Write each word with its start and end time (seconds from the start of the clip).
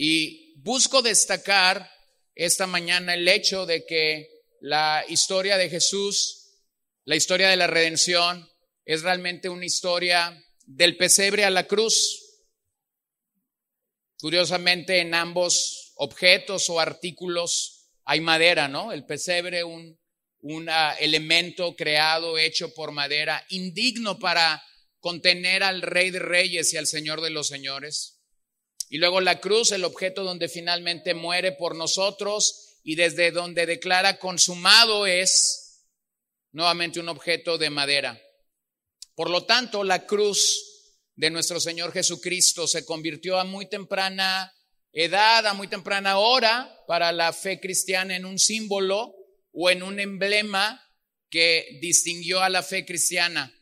Y 0.00 0.54
busco 0.58 1.02
destacar 1.02 1.90
esta 2.36 2.68
mañana 2.68 3.14
el 3.14 3.26
hecho 3.26 3.66
de 3.66 3.84
que 3.84 4.28
la 4.60 5.04
historia 5.08 5.56
de 5.58 5.68
Jesús, 5.68 6.52
la 7.04 7.16
historia 7.16 7.48
de 7.48 7.56
la 7.56 7.66
redención, 7.66 8.48
es 8.84 9.02
realmente 9.02 9.48
una 9.48 9.66
historia 9.66 10.40
del 10.64 10.96
pesebre 10.96 11.44
a 11.44 11.50
la 11.50 11.66
cruz. 11.66 12.44
Curiosamente, 14.20 15.00
en 15.00 15.14
ambos 15.14 15.94
objetos 15.96 16.70
o 16.70 16.78
artículos 16.78 17.88
hay 18.04 18.20
madera, 18.20 18.68
¿no? 18.68 18.92
El 18.92 19.04
pesebre, 19.04 19.64
un, 19.64 19.98
un 20.42 20.68
elemento 21.00 21.74
creado, 21.74 22.38
hecho 22.38 22.72
por 22.72 22.92
madera, 22.92 23.44
indigno 23.48 24.20
para 24.20 24.62
contener 25.00 25.64
al 25.64 25.82
Rey 25.82 26.12
de 26.12 26.20
Reyes 26.20 26.72
y 26.72 26.76
al 26.76 26.86
Señor 26.86 27.20
de 27.20 27.30
los 27.30 27.48
Señores. 27.48 28.17
Y 28.88 28.98
luego 28.98 29.20
la 29.20 29.40
cruz, 29.40 29.72
el 29.72 29.84
objeto 29.84 30.24
donde 30.24 30.48
finalmente 30.48 31.14
muere 31.14 31.52
por 31.52 31.76
nosotros 31.76 32.78
y 32.82 32.94
desde 32.94 33.30
donde 33.30 33.66
declara 33.66 34.18
consumado 34.18 35.06
es 35.06 35.84
nuevamente 36.52 37.00
un 37.00 37.08
objeto 37.08 37.58
de 37.58 37.70
madera. 37.70 38.20
Por 39.14 39.30
lo 39.30 39.44
tanto, 39.44 39.84
la 39.84 40.06
cruz 40.06 40.64
de 41.16 41.30
nuestro 41.30 41.60
Señor 41.60 41.92
Jesucristo 41.92 42.66
se 42.66 42.84
convirtió 42.84 43.38
a 43.38 43.44
muy 43.44 43.68
temprana 43.68 44.54
edad, 44.92 45.46
a 45.46 45.54
muy 45.54 45.68
temprana 45.68 46.18
hora 46.18 46.74
para 46.86 47.12
la 47.12 47.32
fe 47.32 47.60
cristiana 47.60 48.16
en 48.16 48.24
un 48.24 48.38
símbolo 48.38 49.14
o 49.52 49.70
en 49.70 49.82
un 49.82 50.00
emblema 50.00 50.82
que 51.30 51.78
distinguió 51.82 52.40
a 52.40 52.48
la 52.48 52.62
fe 52.62 52.86
cristiana. 52.86 53.52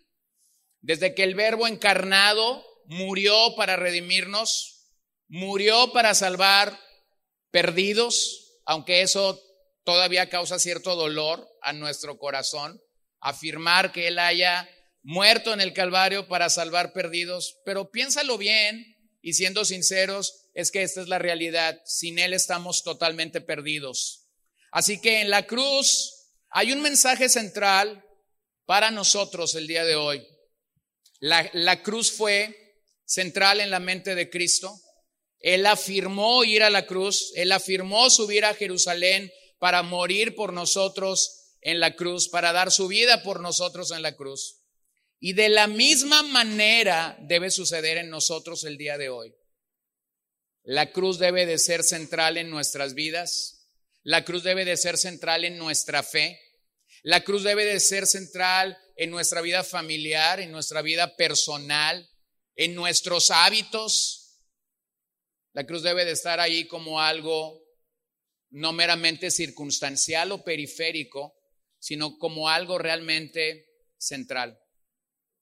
Desde 0.81 1.15
que 1.15 1.25
el 1.25 1.35
verbo 1.35 1.67
encarnado 1.67 2.65
murió 2.85 3.55
para 3.57 3.77
redimirnos, 3.77 4.76
murió 5.29 5.93
para 5.93 6.15
salvar 6.15 6.79
perdidos, 7.51 8.61
aunque 8.65 9.03
eso 9.03 9.41
todavía 9.85 10.29
causa 10.29 10.59
cierto 10.59 10.97
dolor 10.97 11.49
a 11.63 11.73
nuestro 11.73 12.19
corazón, 12.19 12.81
afirmar 13.21 13.93
que 13.93 14.09
Él 14.09 14.19
haya 14.19 14.69
muerto 15.03 15.53
en 15.53 15.61
el 15.61 15.73
Calvario 15.73 16.27
para 16.27 16.51
salvar 16.51 16.93
perdidos, 16.93 17.59
pero 17.65 17.91
piénsalo 17.91 18.39
bien 18.39 18.97
y 19.23 19.35
siendo 19.35 19.65
sinceros, 19.65 20.49
es 20.55 20.71
que 20.71 20.83
esta 20.83 21.01
es 21.01 21.09
la 21.09 21.19
realidad. 21.19 21.81
Sin 21.85 22.19
Él 22.19 22.33
estamos 22.33 22.83
totalmente 22.83 23.41
perdidos. 23.41 24.29
Así 24.71 25.01
que 25.01 25.21
en 25.21 25.31
la 25.31 25.47
cruz 25.47 26.33
hay 26.51 26.73
un 26.73 26.83
mensaje 26.83 27.29
central 27.29 28.05
para 28.67 28.91
nosotros 28.91 29.55
el 29.55 29.67
día 29.67 29.85
de 29.85 29.97
hoy. 29.97 30.27
La, 31.21 31.83
cruz 31.83 32.13
fue 32.13 32.83
central 33.05 33.61
en 33.61 33.71
la 33.71 33.81
mente 33.81 34.15
de 34.15 34.29
Cristo. 34.29 34.79
Él 35.41 35.67
afirmó 35.67 36.45
ir 36.45 36.63
a 36.63 36.71
la 36.71 36.87
cruz, 36.87 37.33
él 37.37 37.53
afirmó 37.53 38.11
subir 38.11 38.45
a 38.45 38.55
Jerusalén 38.55 39.31
para 39.59 39.83
morir 39.83 40.35
por 40.35 40.53
nosotros 40.53 41.57
en 41.61 41.81
la 41.81 41.97
cruz, 41.97 42.29
para 42.29 42.53
dar 42.53 42.71
su 42.71 42.89
vida 42.89 43.23
por 43.23 43.41
nosotros 43.41 43.91
en 43.91 44.03
la 44.03 44.15
cruz. 44.17 44.63
Y 45.19 45.33
de 45.33 45.49
la 45.49 45.67
misma 45.67 46.23
manera 46.23 47.17
debe 47.23 47.51
suceder 47.51 47.97
en 47.99 48.11
nosotros 48.11 48.65
el 48.65 48.77
día 48.77 48.99
de 48.99 49.09
hoy. 49.09 49.35
La 50.63 50.91
cruz 50.91 51.19
debe 51.19 51.47
de 51.47 51.59
ser 51.59 51.85
central 51.85 52.37
en 52.37 52.51
nuestras 52.51 52.95
vidas. 52.95 53.69
La 54.03 54.25
cruz 54.25 54.43
debe 54.43 54.65
de 54.65 54.77
ser 54.77 54.99
central 54.99 55.45
en 55.45 55.59
nuestra 55.59 56.03
fe. 56.03 56.41
La 57.03 57.23
cruz 57.23 57.45
debe 57.45 57.65
de 57.65 57.79
ser 57.81 58.07
central 58.07 58.77
en 58.97 59.11
nuestra 59.11 59.41
vida 59.41 59.63
familiar, 59.63 60.41
en 60.41 60.51
nuestra 60.51 60.83
vida 60.83 61.17
personal, 61.17 62.09
en 62.57 62.75
nuestros 62.75 63.31
hábitos. 63.31 64.26
La 65.57 65.65
cruz 65.65 65.83
debe 65.83 66.05
de 66.05 66.13
estar 66.13 66.39
ahí 66.39 66.67
como 66.67 67.01
algo 67.01 67.65
no 68.51 68.75
meramente 68.75 69.31
circunstancial 69.31 70.31
o 70.33 70.45
periférico, 70.45 71.35
sino 71.79 72.19
como 72.19 72.51
algo 72.51 72.77
realmente 72.77 73.65
central. 73.97 74.61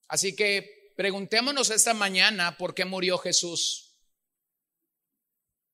Así 0.07 0.33
que 0.33 0.93
preguntémonos 0.95 1.69
esta 1.69 1.93
mañana 1.93 2.57
por 2.57 2.73
qué 2.73 2.85
murió 2.85 3.17
Jesús. 3.17 3.97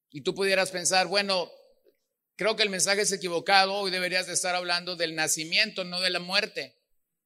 Y 0.10 0.22
tú 0.22 0.34
pudieras 0.34 0.72
pensar, 0.72 1.06
bueno, 1.06 1.52
creo 2.36 2.56
que 2.56 2.64
el 2.64 2.72
mensaje 2.72 3.02
es 3.02 3.12
equivocado, 3.12 3.76
hoy 3.76 3.92
deberías 3.92 4.26
de 4.26 4.34
estar 4.34 4.56
hablando 4.56 4.96
del 4.96 5.14
nacimiento, 5.14 5.84
no 5.84 6.02
de 6.02 6.10
la 6.10 6.20
muerte. 6.20 6.80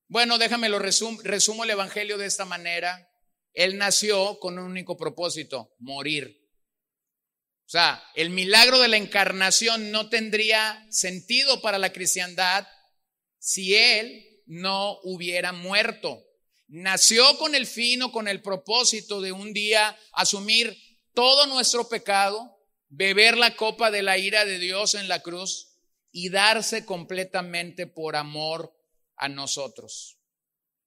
Bueno, 0.10 0.38
déjame 0.38 0.68
lo 0.68 0.80
resumo 0.80 1.64
el 1.64 1.70
Evangelio 1.70 2.18
de 2.18 2.26
esta 2.26 2.44
manera. 2.44 3.10
Él 3.54 3.78
nació 3.78 4.38
con 4.40 4.60
un 4.60 4.66
único 4.66 4.98
propósito, 4.98 5.74
morir. 5.80 6.45
O 7.66 7.70
sea, 7.70 8.04
el 8.14 8.30
milagro 8.30 8.80
de 8.80 8.88
la 8.88 8.98
encarnación 8.98 9.92
no 9.92 10.08
tendría 10.10 10.86
sentido 10.92 11.62
para 11.62 11.80
la 11.80 11.92
cristiandad 11.92 12.68
si 13.40 13.76
Él 13.76 14.44
no 14.46 15.00
hubiera 15.04 15.52
muerto. 15.52 16.24
Nació 16.68 17.38
con 17.40 17.56
el 17.56 17.66
fin 17.66 18.04
o 18.04 18.12
con 18.12 18.28
el 18.28 18.44
propósito 18.44 19.20
de 19.20 19.32
un 19.32 19.52
día 19.52 19.98
asumir 20.14 20.78
todo 21.16 21.48
nuestro 21.48 21.90
pecado, 21.90 22.56
beber 22.90 23.36
la 23.36 23.56
copa 23.56 23.90
de 23.90 24.04
la 24.04 24.20
ira 24.20 24.46
de 24.46 24.60
Dios 24.60 24.94
en 24.94 25.08
la 25.08 25.22
cruz 25.22 25.80
y 26.12 26.30
darse 26.30 26.86
completamente 26.86 27.88
por 27.88 28.16
amor 28.16 28.76
a 29.16 29.28
nosotros. 29.28 30.20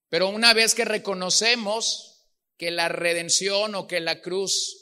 Pero 0.09 0.29
una 0.29 0.55
vez 0.55 0.77
que 0.77 0.85
reconocemos 0.85 2.25
que 2.57 2.71
la 2.71 2.89
redención 2.89 3.75
o 3.75 3.87
que 3.87 4.01
la 4.01 4.21
cruz 4.21 4.78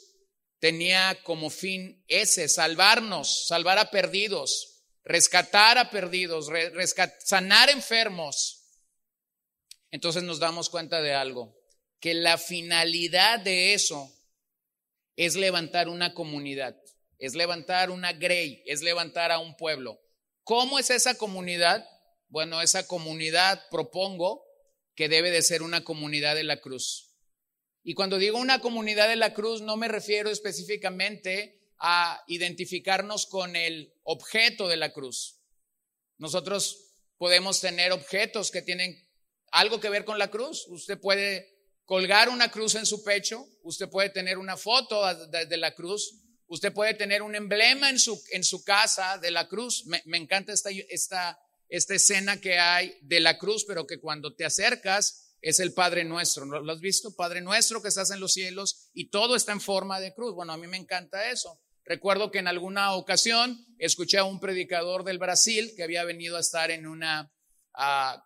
tenía 0.59 1.21
como 1.23 1.49
fin 1.49 2.03
ese, 2.07 2.49
salvarnos, 2.49 3.47
salvar 3.47 3.77
a 3.77 3.91
perdidos, 3.91 4.83
rescatar 5.03 5.77
a 5.77 5.89
perdidos, 5.89 6.49
sanar 7.19 7.69
enfermos, 7.69 8.57
entonces 9.91 10.23
nos 10.23 10.39
damos 10.39 10.69
cuenta 10.69 11.01
de 11.01 11.13
algo, 11.13 11.55
que 11.99 12.13
la 12.13 12.37
finalidad 12.37 13.39
de 13.39 13.73
eso 13.73 14.11
es 15.15 15.35
levantar 15.35 15.89
una 15.89 16.13
comunidad, 16.13 16.75
es 17.19 17.35
levantar 17.35 17.89
una 17.89 18.13
grey, 18.13 18.63
es 18.65 18.81
levantar 18.81 19.31
a 19.31 19.39
un 19.39 19.55
pueblo. 19.55 19.99
¿Cómo 20.43 20.77
es 20.77 20.89
esa 20.89 21.17
comunidad? 21.17 21.87
Bueno, 22.29 22.61
esa 22.61 22.85
comunidad 22.85 23.63
propongo 23.71 24.43
que 24.95 25.09
debe 25.09 25.31
de 25.31 25.41
ser 25.41 25.61
una 25.61 25.83
comunidad 25.83 26.35
de 26.35 26.43
la 26.43 26.59
cruz. 26.59 27.06
Y 27.87 27.93
cuando 27.93 28.17
digo 28.17 28.37
una 28.37 28.59
comunidad 28.59 29.07
de 29.07 29.15
la 29.15 29.33
cruz, 29.33 29.61
no 29.61 29.77
me 29.77 29.87
refiero 29.87 30.29
específicamente 30.29 31.71
a 31.79 32.21
identificarnos 32.27 33.27
con 33.27 33.55
el 33.55 33.93
objeto 34.03 34.67
de 34.67 34.75
la 34.75 34.91
cruz. 34.91 35.39
Nosotros 36.17 36.95
podemos 37.17 37.61
tener 37.61 37.93
objetos 37.93 38.51
que 38.51 38.61
tienen 38.61 39.07
algo 39.53 39.79
que 39.79 39.89
ver 39.89 40.03
con 40.03 40.19
la 40.19 40.29
cruz. 40.29 40.67
Usted 40.67 40.99
puede 40.99 41.47
colgar 41.85 42.27
una 42.27 42.51
cruz 42.51 42.75
en 42.75 42.85
su 42.85 43.05
pecho, 43.05 43.47
usted 43.63 43.87
puede 43.87 44.09
tener 44.09 44.37
una 44.37 44.57
foto 44.57 45.05
de, 45.27 45.55
la 45.55 45.73
cruz, 45.73 46.13
usted 46.47 46.73
puede 46.73 46.93
tener 46.93 47.21
un 47.21 47.35
emblema 47.35 47.89
en 47.89 47.99
su, 47.99 48.63
casa 48.65 49.17
de 49.17 49.31
la 49.31 49.47
cruz. 49.47 49.85
Me, 49.85 50.17
encanta 50.17 50.51
esta 50.51 51.39
esta 51.69 51.95
escena 51.95 52.41
que 52.41 52.59
hay 52.59 52.97
de 53.01 53.21
la 53.21 53.37
cruz, 53.37 53.63
pero 53.65 53.87
que 53.87 54.01
cuando 54.01 54.35
te 54.35 54.43
acercas 54.43 55.26
es 55.41 55.59
el 55.59 55.73
Padre 55.73 56.03
nuestro. 56.03 56.45
¿Lo 56.45 56.71
has 56.71 56.79
visto? 56.79 57.15
Padre 57.15 57.41
nuestro 57.41 57.81
que 57.81 57.89
estás 57.89 58.11
en 58.11 58.19
los 58.19 58.33
cielos 58.33 58.89
y 58.93 59.09
todo 59.09 59.35
está 59.35 59.51
en 59.51 59.61
forma 59.61 59.99
de 59.99 60.13
cruz. 60.13 60.33
Bueno, 60.33 60.53
a 60.53 60.57
mí 60.57 60.67
me 60.67 60.77
encanta 60.77 61.29
eso. 61.29 61.59
Recuerdo 61.85 62.31
que 62.31 62.39
en 62.39 62.47
alguna 62.47 62.93
ocasión 62.93 63.65
escuché 63.77 64.17
a 64.17 64.25
un 64.25 64.39
predicador 64.39 65.03
del 65.03 65.19
Brasil 65.19 65.71
que 65.75 65.83
había 65.83 66.03
venido 66.03 66.35
a 66.35 66.41
estar 66.41 66.69
en 66.69 66.85
una 66.85 67.31
ah, 67.73 68.23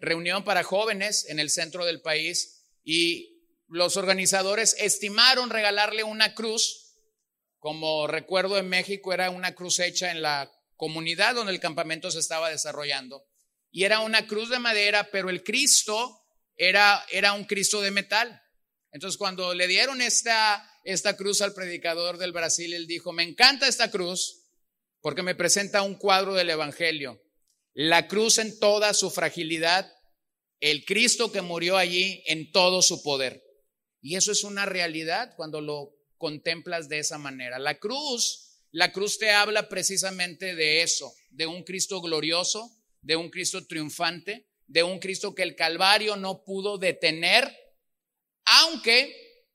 reunión 0.00 0.42
para 0.44 0.64
jóvenes 0.64 1.28
en 1.28 1.38
el 1.38 1.50
centro 1.50 1.84
del 1.84 2.00
país 2.00 2.64
y 2.82 3.34
los 3.68 3.96
organizadores 3.96 4.74
estimaron 4.78 5.50
regalarle 5.50 6.02
una 6.02 6.34
cruz. 6.34 6.96
Como 7.58 8.06
recuerdo 8.06 8.58
en 8.58 8.68
México 8.68 9.12
era 9.12 9.30
una 9.30 9.54
cruz 9.54 9.78
hecha 9.78 10.10
en 10.10 10.20
la 10.20 10.50
comunidad 10.76 11.34
donde 11.34 11.52
el 11.52 11.60
campamento 11.60 12.10
se 12.10 12.18
estaba 12.18 12.50
desarrollando. 12.50 13.24
Y 13.70 13.84
era 13.84 14.00
una 14.00 14.26
cruz 14.26 14.50
de 14.50 14.58
madera, 14.58 15.08
pero 15.10 15.30
el 15.30 15.42
Cristo 15.42 16.23
era, 16.56 17.04
era 17.10 17.32
un 17.32 17.44
Cristo 17.44 17.80
de 17.80 17.90
metal. 17.90 18.40
Entonces 18.92 19.18
cuando 19.18 19.54
le 19.54 19.66
dieron 19.66 20.00
esta, 20.00 20.64
esta 20.84 21.16
cruz 21.16 21.40
al 21.40 21.54
predicador 21.54 22.18
del 22.18 22.32
Brasil, 22.32 22.72
él 22.74 22.86
dijo, 22.86 23.12
me 23.12 23.22
encanta 23.22 23.68
esta 23.68 23.90
cruz 23.90 24.46
porque 25.00 25.22
me 25.22 25.34
presenta 25.34 25.82
un 25.82 25.96
cuadro 25.96 26.34
del 26.34 26.50
Evangelio. 26.50 27.20
La 27.72 28.06
cruz 28.06 28.38
en 28.38 28.58
toda 28.58 28.94
su 28.94 29.10
fragilidad, 29.10 29.92
el 30.60 30.84
Cristo 30.84 31.32
que 31.32 31.42
murió 31.42 31.76
allí 31.76 32.22
en 32.26 32.52
todo 32.52 32.82
su 32.82 33.02
poder. 33.02 33.42
Y 34.00 34.16
eso 34.16 34.32
es 34.32 34.44
una 34.44 34.64
realidad 34.64 35.34
cuando 35.36 35.60
lo 35.60 35.90
contemplas 36.16 36.88
de 36.88 37.00
esa 37.00 37.18
manera. 37.18 37.58
La 37.58 37.78
cruz 37.78 38.44
la 38.74 38.90
cruz 38.90 39.18
te 39.18 39.30
habla 39.30 39.68
precisamente 39.68 40.56
de 40.56 40.82
eso, 40.82 41.14
de 41.30 41.46
un 41.46 41.62
Cristo 41.62 42.00
glorioso, 42.00 42.76
de 43.02 43.14
un 43.14 43.30
Cristo 43.30 43.64
triunfante, 43.68 44.48
de 44.74 44.82
un 44.82 44.98
Cristo 44.98 45.36
que 45.36 45.44
el 45.44 45.54
Calvario 45.54 46.16
no 46.16 46.42
pudo 46.42 46.78
detener, 46.78 47.48
aunque 48.44 49.46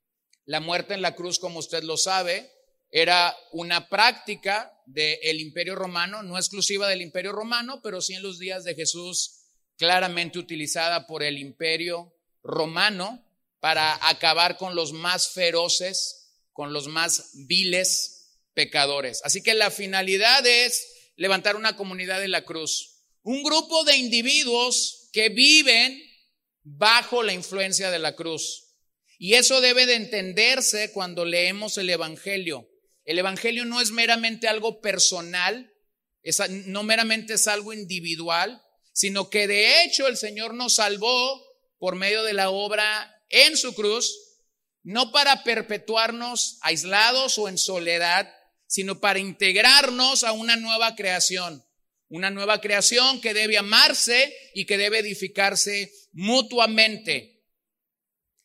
la 0.46 0.60
muerte 0.60 0.94
en 0.94 1.02
la 1.02 1.14
cruz, 1.14 1.38
como 1.38 1.58
usted 1.58 1.82
lo 1.82 1.98
sabe, 1.98 2.50
era 2.90 3.36
una 3.52 3.90
práctica 3.90 4.72
del 4.86 5.40
imperio 5.40 5.74
romano, 5.76 6.22
no 6.22 6.38
exclusiva 6.38 6.88
del 6.88 7.02
imperio 7.02 7.32
romano, 7.32 7.82
pero 7.82 8.00
sí 8.00 8.14
en 8.14 8.22
los 8.22 8.38
días 8.38 8.64
de 8.64 8.74
Jesús 8.74 9.42
claramente 9.76 10.38
utilizada 10.38 11.06
por 11.06 11.22
el 11.22 11.36
imperio 11.36 12.14
romano 12.42 13.22
para 13.60 14.08
acabar 14.08 14.56
con 14.56 14.74
los 14.74 14.94
más 14.94 15.28
feroces, 15.28 16.32
con 16.54 16.72
los 16.72 16.88
más 16.88 17.32
viles 17.46 18.38
pecadores. 18.54 19.20
Así 19.22 19.42
que 19.42 19.52
la 19.52 19.70
finalidad 19.70 20.46
es 20.46 21.12
levantar 21.16 21.56
una 21.56 21.76
comunidad 21.76 22.20
de 22.20 22.28
la 22.28 22.46
cruz, 22.46 23.02
un 23.22 23.42
grupo 23.42 23.84
de 23.84 23.98
individuos 23.98 24.96
que 25.12 25.28
viven 25.28 26.02
bajo 26.62 27.22
la 27.22 27.32
influencia 27.32 27.90
de 27.90 27.98
la 27.98 28.14
cruz. 28.14 28.70
Y 29.18 29.34
eso 29.34 29.60
debe 29.60 29.86
de 29.86 29.96
entenderse 29.96 30.92
cuando 30.92 31.24
leemos 31.24 31.76
el 31.78 31.90
Evangelio. 31.90 32.68
El 33.04 33.18
Evangelio 33.18 33.64
no 33.64 33.80
es 33.80 33.90
meramente 33.90 34.48
algo 34.48 34.80
personal, 34.80 35.72
no 36.66 36.82
meramente 36.82 37.34
es 37.34 37.46
algo 37.46 37.72
individual, 37.72 38.62
sino 38.92 39.30
que 39.30 39.46
de 39.46 39.82
hecho 39.82 40.06
el 40.06 40.16
Señor 40.16 40.54
nos 40.54 40.76
salvó 40.76 41.42
por 41.78 41.96
medio 41.96 42.22
de 42.22 42.34
la 42.34 42.50
obra 42.50 43.14
en 43.28 43.56
su 43.56 43.74
cruz, 43.74 44.14
no 44.82 45.12
para 45.12 45.44
perpetuarnos 45.44 46.58
aislados 46.62 47.38
o 47.38 47.48
en 47.48 47.58
soledad, 47.58 48.32
sino 48.66 49.00
para 49.00 49.18
integrarnos 49.18 50.24
a 50.24 50.32
una 50.32 50.56
nueva 50.56 50.94
creación, 50.94 51.64
una 52.10 52.30
nueva 52.30 52.60
creación 52.60 53.20
que 53.20 53.32
debe 53.32 53.56
amarse 53.56 54.36
y 54.52 54.66
que 54.66 54.76
debe 54.76 54.98
edificarse 54.98 55.92
mutuamente. 56.12 57.44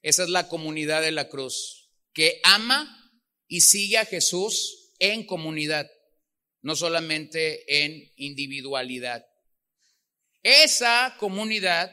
Esa 0.02 0.24
es 0.24 0.30
la 0.30 0.48
comunidad 0.48 1.02
de 1.02 1.12
la 1.12 1.28
cruz, 1.30 1.90
que 2.14 2.40
ama 2.44 3.12
y 3.48 3.62
sigue 3.62 3.98
a 3.98 4.06
Jesús 4.06 4.94
en 5.00 5.26
comunidad, 5.26 5.90
no 6.62 6.76
solamente 6.76 7.84
en 7.84 8.14
individualidad. 8.16 9.26
Esa 10.44 11.16
comunidad 11.20 11.92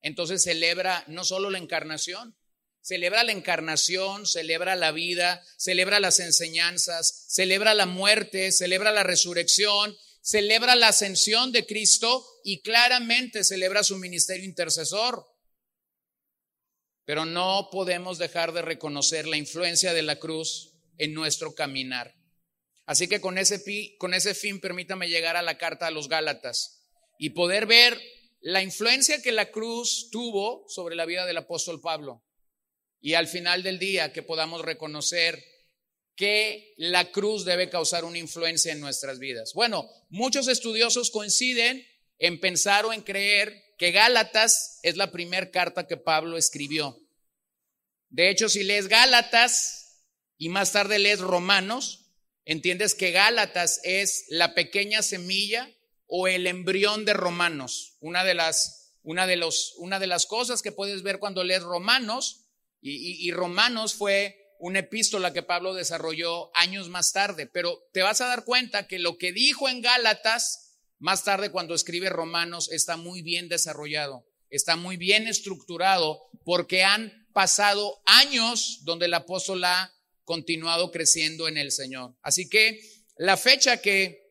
entonces 0.00 0.42
celebra 0.42 1.04
no 1.08 1.24
solo 1.24 1.50
la 1.50 1.58
encarnación, 1.58 2.34
celebra 2.80 3.22
la 3.22 3.32
encarnación, 3.32 4.26
celebra 4.26 4.76
la 4.76 4.92
vida, 4.92 5.44
celebra 5.58 6.00
las 6.00 6.20
enseñanzas, 6.20 7.26
celebra 7.28 7.74
la 7.74 7.84
muerte, 7.84 8.50
celebra 8.50 8.92
la 8.92 9.02
resurrección, 9.02 9.94
celebra 10.22 10.76
la 10.76 10.88
ascensión 10.88 11.52
de 11.52 11.66
Cristo 11.66 12.24
y 12.44 12.62
claramente 12.62 13.44
celebra 13.44 13.82
su 13.82 13.98
ministerio 13.98 14.46
intercesor. 14.46 15.26
Pero 17.04 17.24
no 17.24 17.68
podemos 17.70 18.18
dejar 18.18 18.52
de 18.52 18.62
reconocer 18.62 19.26
la 19.26 19.36
influencia 19.36 19.92
de 19.92 20.02
la 20.02 20.18
cruz 20.18 20.72
en 20.96 21.12
nuestro 21.12 21.54
caminar. 21.54 22.14
Así 22.86 23.08
que 23.08 23.20
con 23.20 23.36
ese, 23.36 23.62
con 23.98 24.14
ese 24.14 24.34
fin 24.34 24.60
permítame 24.60 25.08
llegar 25.08 25.36
a 25.36 25.42
la 25.42 25.58
carta 25.58 25.88
a 25.88 25.90
los 25.90 26.08
Gálatas 26.08 26.84
y 27.18 27.30
poder 27.30 27.66
ver 27.66 28.00
la 28.40 28.62
influencia 28.62 29.20
que 29.22 29.32
la 29.32 29.50
cruz 29.50 30.08
tuvo 30.10 30.64
sobre 30.68 30.94
la 30.94 31.04
vida 31.04 31.26
del 31.26 31.36
apóstol 31.36 31.80
Pablo. 31.80 32.24
Y 33.00 33.14
al 33.14 33.26
final 33.26 33.64
del 33.64 33.80
día 33.80 34.12
que 34.12 34.22
podamos 34.22 34.62
reconocer 34.62 35.44
que 36.22 36.74
la 36.76 37.10
cruz 37.10 37.44
debe 37.44 37.68
causar 37.68 38.04
una 38.04 38.16
influencia 38.16 38.70
en 38.70 38.78
nuestras 38.78 39.18
vidas. 39.18 39.54
Bueno, 39.54 39.90
muchos 40.08 40.46
estudiosos 40.46 41.10
coinciden 41.10 41.84
en 42.20 42.38
pensar 42.38 42.86
o 42.86 42.92
en 42.92 43.02
creer 43.02 43.60
que 43.76 43.90
Gálatas 43.90 44.78
es 44.84 44.96
la 44.96 45.10
primera 45.10 45.50
carta 45.50 45.88
que 45.88 45.96
Pablo 45.96 46.38
escribió. 46.38 46.96
De 48.08 48.30
hecho, 48.30 48.48
si 48.48 48.62
lees 48.62 48.86
Gálatas 48.86 50.04
y 50.38 50.48
más 50.48 50.70
tarde 50.70 51.00
lees 51.00 51.18
Romanos, 51.18 52.12
entiendes 52.44 52.94
que 52.94 53.10
Gálatas 53.10 53.80
es 53.82 54.26
la 54.28 54.54
pequeña 54.54 55.02
semilla 55.02 55.68
o 56.06 56.28
el 56.28 56.46
embrión 56.46 57.04
de 57.04 57.14
Romanos. 57.14 57.96
Una 57.98 58.22
de 58.22 58.34
las, 58.34 58.92
una 59.02 59.26
de 59.26 59.34
los, 59.34 59.74
una 59.78 59.98
de 59.98 60.06
las 60.06 60.26
cosas 60.26 60.62
que 60.62 60.70
puedes 60.70 61.02
ver 61.02 61.18
cuando 61.18 61.42
lees 61.42 61.64
Romanos, 61.64 62.44
y, 62.80 63.26
y 63.26 63.32
Romanos 63.32 63.94
fue 63.94 64.41
una 64.62 64.78
epístola 64.78 65.32
que 65.32 65.42
Pablo 65.42 65.74
desarrolló 65.74 66.56
años 66.56 66.88
más 66.88 67.12
tarde, 67.12 67.48
pero 67.48 67.82
te 67.92 68.00
vas 68.00 68.20
a 68.20 68.28
dar 68.28 68.44
cuenta 68.44 68.86
que 68.86 69.00
lo 69.00 69.18
que 69.18 69.32
dijo 69.32 69.68
en 69.68 69.82
Gálatas, 69.82 70.78
más 71.00 71.24
tarde 71.24 71.50
cuando 71.50 71.74
escribe 71.74 72.08
Romanos, 72.10 72.70
está 72.70 72.96
muy 72.96 73.22
bien 73.22 73.48
desarrollado, 73.48 74.24
está 74.50 74.76
muy 74.76 74.96
bien 74.96 75.26
estructurado, 75.26 76.30
porque 76.44 76.84
han 76.84 77.26
pasado 77.32 78.00
años 78.06 78.82
donde 78.84 79.06
el 79.06 79.14
apóstol 79.14 79.64
ha 79.64 79.92
continuado 80.22 80.92
creciendo 80.92 81.48
en 81.48 81.58
el 81.58 81.72
Señor. 81.72 82.14
Así 82.22 82.48
que 82.48 82.80
la 83.16 83.36
fecha 83.36 83.78
que 83.78 84.30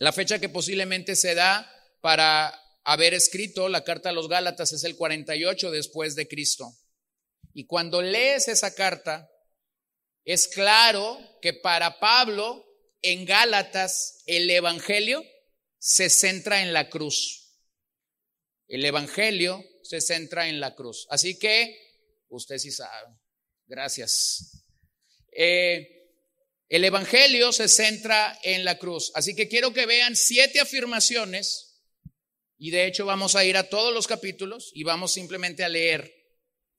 la 0.00 0.10
fecha 0.10 0.40
que 0.40 0.48
posiblemente 0.48 1.14
se 1.14 1.36
da 1.36 1.72
para 2.00 2.52
haber 2.82 3.14
escrito 3.14 3.68
la 3.68 3.84
carta 3.84 4.08
a 4.08 4.12
los 4.12 4.28
Gálatas 4.28 4.72
es 4.72 4.82
el 4.82 4.96
48 4.96 5.70
después 5.70 6.16
de 6.16 6.26
Cristo. 6.26 6.74
Y 7.54 7.66
cuando 7.66 8.02
lees 8.02 8.48
esa 8.48 8.74
carta, 8.74 9.30
es 10.26 10.48
claro 10.48 11.18
que 11.40 11.52
para 11.54 12.00
Pablo 12.00 12.66
en 13.00 13.24
Gálatas 13.24 14.22
el 14.26 14.50
Evangelio 14.50 15.24
se 15.78 16.10
centra 16.10 16.62
en 16.62 16.72
la 16.72 16.90
cruz. 16.90 17.54
El 18.66 18.84
Evangelio 18.84 19.64
se 19.82 20.00
centra 20.00 20.48
en 20.48 20.58
la 20.58 20.74
cruz. 20.74 21.06
Así 21.10 21.38
que 21.38 21.78
usted 22.28 22.58
sí 22.58 22.72
sabe. 22.72 23.16
Gracias. 23.66 24.64
Eh, 25.30 26.10
el 26.68 26.84
Evangelio 26.84 27.52
se 27.52 27.68
centra 27.68 28.36
en 28.42 28.64
la 28.64 28.78
cruz. 28.78 29.12
Así 29.14 29.36
que 29.36 29.46
quiero 29.46 29.72
que 29.72 29.86
vean 29.86 30.16
siete 30.16 30.58
afirmaciones 30.58 31.84
y 32.58 32.70
de 32.70 32.86
hecho 32.86 33.06
vamos 33.06 33.36
a 33.36 33.44
ir 33.44 33.56
a 33.56 33.68
todos 33.68 33.94
los 33.94 34.08
capítulos 34.08 34.72
y 34.74 34.82
vamos 34.82 35.12
simplemente 35.12 35.62
a 35.62 35.68
leer 35.68 36.12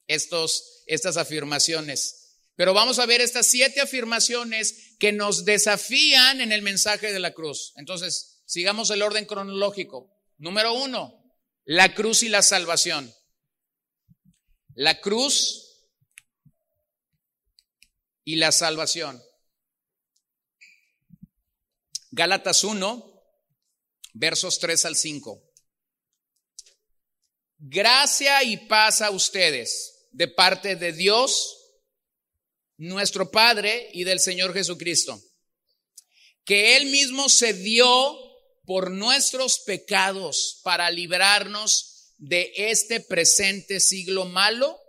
estos, 0.08 0.84
estas 0.86 1.16
afirmaciones. 1.16 2.17
Pero 2.58 2.74
vamos 2.74 2.98
a 2.98 3.06
ver 3.06 3.22
estas 3.22 3.46
siete 3.46 3.82
afirmaciones 3.82 4.96
que 5.00 5.12
nos 5.12 5.46
desafían 5.46 6.42
en 6.42 6.52
el 6.52 6.64
mensaje 6.64 7.14
de 7.14 7.20
la 7.20 7.36
cruz. 7.36 7.72
Entonces, 7.76 8.42
sigamos 8.48 8.90
el 8.90 9.04
orden 9.04 9.26
cronológico. 9.26 10.12
Número 10.40 10.74
uno, 10.74 11.24
la 11.66 11.94
cruz 11.94 12.24
y 12.24 12.30
la 12.30 12.42
salvación. 12.42 13.14
La 14.74 15.00
cruz 15.00 15.86
y 18.26 18.38
la 18.38 18.52
salvación. 18.52 19.22
Gálatas 22.10 22.64
1, 22.64 23.24
versos 24.14 24.58
3 24.58 24.86
al 24.86 24.96
5. 24.96 25.44
Gracia 27.60 28.42
y 28.42 28.58
paz 28.66 29.02
a 29.02 29.12
ustedes 29.12 30.10
de 30.12 30.28
parte 30.28 30.76
de 30.76 30.92
Dios, 30.92 31.57
nuestro 32.78 33.30
Padre 33.32 33.90
y 33.94 34.04
del 34.04 34.20
Señor 34.20 34.54
Jesucristo, 34.54 35.22
que 36.46 36.78
Él 36.78 36.88
mismo 36.88 37.30
se 37.30 37.54
dio 37.54 38.18
por 38.66 38.92
nuestros 38.92 39.60
pecados 39.66 40.62
para 40.64 40.90
librarnos 40.92 42.14
de 42.18 42.52
este 42.56 43.00
presente 43.00 43.80
siglo 43.80 44.26
malo, 44.26 44.80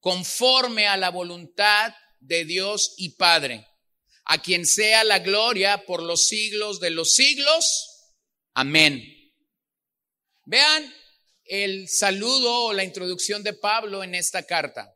conforme 0.00 0.86
a 0.86 0.96
la 0.96 1.10
voluntad 1.10 1.94
de 2.20 2.44
Dios 2.44 2.94
y 2.96 3.10
Padre 3.10 3.66
a 4.24 4.40
quien 4.40 4.66
sea 4.66 5.04
la 5.04 5.18
gloria 5.18 5.84
por 5.84 6.02
los 6.02 6.26
siglos 6.28 6.80
de 6.80 6.90
los 6.90 7.14
siglos. 7.14 8.14
Amén. 8.54 9.02
Vean 10.44 10.94
el 11.44 11.88
saludo 11.88 12.66
o 12.66 12.72
la 12.72 12.84
introducción 12.84 13.42
de 13.42 13.52
Pablo 13.52 14.02
en 14.02 14.14
esta 14.14 14.44
carta. 14.44 14.94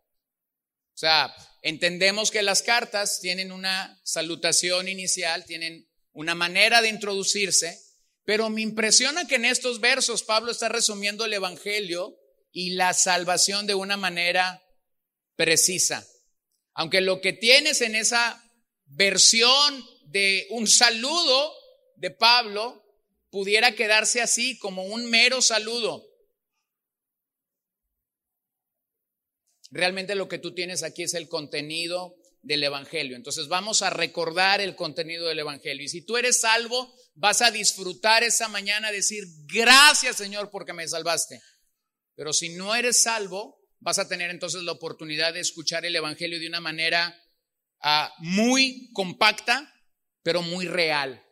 O 0.94 0.98
sea, 0.98 1.34
entendemos 1.66 2.30
que 2.30 2.42
las 2.42 2.62
cartas 2.62 3.18
tienen 3.20 3.50
una 3.50 4.00
salutación 4.04 4.86
inicial, 4.86 5.44
tienen 5.46 5.88
una 6.12 6.36
manera 6.36 6.80
de 6.80 6.88
introducirse, 6.88 7.76
pero 8.24 8.48
me 8.50 8.60
impresiona 8.60 9.26
que 9.26 9.34
en 9.34 9.46
estos 9.46 9.80
versos 9.80 10.22
Pablo 10.22 10.52
está 10.52 10.68
resumiendo 10.68 11.24
el 11.24 11.32
Evangelio 11.32 12.16
y 12.52 12.70
la 12.70 12.94
salvación 12.94 13.66
de 13.66 13.74
una 13.74 13.96
manera 13.96 14.62
precisa. 15.34 16.06
Aunque 16.72 17.00
lo 17.00 17.20
que 17.20 17.32
tienes 17.32 17.80
en 17.80 17.96
esa 17.96 18.40
versión 18.84 19.84
de 20.04 20.46
un 20.50 20.68
saludo 20.68 21.52
de 21.96 22.12
Pablo 22.12 22.80
pudiera 23.28 23.74
quedarse 23.74 24.20
así 24.20 24.56
como 24.58 24.84
un 24.84 25.10
mero 25.10 25.42
saludo. 25.42 26.05
Realmente 29.76 30.14
lo 30.14 30.28
que 30.28 30.38
tú 30.38 30.54
tienes 30.54 30.82
aquí 30.82 31.02
es 31.02 31.14
el 31.14 31.28
contenido 31.28 32.16
del 32.42 32.64
Evangelio. 32.64 33.16
Entonces 33.16 33.48
vamos 33.48 33.82
a 33.82 33.90
recordar 33.90 34.60
el 34.60 34.76
contenido 34.76 35.26
del 35.26 35.40
Evangelio. 35.40 35.84
Y 35.84 35.88
si 35.88 36.02
tú 36.02 36.16
eres 36.16 36.40
salvo, 36.40 36.94
vas 37.14 37.42
a 37.42 37.50
disfrutar 37.50 38.22
esa 38.22 38.48
mañana, 38.48 38.92
decir, 38.92 39.24
gracias 39.46 40.16
Señor 40.16 40.50
porque 40.50 40.72
me 40.72 40.86
salvaste. 40.86 41.40
Pero 42.14 42.32
si 42.32 42.50
no 42.50 42.74
eres 42.74 43.02
salvo, 43.02 43.60
vas 43.80 43.98
a 43.98 44.08
tener 44.08 44.30
entonces 44.30 44.62
la 44.62 44.72
oportunidad 44.72 45.34
de 45.34 45.40
escuchar 45.40 45.84
el 45.84 45.94
Evangelio 45.94 46.40
de 46.40 46.48
una 46.48 46.60
manera 46.60 47.14
ah, 47.80 48.12
muy 48.18 48.90
compacta, 48.92 49.72
pero 50.22 50.42
muy 50.42 50.66
real. 50.66 51.22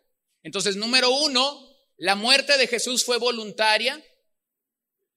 Entonces, 0.42 0.76
número 0.76 1.10
uno, 1.10 1.58
la 1.96 2.14
muerte 2.14 2.58
de 2.58 2.66
Jesús 2.66 3.04
fue 3.04 3.18
voluntaria, 3.18 4.04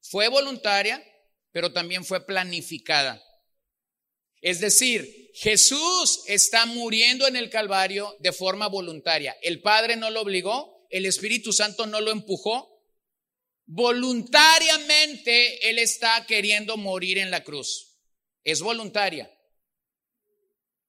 fue 0.01 0.29
voluntaria, 0.29 1.03
pero 1.51 1.73
también 1.73 2.05
fue 2.05 2.25
planificada. 2.25 3.21
Es 4.41 4.59
decir, 4.59 5.31
Jesús 5.33 6.23
está 6.27 6.65
muriendo 6.65 7.27
en 7.27 7.35
el 7.35 7.49
Calvario 7.49 8.15
de 8.19 8.31
forma 8.31 8.67
voluntaria. 8.67 9.35
El 9.41 9.61
Padre 9.61 9.95
no 9.95 10.09
lo 10.09 10.21
obligó, 10.21 10.87
el 10.89 11.05
Espíritu 11.05 11.51
Santo 11.51 11.85
no 11.85 12.01
lo 12.01 12.11
empujó. 12.11 12.75
Voluntariamente 13.65 15.69
Él 15.69 15.79
está 15.79 16.25
queriendo 16.25 16.77
morir 16.77 17.17
en 17.17 17.31
la 17.31 17.43
cruz. 17.43 17.97
Es 18.43 18.61
voluntaria. 18.61 19.31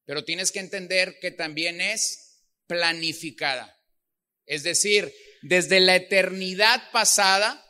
Pero 0.05 0.25
tienes 0.25 0.53
que 0.53 0.61
entender 0.61 1.19
que 1.21 1.31
también 1.31 1.81
es 1.81 2.45
planificada. 2.67 3.75
Es 4.47 4.63
decir, 4.63 5.13
desde 5.43 5.81
la 5.81 5.97
eternidad 5.97 6.91
pasada, 6.93 7.65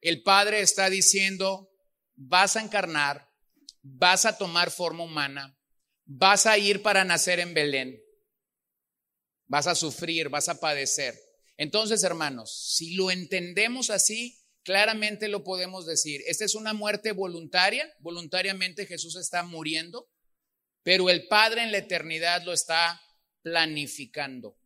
el 0.00 0.22
Padre 0.22 0.60
está 0.60 0.90
diciendo, 0.90 1.67
vas 2.18 2.56
a 2.56 2.60
encarnar, 2.60 3.30
vas 3.80 4.26
a 4.26 4.36
tomar 4.36 4.72
forma 4.72 5.04
humana, 5.04 5.56
vas 6.04 6.46
a 6.46 6.58
ir 6.58 6.82
para 6.82 7.04
nacer 7.04 7.38
en 7.38 7.54
Belén, 7.54 8.02
vas 9.46 9.68
a 9.68 9.76
sufrir, 9.76 10.28
vas 10.28 10.48
a 10.48 10.58
padecer. 10.58 11.18
Entonces, 11.56 12.02
hermanos, 12.02 12.74
si 12.74 12.94
lo 12.94 13.10
entendemos 13.12 13.90
así, 13.90 14.36
claramente 14.64 15.28
lo 15.28 15.44
podemos 15.44 15.86
decir. 15.86 16.20
Esta 16.26 16.44
es 16.44 16.56
una 16.56 16.74
muerte 16.74 17.12
voluntaria, 17.12 17.88
voluntariamente 18.00 18.86
Jesús 18.86 19.16
está 19.16 19.44
muriendo, 19.44 20.10
pero 20.82 21.10
el 21.10 21.28
Padre 21.28 21.62
en 21.62 21.72
la 21.72 21.78
eternidad 21.78 22.42
lo 22.42 22.52
está 22.52 23.00
planificando. 23.42 24.58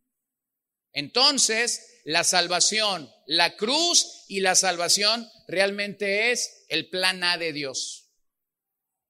Entonces, 0.91 1.92
la 2.03 2.23
salvación, 2.23 3.09
la 3.25 3.55
cruz 3.55 4.25
y 4.27 4.41
la 4.41 4.55
salvación 4.55 5.29
realmente 5.47 6.31
es 6.31 6.65
el 6.69 6.89
plan 6.89 7.23
A 7.23 7.37
de 7.37 7.53
Dios. 7.53 8.11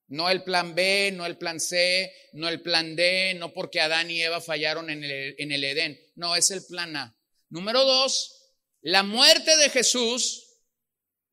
No 0.08 0.30
el 0.30 0.44
plan 0.44 0.76
B, 0.76 1.12
no 1.14 1.26
el 1.26 1.38
plan 1.38 1.60
C, 1.60 2.14
no 2.34 2.48
el 2.48 2.62
plan 2.62 2.96
D, 2.96 3.34
no 3.36 3.52
porque 3.54 3.82
Adán 3.82 4.12
y 4.12 4.22
Eva 4.22 4.42
fallaron 4.42 4.90
en 4.90 5.04
el, 5.04 5.36
en 5.40 5.52
el 5.52 5.64
Edén. 5.64 6.00
No, 6.16 6.36
es 6.36 6.52
el 6.52 6.64
plan 6.66 6.96
A. 6.96 7.18
Número 7.50 7.84
dos, 7.84 8.52
la 8.82 9.02
muerte 9.02 9.56
de 9.58 9.70
Jesús 9.70 10.60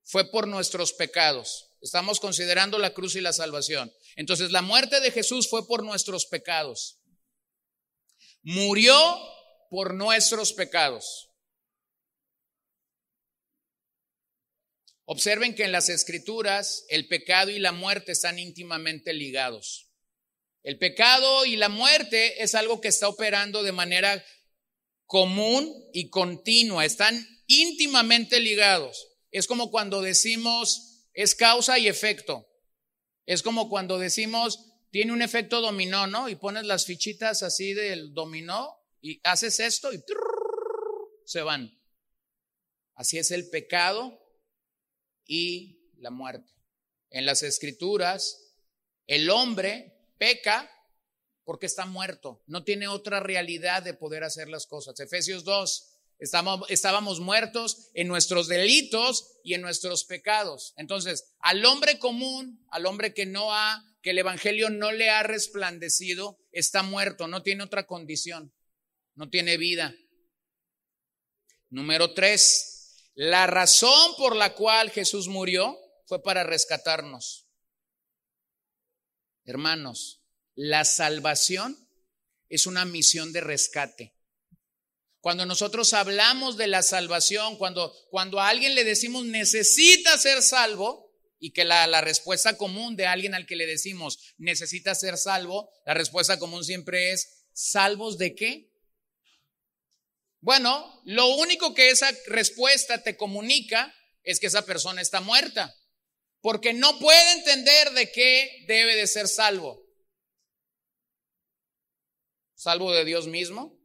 fue 0.02 0.30
por 0.30 0.48
nuestros 0.48 0.92
pecados. 0.92 1.70
Estamos 1.82 2.20
considerando 2.20 2.78
la 2.78 2.94
cruz 2.94 3.16
y 3.16 3.20
la 3.20 3.32
salvación. 3.32 3.92
Entonces, 4.16 4.50
la 4.50 4.62
muerte 4.62 5.00
de 5.00 5.10
Jesús 5.10 5.48
fue 5.48 5.66
por 5.66 5.82
nuestros 5.82 6.26
pecados. 6.26 7.00
Murió 8.42 8.96
por 9.70 9.94
nuestros 9.94 10.52
pecados. 10.52 11.29
Observen 15.12 15.56
que 15.56 15.64
en 15.64 15.72
las 15.72 15.88
escrituras 15.88 16.84
el 16.88 17.08
pecado 17.08 17.50
y 17.50 17.58
la 17.58 17.72
muerte 17.72 18.12
están 18.12 18.38
íntimamente 18.38 19.12
ligados. 19.12 19.90
El 20.62 20.78
pecado 20.78 21.44
y 21.44 21.56
la 21.56 21.68
muerte 21.68 22.44
es 22.44 22.54
algo 22.54 22.80
que 22.80 22.86
está 22.86 23.08
operando 23.08 23.64
de 23.64 23.72
manera 23.72 24.24
común 25.06 25.68
y 25.92 26.10
continua, 26.10 26.84
están 26.84 27.26
íntimamente 27.48 28.38
ligados. 28.38 29.08
Es 29.32 29.48
como 29.48 29.72
cuando 29.72 30.00
decimos 30.00 31.08
es 31.12 31.34
causa 31.34 31.76
y 31.80 31.88
efecto. 31.88 32.46
Es 33.26 33.42
como 33.42 33.68
cuando 33.68 33.98
decimos 33.98 34.64
tiene 34.92 35.12
un 35.12 35.22
efecto 35.22 35.60
dominó, 35.60 36.06
¿no? 36.06 36.28
Y 36.28 36.36
pones 36.36 36.66
las 36.66 36.86
fichitas 36.86 37.42
así 37.42 37.74
del 37.74 38.14
dominó 38.14 38.76
y 39.00 39.20
haces 39.24 39.58
esto 39.58 39.92
y 39.92 40.00
se 41.24 41.42
van. 41.42 41.76
Así 42.94 43.18
es 43.18 43.32
el 43.32 43.50
pecado 43.50 44.19
y 45.30 45.78
la 45.98 46.10
muerte. 46.10 46.52
En 47.10 47.24
las 47.24 47.44
escrituras, 47.44 48.52
el 49.06 49.30
hombre 49.30 49.96
peca 50.18 50.68
porque 51.44 51.66
está 51.66 51.86
muerto, 51.86 52.42
no 52.46 52.64
tiene 52.64 52.88
otra 52.88 53.20
realidad 53.20 53.84
de 53.84 53.94
poder 53.94 54.24
hacer 54.24 54.48
las 54.48 54.66
cosas. 54.66 54.98
Efesios 54.98 55.44
2, 55.44 55.98
estábamos, 56.18 57.20
muertos 57.20 57.90
en 57.94 58.08
nuestros 58.08 58.48
delitos 58.48 59.38
y 59.44 59.54
en 59.54 59.62
nuestros 59.62 60.04
pecados. 60.04 60.74
Entonces, 60.76 61.32
al 61.38 61.64
hombre 61.64 62.00
común, 62.00 62.64
al 62.68 62.86
hombre 62.86 63.14
que 63.14 63.26
no 63.26 63.54
ha, 63.54 63.84
que 64.02 64.10
el 64.10 64.18
Evangelio 64.18 64.68
no 64.68 64.90
le 64.90 65.10
ha 65.10 65.22
resplandecido, 65.22 66.40
está 66.50 66.82
muerto, 66.82 67.28
no 67.28 67.44
tiene 67.44 67.62
otra 67.62 67.86
condición, 67.86 68.52
no 69.14 69.30
tiene 69.30 69.58
vida. 69.58 69.94
Número 71.68 72.14
3, 72.14 72.69
la 73.14 73.46
razón 73.46 74.14
por 74.16 74.36
la 74.36 74.54
cual 74.54 74.90
Jesús 74.90 75.28
murió 75.28 75.78
fue 76.06 76.22
para 76.22 76.44
rescatarnos. 76.44 77.46
Hermanos, 79.44 80.22
la 80.54 80.84
salvación 80.84 81.76
es 82.48 82.66
una 82.66 82.84
misión 82.84 83.32
de 83.32 83.40
rescate. 83.40 84.14
Cuando 85.20 85.44
nosotros 85.44 85.92
hablamos 85.92 86.56
de 86.56 86.66
la 86.66 86.82
salvación, 86.82 87.56
cuando, 87.56 87.94
cuando 88.10 88.40
a 88.40 88.48
alguien 88.48 88.74
le 88.74 88.84
decimos 88.84 89.24
necesita 89.24 90.16
ser 90.16 90.42
salvo, 90.42 91.10
y 91.42 91.52
que 91.52 91.64
la, 91.64 91.86
la, 91.86 92.02
respuesta 92.02 92.58
común 92.58 92.96
de 92.96 93.06
alguien 93.06 93.34
al 93.34 93.46
que 93.46 93.56
le 93.56 93.66
decimos 93.66 94.18
necesita 94.36 94.94
ser 94.94 95.16
salvo, 95.16 95.70
la 95.86 95.94
respuesta 95.94 96.38
común 96.38 96.64
siempre 96.64 97.12
es, 97.12 97.46
¿salvos 97.54 98.18
de 98.18 98.34
qué? 98.34 98.69
Bueno, 100.40 101.00
lo 101.04 101.26
único 101.36 101.74
que 101.74 101.90
esa 101.90 102.10
respuesta 102.26 103.02
te 103.02 103.16
comunica 103.16 103.94
es 104.22 104.40
que 104.40 104.46
esa 104.46 104.64
persona 104.64 105.02
está 105.02 105.20
muerta, 105.20 105.74
porque 106.40 106.72
no 106.72 106.98
puede 106.98 107.32
entender 107.32 107.90
de 107.92 108.10
qué 108.10 108.64
debe 108.66 108.96
de 108.96 109.06
ser 109.06 109.28
salvo. 109.28 109.82
Salvo 112.54 112.92
de 112.92 113.04
Dios 113.04 113.26
mismo, 113.26 113.78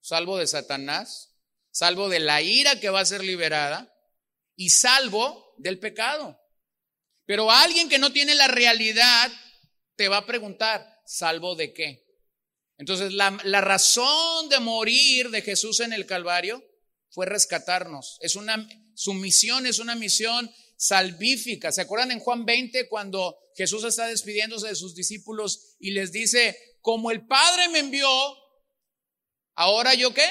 salvo 0.00 0.38
de 0.38 0.46
Satanás, 0.46 1.34
salvo 1.70 2.08
de 2.08 2.20
la 2.20 2.42
ira 2.42 2.78
que 2.80 2.90
va 2.90 3.00
a 3.00 3.06
ser 3.06 3.22
liberada 3.22 3.92
y 4.54 4.70
salvo 4.70 5.54
del 5.58 5.78
pecado. 5.78 6.38
Pero 7.24 7.50
alguien 7.50 7.88
que 7.88 7.98
no 7.98 8.12
tiene 8.12 8.34
la 8.34 8.48
realidad 8.48 9.32
te 9.96 10.08
va 10.08 10.18
a 10.18 10.26
preguntar, 10.26 11.02
¿salvo 11.06 11.56
de 11.56 11.72
qué? 11.72 12.05
Entonces, 12.78 13.12
la, 13.12 13.30
razón 13.60 14.48
de 14.48 14.60
morir 14.60 15.30
de 15.30 15.42
Jesús 15.42 15.80
en 15.80 15.92
el 15.92 16.04
Calvario 16.06 16.62
fue 17.10 17.26
rescatarnos. 17.26 18.18
Es 18.20 18.36
una, 18.36 18.68
su 18.94 19.14
misión 19.14 19.66
es 19.66 19.78
una 19.78 19.94
misión 19.94 20.50
salvífica. 20.76 21.72
¿Se 21.72 21.80
acuerdan 21.80 22.10
en 22.10 22.20
Juan 22.20 22.44
20 22.44 22.88
cuando 22.88 23.38
Jesús 23.56 23.84
está 23.84 24.06
despidiéndose 24.06 24.68
de 24.68 24.74
sus 24.74 24.94
discípulos 24.94 25.76
y 25.78 25.92
les 25.92 26.12
dice, 26.12 26.56
como 26.82 27.10
el 27.10 27.26
Padre 27.26 27.68
me 27.70 27.78
envió, 27.78 28.08
ahora 29.54 29.94
yo 29.94 30.12
qué? 30.12 30.28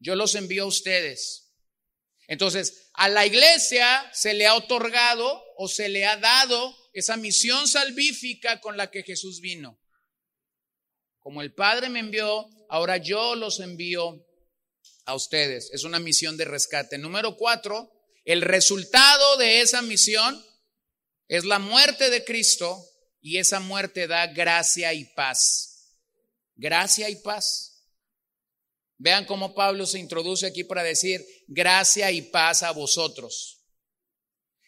Yo 0.00 0.14
los 0.16 0.34
envío 0.34 0.64
a 0.64 0.68
ustedes. 0.68 1.54
Entonces, 2.26 2.90
a 2.92 3.08
la 3.08 3.24
iglesia 3.24 4.10
se 4.12 4.34
le 4.34 4.46
ha 4.46 4.54
otorgado 4.54 5.42
o 5.56 5.66
se 5.66 5.88
le 5.88 6.04
ha 6.04 6.18
dado 6.18 6.76
esa 6.92 7.16
misión 7.16 7.66
salvífica 7.66 8.60
con 8.60 8.76
la 8.76 8.90
que 8.90 9.02
Jesús 9.02 9.40
vino. 9.40 9.80
Como 11.20 11.42
el 11.42 11.54
Padre 11.54 11.88
me 11.88 12.00
envió, 12.00 12.48
ahora 12.68 12.96
yo 12.96 13.34
los 13.34 13.60
envío 13.60 14.24
a 15.04 15.14
ustedes. 15.14 15.70
Es 15.72 15.84
una 15.84 15.98
misión 15.98 16.36
de 16.36 16.44
rescate. 16.44 16.98
Número 16.98 17.36
cuatro, 17.36 17.90
el 18.24 18.42
resultado 18.42 19.36
de 19.38 19.60
esa 19.60 19.82
misión 19.82 20.44
es 21.28 21.44
la 21.44 21.58
muerte 21.58 22.10
de 22.10 22.24
Cristo 22.24 22.84
y 23.20 23.38
esa 23.38 23.60
muerte 23.60 24.06
da 24.06 24.26
gracia 24.28 24.92
y 24.94 25.04
paz. 25.14 25.94
Gracia 26.54 27.08
y 27.08 27.16
paz. 27.16 27.86
Vean 28.98 29.26
cómo 29.26 29.54
Pablo 29.54 29.86
se 29.86 29.98
introduce 29.98 30.46
aquí 30.46 30.64
para 30.64 30.82
decir 30.82 31.24
gracia 31.46 32.10
y 32.10 32.22
paz 32.22 32.62
a 32.62 32.72
vosotros. 32.72 33.64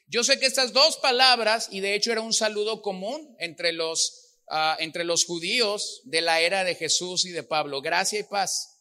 Yo 0.06 0.24
sé 0.24 0.38
que 0.40 0.46
estas 0.46 0.72
dos 0.72 0.96
palabras, 0.96 1.68
y 1.70 1.80
de 1.80 1.94
hecho 1.94 2.12
era 2.12 2.20
un 2.20 2.32
saludo 2.32 2.82
común 2.82 3.36
entre 3.38 3.72
los 3.72 4.29
Ah, 4.52 4.76
entre 4.80 5.04
los 5.04 5.26
judíos 5.26 6.00
de 6.02 6.22
la 6.22 6.40
era 6.40 6.64
de 6.64 6.74
Jesús 6.74 7.24
y 7.24 7.30
de 7.30 7.44
Pablo. 7.44 7.80
Gracia 7.80 8.18
y 8.18 8.24
paz. 8.24 8.80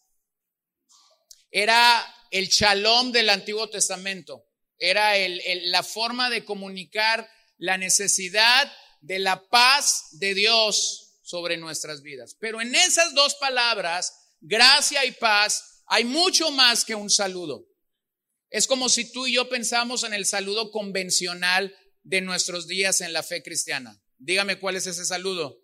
Era 1.51 2.03
el 2.31 2.47
shalom 2.47 3.11
del 3.11 3.29
Antiguo 3.29 3.69
Testamento. 3.69 4.47
Era 4.79 5.13
la 5.65 5.83
forma 5.83 6.31
de 6.31 6.43
comunicar 6.43 7.29
la 7.59 7.77
necesidad 7.77 8.71
de 9.01 9.19
la 9.19 9.47
paz 9.47 10.07
de 10.13 10.33
Dios 10.33 11.19
sobre 11.21 11.55
nuestras 11.57 12.01
vidas. 12.01 12.35
Pero 12.39 12.61
en 12.61 12.73
esas 12.73 13.13
dos 13.13 13.35
palabras, 13.35 14.11
gracia 14.41 15.05
y 15.05 15.11
paz, 15.11 15.83
hay 15.85 16.03
mucho 16.03 16.49
más 16.49 16.83
que 16.83 16.95
un 16.95 17.11
saludo. 17.11 17.67
Es 18.49 18.65
como 18.65 18.89
si 18.89 19.11
tú 19.11 19.27
y 19.27 19.33
yo 19.33 19.47
pensamos 19.49 20.03
en 20.03 20.15
el 20.15 20.25
saludo 20.25 20.71
convencional 20.71 21.75
de 22.01 22.21
nuestros 22.21 22.65
días 22.65 23.01
en 23.01 23.13
la 23.13 23.21
fe 23.21 23.43
cristiana. 23.43 24.01
Dígame 24.19 24.59
cuál 24.59 24.75
es 24.75 24.85
ese 24.85 25.05
saludo. 25.05 25.59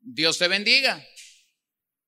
Dios 0.00 0.38
te 0.38 0.48
bendiga. 0.48 1.04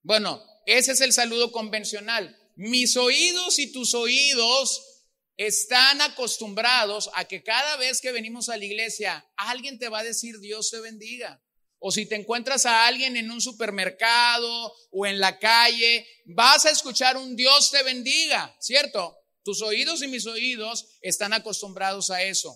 Bueno, 0.03 0.43
ese 0.67 0.93
es 0.93 1.01
el 1.01 1.13
saludo 1.13 1.53
convencional. 1.53 2.37
Mis 2.57 2.97
oídos 2.97 3.59
y 3.59 3.73
tus 3.73 3.95
oídos 3.95 4.91
están 5.37 6.01
acostumbrados 6.01 7.11
a 7.15 7.25
que 7.25 7.43
cada 7.43 7.77
vez 7.77 8.01
que 8.01 8.13
venimos 8.13 8.49
a 8.49 8.57
la 8.57 8.65
iglesia, 8.65 9.27
alguien 9.37 9.79
te 9.79 9.89
va 9.89 10.01
a 10.01 10.05
decir 10.05 10.39
Dios 10.39 10.71
te 10.71 10.81
bendiga. 10.81 11.43
O 11.79 11.91
si 11.91 12.07
te 12.07 12.15
encuentras 12.15 12.67
a 12.67 12.87
alguien 12.87 13.17
en 13.17 13.31
un 13.31 13.41
supermercado 13.41 14.73
o 14.91 15.07
en 15.07 15.19
la 15.19 15.39
calle, 15.39 16.07
vas 16.27 16.67
a 16.67 16.71
escuchar 16.71 17.17
un 17.17 17.37
Dios 17.37 17.71
te 17.71 17.83
bendiga, 17.83 18.55
¿cierto? 18.61 19.17
Tus 19.43 19.63
oídos 19.63 20.03
y 20.03 20.09
mis 20.09 20.27
oídos 20.27 20.87
están 21.01 21.33
acostumbrados 21.33 22.11
a 22.11 22.23
eso. 22.23 22.55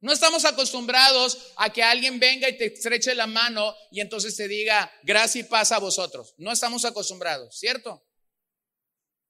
No 0.00 0.12
estamos 0.12 0.44
acostumbrados 0.44 1.52
a 1.56 1.72
que 1.72 1.82
alguien 1.82 2.20
venga 2.20 2.48
y 2.48 2.58
te 2.58 2.66
estreche 2.66 3.14
la 3.14 3.26
mano 3.26 3.74
y 3.90 4.00
entonces 4.00 4.36
te 4.36 4.46
diga, 4.46 4.92
gracia 5.02 5.40
y 5.40 5.44
paz 5.44 5.72
a 5.72 5.78
vosotros. 5.78 6.34
No 6.36 6.52
estamos 6.52 6.84
acostumbrados, 6.84 7.58
¿cierto? 7.58 8.04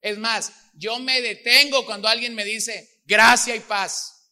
Es 0.00 0.18
más, 0.18 0.52
yo 0.74 0.98
me 0.98 1.20
detengo 1.20 1.84
cuando 1.86 2.08
alguien 2.08 2.34
me 2.34 2.44
dice, 2.44 3.00
gracia 3.04 3.54
y 3.54 3.60
paz. 3.60 4.30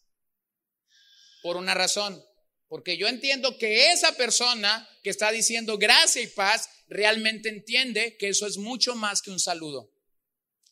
Por 1.42 1.56
una 1.56 1.74
razón, 1.74 2.24
porque 2.68 2.96
yo 2.96 3.06
entiendo 3.06 3.56
que 3.58 3.92
esa 3.92 4.16
persona 4.16 4.88
que 5.02 5.10
está 5.10 5.30
diciendo 5.30 5.78
gracia 5.78 6.22
y 6.22 6.26
paz 6.26 6.68
realmente 6.88 7.48
entiende 7.48 8.16
que 8.16 8.28
eso 8.28 8.46
es 8.46 8.56
mucho 8.56 8.94
más 8.94 9.22
que 9.22 9.30
un 9.30 9.38
saludo, 9.38 9.92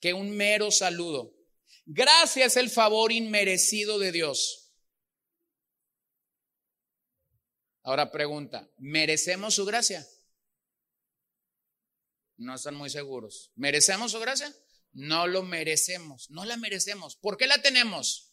que 0.00 0.12
un 0.12 0.30
mero 0.30 0.70
saludo. 0.70 1.32
Gracia 1.84 2.46
es 2.46 2.56
el 2.56 2.70
favor 2.70 3.12
inmerecido 3.12 3.98
de 3.98 4.12
Dios. 4.12 4.61
Ahora 7.84 8.12
pregunta, 8.12 8.68
¿merecemos 8.78 9.54
su 9.54 9.64
gracia? 9.64 10.06
No 12.36 12.54
están 12.54 12.74
muy 12.74 12.90
seguros. 12.90 13.50
¿Merecemos 13.56 14.12
su 14.12 14.20
gracia? 14.20 14.54
No 14.92 15.26
lo 15.26 15.42
merecemos, 15.42 16.30
no 16.30 16.44
la 16.44 16.56
merecemos. 16.56 17.16
¿Por 17.16 17.36
qué 17.36 17.46
la 17.46 17.60
tenemos? 17.60 18.32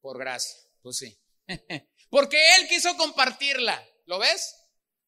Por 0.00 0.18
gracia, 0.18 0.56
pues 0.82 0.96
sí. 0.96 1.18
Porque 2.10 2.56
Él 2.56 2.68
quiso 2.68 2.96
compartirla, 2.96 3.86
¿lo 4.06 4.18
ves? 4.18 4.54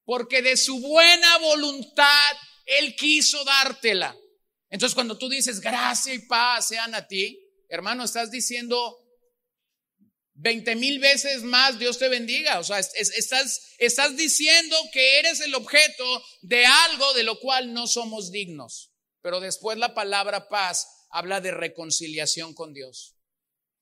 Porque 0.04 0.42
de 0.42 0.56
su 0.56 0.80
buena 0.80 1.38
voluntad 1.38 2.36
Él 2.66 2.94
quiso 2.96 3.42
dártela. 3.44 4.16
Entonces 4.68 4.94
cuando 4.94 5.18
tú 5.18 5.28
dices 5.28 5.60
gracia 5.60 6.14
y 6.14 6.26
paz 6.26 6.68
sean 6.68 6.94
a 6.94 7.06
ti, 7.06 7.40
hermano, 7.68 8.04
estás 8.04 8.30
diciendo 8.30 8.96
20 10.40 10.74
mil 10.76 10.98
veces 11.00 11.42
más 11.42 11.78
Dios 11.78 11.98
te 11.98 12.08
bendiga. 12.08 12.58
O 12.58 12.64
sea, 12.64 12.78
estás, 12.78 13.74
estás 13.78 14.16
diciendo 14.16 14.76
que 14.92 15.18
eres 15.18 15.40
el 15.40 15.54
objeto 15.54 16.24
de 16.40 16.64
algo 16.64 17.12
de 17.14 17.24
lo 17.24 17.38
cual 17.40 17.74
no 17.74 17.86
somos 17.86 18.32
dignos. 18.32 18.90
Pero 19.20 19.40
después 19.40 19.76
la 19.76 19.94
palabra 19.94 20.48
paz 20.48 20.88
habla 21.10 21.42
de 21.42 21.50
reconciliación 21.50 22.54
con 22.54 22.72
Dios. 22.72 23.16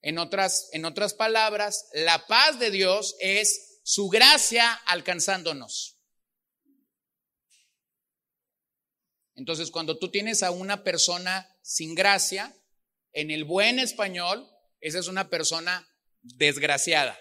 En 0.03 0.19
otras, 0.19 0.69
en 0.73 0.85
otras 0.85 1.15
palabras, 1.15 1.88
la 1.93 2.27
paz 2.27 2.59
de 2.59 2.73
Dios 2.73 3.15
es 3.21 3.81
su 3.85 4.09
gracia 4.09 4.73
alcanzándonos. 4.87 5.97
Entonces, 9.37 9.71
cuando 9.71 9.97
tú 9.97 10.11
tienes 10.11 10.43
a 10.43 10.50
una 10.50 10.83
persona 10.83 11.49
sin 11.62 11.95
gracia, 11.95 12.53
en 13.12 13.31
el 13.31 13.45
buen 13.45 13.79
español, 13.79 14.49
esa 14.81 14.99
es 14.99 15.07
una 15.07 15.31
persona 15.31 15.88
desgraciada. 16.37 17.18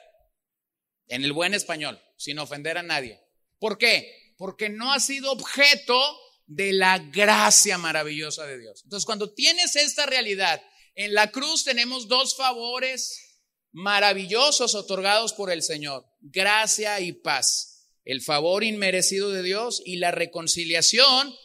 En 1.07 1.23
el 1.23 1.33
buen 1.33 1.53
español, 1.53 2.01
sin 2.17 2.39
ofender 2.39 2.77
a 2.77 2.83
nadie. 2.83 3.19
¿Por 3.59 3.77
qué? 3.77 4.33
Porque 4.37 4.69
no 4.69 4.91
ha 4.91 4.99
sido 4.99 5.31
objeto 5.31 5.99
de 6.45 6.73
la 6.73 6.99
gracia 6.99 7.77
maravillosa 7.77 8.45
de 8.45 8.59
Dios. 8.59 8.81
Entonces, 8.83 9.05
cuando 9.05 9.33
tienes 9.33 9.75
esta 9.75 10.05
realidad, 10.05 10.61
en 10.95 11.13
la 11.13 11.31
cruz 11.31 11.63
tenemos 11.63 12.07
dos 12.07 12.35
favores 12.35 13.27
maravillosos 13.71 14.75
otorgados 14.75 15.33
por 15.33 15.51
el 15.51 15.61
Señor, 15.61 16.05
gracia 16.21 16.99
y 16.99 17.11
paz. 17.11 17.89
El 18.03 18.21
favor 18.21 18.63
inmerecido 18.63 19.31
de 19.31 19.43
Dios 19.43 19.81
y 19.85 19.97
la 19.97 20.11
reconciliación 20.11 21.35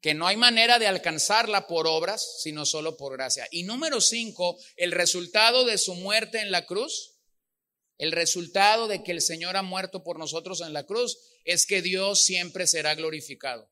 que 0.00 0.14
no 0.14 0.26
hay 0.26 0.36
manera 0.36 0.78
de 0.78 0.86
alcanzarla 0.86 1.66
por 1.66 1.86
obras, 1.86 2.40
sino 2.42 2.64
solo 2.64 2.96
por 2.96 3.14
gracia. 3.14 3.48
Y 3.50 3.64
número 3.64 4.00
cinco, 4.00 4.58
el 4.76 4.92
resultado 4.92 5.64
de 5.64 5.78
su 5.78 5.94
muerte 5.94 6.40
en 6.40 6.50
la 6.50 6.66
cruz, 6.66 7.16
el 7.98 8.12
resultado 8.12 8.86
de 8.86 9.02
que 9.02 9.10
el 9.10 9.20
Señor 9.20 9.56
ha 9.56 9.62
muerto 9.62 10.04
por 10.04 10.18
nosotros 10.18 10.60
en 10.60 10.72
la 10.72 10.86
cruz, 10.86 11.18
es 11.44 11.66
que 11.66 11.82
Dios 11.82 12.24
siempre 12.24 12.66
será 12.66 12.94
glorificado. 12.94 13.68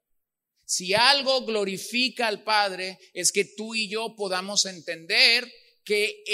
Si 0.64 0.94
algo 0.94 1.44
glorifica 1.44 2.26
al 2.26 2.42
Padre, 2.42 2.98
es 3.14 3.30
que 3.30 3.44
tú 3.44 3.76
y 3.76 3.88
yo 3.88 4.16
podamos 4.16 4.66
entender 4.66 5.48
que 5.84 6.24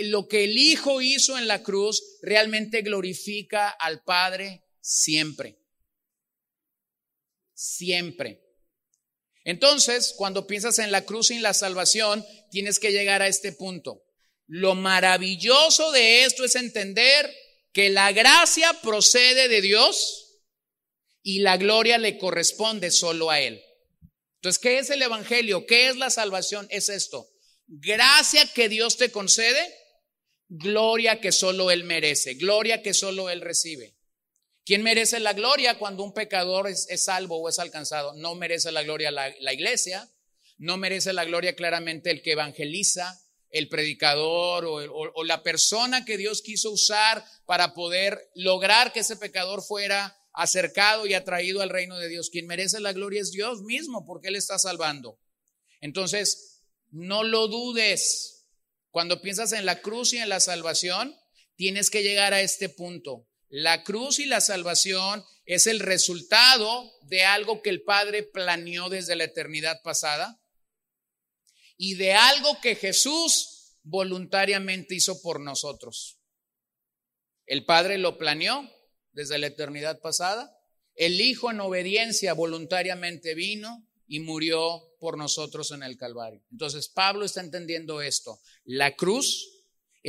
lo 0.00 0.26
que 0.26 0.44
el 0.44 0.58
Hijo 0.58 1.00
hizo 1.00 1.38
en 1.38 1.46
la 1.46 1.62
cruz 1.62 2.02
realmente 2.22 2.82
glorifica 2.82 3.68
al 3.68 4.02
Padre 4.02 4.64
siempre. 4.80 5.60
Siempre. 7.54 8.45
Entonces, 9.46 10.12
cuando 10.16 10.48
piensas 10.48 10.80
en 10.80 10.90
la 10.90 11.04
cruz 11.04 11.30
y 11.30 11.34
en 11.34 11.42
la 11.42 11.54
salvación, 11.54 12.26
tienes 12.50 12.80
que 12.80 12.90
llegar 12.90 13.22
a 13.22 13.28
este 13.28 13.52
punto. 13.52 14.02
Lo 14.48 14.74
maravilloso 14.74 15.92
de 15.92 16.24
esto 16.24 16.44
es 16.44 16.56
entender 16.56 17.32
que 17.72 17.88
la 17.88 18.10
gracia 18.10 18.72
procede 18.82 19.46
de 19.46 19.60
Dios 19.60 20.40
y 21.22 21.38
la 21.38 21.58
gloria 21.58 21.96
le 21.96 22.18
corresponde 22.18 22.90
solo 22.90 23.30
a 23.30 23.40
Él. 23.40 23.62
Entonces, 24.38 24.58
¿qué 24.58 24.78
es 24.80 24.90
el 24.90 25.02
Evangelio? 25.02 25.64
¿Qué 25.64 25.90
es 25.90 25.96
la 25.96 26.10
salvación? 26.10 26.66
Es 26.70 26.88
esto. 26.88 27.28
Gracia 27.68 28.52
que 28.52 28.68
Dios 28.68 28.96
te 28.96 29.12
concede, 29.12 29.72
gloria 30.48 31.20
que 31.20 31.30
solo 31.30 31.70
Él 31.70 31.84
merece, 31.84 32.34
gloria 32.34 32.82
que 32.82 32.94
solo 32.94 33.30
Él 33.30 33.42
recibe. 33.42 33.95
¿Quién 34.66 34.82
merece 34.82 35.20
la 35.20 35.32
gloria 35.32 35.78
cuando 35.78 36.02
un 36.02 36.12
pecador 36.12 36.66
es, 36.66 36.88
salvo 36.96 37.36
o 37.36 37.48
es 37.48 37.60
alcanzado? 37.60 38.14
No 38.14 38.34
merece 38.34 38.72
la 38.72 38.82
gloria 38.82 39.12
la, 39.12 39.52
iglesia, 39.52 40.10
no 40.58 40.76
merece 40.76 41.12
la 41.12 41.24
gloria 41.24 41.54
claramente 41.54 42.10
el 42.10 42.20
que 42.20 42.32
evangeliza, 42.32 43.16
el 43.50 43.68
predicador 43.68 44.64
o, 44.64 44.74
o, 44.74 45.22
la 45.22 45.44
persona 45.44 46.04
que 46.04 46.16
Dios 46.16 46.42
quiso 46.42 46.72
usar 46.72 47.24
para 47.46 47.74
poder 47.74 48.20
lograr 48.34 48.92
que 48.92 49.00
ese 49.00 49.16
pecador 49.16 49.62
fuera 49.62 50.18
acercado 50.32 51.06
y 51.06 51.14
atraído 51.14 51.62
al 51.62 51.70
reino 51.70 51.96
de 51.96 52.08
Dios. 52.08 52.28
Quien 52.28 52.48
merece 52.48 52.80
la 52.80 52.92
gloria 52.92 53.22
es 53.22 53.30
Dios 53.30 53.62
mismo 53.62 54.04
porque 54.04 54.28
Él 54.28 54.34
está 54.34 54.58
salvando. 54.58 55.20
Entonces, 55.80 56.64
no 56.90 57.22
lo 57.22 57.46
dudes. 57.46 58.48
Cuando 58.90 59.22
piensas 59.22 59.52
en 59.52 59.64
la 59.64 59.80
cruz 59.80 60.12
y 60.12 60.18
en 60.18 60.28
la 60.28 60.40
salvación, 60.40 61.14
tienes 61.54 61.88
que 61.88 62.02
llegar 62.02 62.34
a 62.34 62.40
este 62.40 62.68
punto. 62.68 63.28
La 63.48 63.84
cruz 63.84 64.18
y 64.18 64.26
la 64.26 64.40
salvación 64.40 65.24
es 65.44 65.66
el 65.66 65.80
resultado 65.80 66.92
de 67.02 67.24
algo 67.24 67.62
que 67.62 67.70
el 67.70 67.82
Padre 67.82 68.24
planeó 68.24 68.88
desde 68.88 69.16
la 69.16 69.24
eternidad 69.24 69.80
pasada 69.82 70.40
y 71.76 71.94
de 71.94 72.14
algo 72.14 72.60
que 72.60 72.74
Jesús 72.74 73.76
voluntariamente 73.82 74.96
hizo 74.96 75.22
por 75.22 75.40
nosotros. 75.40 76.18
El 77.46 77.64
Padre 77.64 77.98
lo 77.98 78.18
planeó 78.18 78.68
desde 79.12 79.38
la 79.38 79.46
eternidad 79.46 80.00
pasada. 80.00 80.52
El 80.96 81.20
Hijo 81.20 81.50
en 81.50 81.60
obediencia 81.60 82.32
voluntariamente 82.32 83.34
vino 83.34 83.86
y 84.08 84.20
murió 84.20 84.82
por 84.98 85.16
nosotros 85.16 85.70
en 85.70 85.84
el 85.84 85.96
Calvario. 85.96 86.42
Entonces 86.50 86.88
Pablo 86.88 87.24
está 87.24 87.40
entendiendo 87.40 88.00
esto. 88.00 88.40
La 88.64 88.96
cruz 88.96 89.55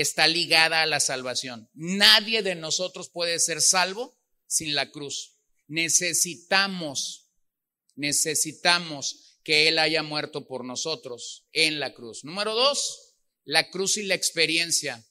está 0.01 0.27
ligada 0.27 0.83
a 0.83 0.85
la 0.85 0.99
salvación. 0.99 1.69
Nadie 1.73 2.43
de 2.43 2.53
nosotros 2.53 3.09
puede 3.09 3.39
ser 3.39 3.61
salvo 3.61 4.15
sin 4.45 4.75
la 4.75 4.91
cruz. 4.91 5.39
Necesitamos, 5.67 7.31
necesitamos 7.95 9.39
que 9.43 9.67
Él 9.67 9.79
haya 9.79 10.03
muerto 10.03 10.47
por 10.47 10.63
nosotros 10.63 11.47
en 11.51 11.79
la 11.79 11.95
cruz. 11.95 12.23
Número 12.23 12.53
dos, 12.53 13.15
la 13.43 13.71
cruz 13.71 13.97
y 13.97 14.03
la 14.03 14.13
experiencia. 14.13 15.03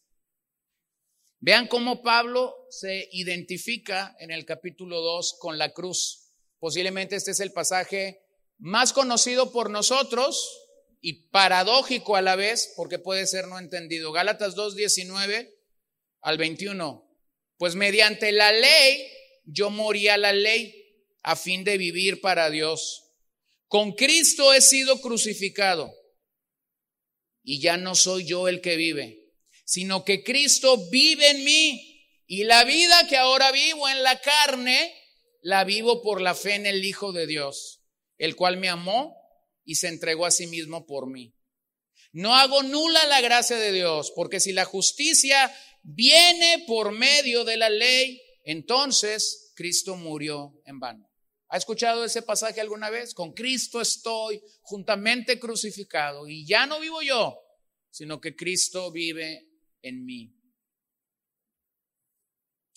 Vean 1.41 1.67
cómo 1.67 2.01
Pablo 2.01 2.55
se 2.71 3.09
identifica 3.11 4.17
en 4.21 4.31
el 4.31 4.45
capítulo 4.45 5.01
2 5.01 5.37
con 5.41 5.59
la 5.59 5.73
cruz. 5.73 6.31
Posiblemente 6.61 7.17
este 7.17 7.33
es 7.33 7.41
el 7.41 7.53
pasaje 7.53 8.23
más 8.59 8.93
conocido 8.93 9.51
por 9.51 9.69
nosotros, 9.69 10.66
y 11.01 11.29
paradójico 11.31 12.17
a 12.17 12.23
la 12.23 12.37
vez, 12.37 12.73
porque 12.77 12.99
puede 12.99 13.27
ser 13.27 13.47
no 13.49 13.59
entendido. 13.59 14.13
Gálatas 14.13 14.55
2, 14.55 14.77
19 14.77 15.55
al 16.23 16.39
21. 16.39 17.07
Pues 17.59 17.75
mediante 17.75 18.33
la 18.33 18.53
ley 18.53 19.07
yo 19.45 19.71
morí 19.71 20.09
a 20.09 20.17
la 20.17 20.33
ley 20.33 20.87
a 21.23 21.37
fin 21.37 21.65
de 21.65 21.79
vivir 21.79 22.21
para 22.21 22.51
Dios. 22.51 23.05
Con 23.69 23.93
Cristo 23.93 24.53
he 24.53 24.61
sido 24.61 25.01
crucificado 25.01 25.93
y 27.43 27.61
ya 27.61 27.77
no 27.77 27.95
soy 27.95 28.25
yo 28.25 28.49
el 28.49 28.61
que 28.61 28.77
vive, 28.77 29.33
sino 29.65 30.05
que 30.05 30.23
Cristo 30.23 30.89
vive 30.91 31.31
en 31.31 31.45
mí 31.45 32.05
y 32.27 32.45
la 32.45 32.65
vida 32.65 33.07
que 33.09 33.17
ahora 33.17 33.53
vivo 33.53 33.89
en 33.89 34.03
la 34.03 34.21
carne 34.21 34.95
la 35.43 35.65
vivo 35.65 36.03
por 36.03 36.21
la 36.21 36.35
fe 36.35 36.55
en 36.55 36.67
el 36.67 36.85
Hijo 36.85 37.13
de 37.13 37.27
Dios, 37.27 37.83
el 38.19 38.35
cual 38.35 38.57
me 38.57 38.69
amó 38.69 39.17
y 39.67 39.75
se 39.75 39.89
entregó 39.89 40.25
a 40.25 40.31
sí 40.31 40.47
mismo 40.47 40.87
por 40.87 41.11
mí. 41.11 41.35
No 42.13 42.35
hago 42.35 42.63
nula 42.63 43.05
la 43.07 43.21
gracia 43.21 43.59
de 43.59 43.73
Dios, 43.73 44.11
porque 44.17 44.41
si 44.41 44.53
la 44.53 44.65
justicia 44.65 45.55
viene 45.83 46.65
por 46.67 46.93
medio 46.93 47.45
de 47.45 47.59
la 47.59 47.69
ley, 47.69 48.23
entonces 48.45 49.53
Cristo 49.55 49.97
murió 49.97 50.63
en 50.65 50.81
vano. 50.81 51.11
¿Ha 51.49 51.59
escuchado 51.59 52.05
ese 52.05 52.23
pasaje 52.23 52.61
alguna 52.61 52.91
vez? 52.91 53.13
Con 53.13 53.33
Cristo 53.33 53.81
estoy 53.81 54.41
juntamente 54.63 55.39
crucificado 55.39 56.27
y 56.27 56.47
ya 56.47 56.67
no 56.67 56.81
vivo 56.81 57.03
yo, 57.03 57.39
sino 57.91 58.21
que 58.21 58.35
Cristo 58.35 58.91
vive 58.91 59.49
en 59.83 60.05
mí. 60.05 60.33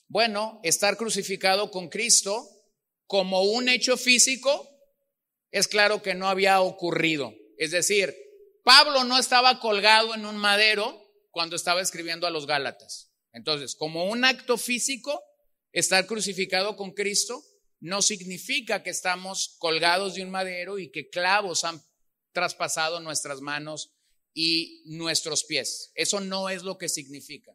Bueno, 0.08 0.60
estar 0.63 0.97
crucificado 0.97 1.71
con 1.71 1.88
Cristo 1.88 2.47
como 3.06 3.43
un 3.43 3.69
hecho 3.69 3.95
físico 3.95 4.68
es 5.51 5.67
claro 5.67 6.01
que 6.01 6.15
no 6.15 6.27
había 6.27 6.62
ocurrido. 6.62 7.33
Es 7.57 7.71
decir, 7.71 8.15
Pablo 8.63 9.03
no 9.03 9.17
estaba 9.17 9.59
colgado 9.59 10.13
en 10.13 10.25
un 10.25 10.38
madero 10.38 11.01
cuando 11.31 11.55
estaba 11.55 11.81
escribiendo 11.81 12.27
a 12.27 12.31
los 12.31 12.45
Gálatas. 12.45 13.12
Entonces, 13.33 13.75
como 13.75 14.05
un 14.05 14.25
acto 14.25 14.57
físico, 14.57 15.21
estar 15.71 16.05
crucificado 16.05 16.75
con 16.75 16.91
Cristo 16.91 17.43
no 17.79 18.01
significa 18.01 18.83
que 18.83 18.89
estamos 18.89 19.55
colgados 19.59 20.15
de 20.15 20.23
un 20.23 20.31
madero 20.31 20.79
y 20.79 20.91
que 20.91 21.09
clavos 21.09 21.63
han 21.63 21.81
traspasado 22.33 22.99
nuestras 22.99 23.41
manos 23.41 23.95
y 24.33 24.83
nuestros 24.85 25.43
pies. 25.43 25.91
Eso 25.95 26.19
no 26.19 26.49
es 26.49 26.63
lo 26.63 26.77
que 26.77 26.89
significa. 26.89 27.53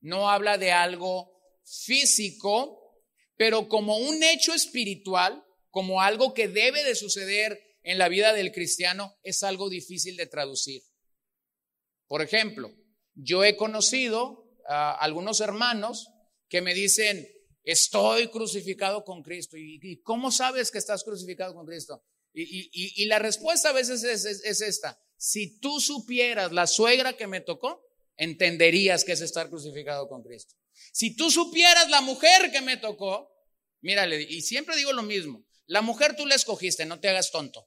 No 0.00 0.30
habla 0.30 0.58
de 0.58 0.72
algo 0.72 1.32
físico, 1.64 3.00
pero 3.36 3.68
como 3.68 3.96
un 3.96 4.22
hecho 4.22 4.52
espiritual, 4.52 5.44
como 5.72 6.02
algo 6.02 6.34
que 6.34 6.48
debe 6.48 6.84
de 6.84 6.94
suceder 6.94 7.60
en 7.82 7.98
la 7.98 8.08
vida 8.08 8.34
del 8.34 8.52
cristiano, 8.52 9.18
es 9.24 9.42
algo 9.42 9.70
difícil 9.70 10.16
de 10.16 10.26
traducir. 10.26 10.82
Por 12.06 12.20
ejemplo, 12.20 12.70
yo 13.14 13.42
he 13.42 13.56
conocido 13.56 14.44
a 14.68 14.92
algunos 14.92 15.40
hermanos 15.40 16.10
que 16.48 16.60
me 16.60 16.74
dicen, 16.74 17.26
estoy 17.64 18.28
crucificado 18.28 19.02
con 19.02 19.22
Cristo. 19.22 19.56
¿Y, 19.56 20.02
cómo 20.02 20.30
sabes 20.30 20.70
que 20.70 20.76
estás 20.76 21.02
crucificado 21.04 21.54
con 21.54 21.66
Cristo? 21.66 22.04
Y, 22.34 23.06
la 23.06 23.18
respuesta 23.18 23.70
a 23.70 23.72
veces 23.72 24.04
es, 24.04 24.60
esta. 24.60 25.00
Si 25.16 25.58
tú 25.58 25.80
supieras 25.80 26.52
la 26.52 26.66
suegra 26.66 27.16
que 27.16 27.26
me 27.26 27.40
tocó, 27.40 27.82
entenderías 28.18 29.04
que 29.04 29.12
es 29.12 29.22
estar 29.22 29.48
crucificado 29.48 30.06
con 30.06 30.22
Cristo. 30.22 30.54
Si 30.92 31.16
tú 31.16 31.30
supieras 31.30 31.88
la 31.88 32.02
mujer 32.02 32.52
que 32.52 32.60
me 32.60 32.76
tocó, 32.76 33.30
mírale, 33.80 34.20
y 34.20 34.42
siempre 34.42 34.76
digo 34.76 34.92
lo 34.92 35.02
mismo, 35.02 35.46
la 35.72 35.80
mujer 35.80 36.14
tú 36.14 36.26
la 36.26 36.34
escogiste, 36.34 36.84
no 36.84 37.00
te 37.00 37.08
hagas 37.08 37.30
tonto. 37.30 37.66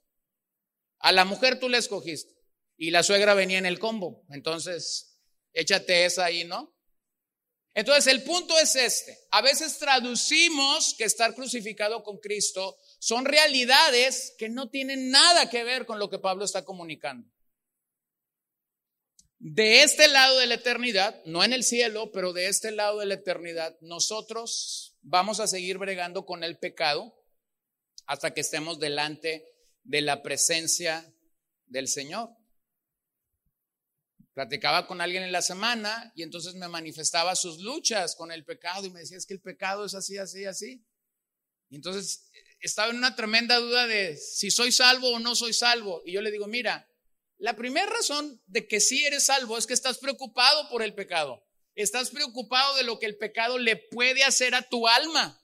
A 0.99 1.11
la 1.11 1.25
mujer 1.25 1.59
tú 1.59 1.69
la 1.69 1.79
escogiste 1.79 2.35
y 2.77 2.91
la 2.91 3.01
suegra 3.01 3.33
venía 3.33 3.57
en 3.57 3.65
el 3.65 3.79
combo, 3.79 4.23
entonces 4.29 5.17
échate 5.53 6.05
esa 6.05 6.25
ahí, 6.25 6.43
¿no? 6.43 6.77
Entonces 7.73 8.05
el 8.13 8.21
punto 8.21 8.59
es 8.59 8.75
este. 8.75 9.17
A 9.31 9.41
veces 9.41 9.79
traducimos 9.79 10.93
que 10.95 11.05
estar 11.05 11.33
crucificado 11.33 12.03
con 12.03 12.19
Cristo 12.19 12.77
son 12.99 13.25
realidades 13.25 14.35
que 14.37 14.49
no 14.49 14.69
tienen 14.69 15.09
nada 15.09 15.49
que 15.49 15.63
ver 15.63 15.87
con 15.87 15.97
lo 15.97 16.07
que 16.11 16.19
Pablo 16.19 16.45
está 16.45 16.63
comunicando. 16.63 17.27
De 19.39 19.81
este 19.81 20.07
lado 20.09 20.37
de 20.37 20.45
la 20.45 20.55
eternidad, 20.55 21.23
no 21.25 21.43
en 21.43 21.53
el 21.53 21.63
cielo, 21.63 22.11
pero 22.11 22.33
de 22.33 22.49
este 22.49 22.69
lado 22.69 22.99
de 22.99 23.07
la 23.07 23.15
eternidad, 23.15 23.75
nosotros 23.81 24.95
vamos 25.01 25.39
a 25.39 25.47
seguir 25.47 25.79
bregando 25.79 26.27
con 26.27 26.43
el 26.43 26.59
pecado 26.59 27.24
hasta 28.05 28.33
que 28.33 28.41
estemos 28.41 28.79
delante 28.79 29.45
de 29.83 30.01
la 30.01 30.21
presencia 30.21 31.13
del 31.67 31.87
Señor. 31.87 32.29
Platicaba 34.33 34.85
con 34.85 34.99
alguien 34.99 35.23
en 35.23 35.31
la 35.31 35.41
semana 35.41 36.11
y 36.15 36.23
entonces 36.23 36.55
me 36.55 36.67
manifestaba 36.67 37.35
sus 37.35 37.59
luchas 37.59 38.15
con 38.15 38.31
el 38.31 38.43
pecado 38.43 38.85
y 38.85 38.89
me 38.89 38.99
decía, 38.99 39.17
es 39.17 39.25
que 39.25 39.33
el 39.33 39.41
pecado 39.41 39.85
es 39.85 39.93
así, 39.93 40.17
así, 40.17 40.45
así. 40.45 40.85
Y 41.69 41.77
entonces 41.77 42.29
estaba 42.59 42.89
en 42.89 42.97
una 42.97 43.15
tremenda 43.15 43.57
duda 43.57 43.87
de 43.87 44.17
si 44.17 44.51
soy 44.51 44.71
salvo 44.71 45.11
o 45.11 45.19
no 45.19 45.35
soy 45.35 45.53
salvo. 45.53 46.01
Y 46.05 46.13
yo 46.13 46.21
le 46.21 46.31
digo, 46.31 46.47
mira, 46.47 46.89
la 47.37 47.55
primera 47.55 47.85
razón 47.85 48.41
de 48.47 48.67
que 48.67 48.79
sí 48.79 49.05
eres 49.05 49.25
salvo 49.25 49.57
es 49.57 49.67
que 49.67 49.73
estás 49.73 49.97
preocupado 49.99 50.69
por 50.69 50.81
el 50.81 50.93
pecado. 50.93 51.43
Estás 51.75 52.09
preocupado 52.09 52.75
de 52.75 52.83
lo 52.83 52.99
que 52.99 53.05
el 53.05 53.17
pecado 53.17 53.57
le 53.57 53.75
puede 53.75 54.23
hacer 54.23 54.55
a 54.55 54.63
tu 54.63 54.87
alma. 54.87 55.41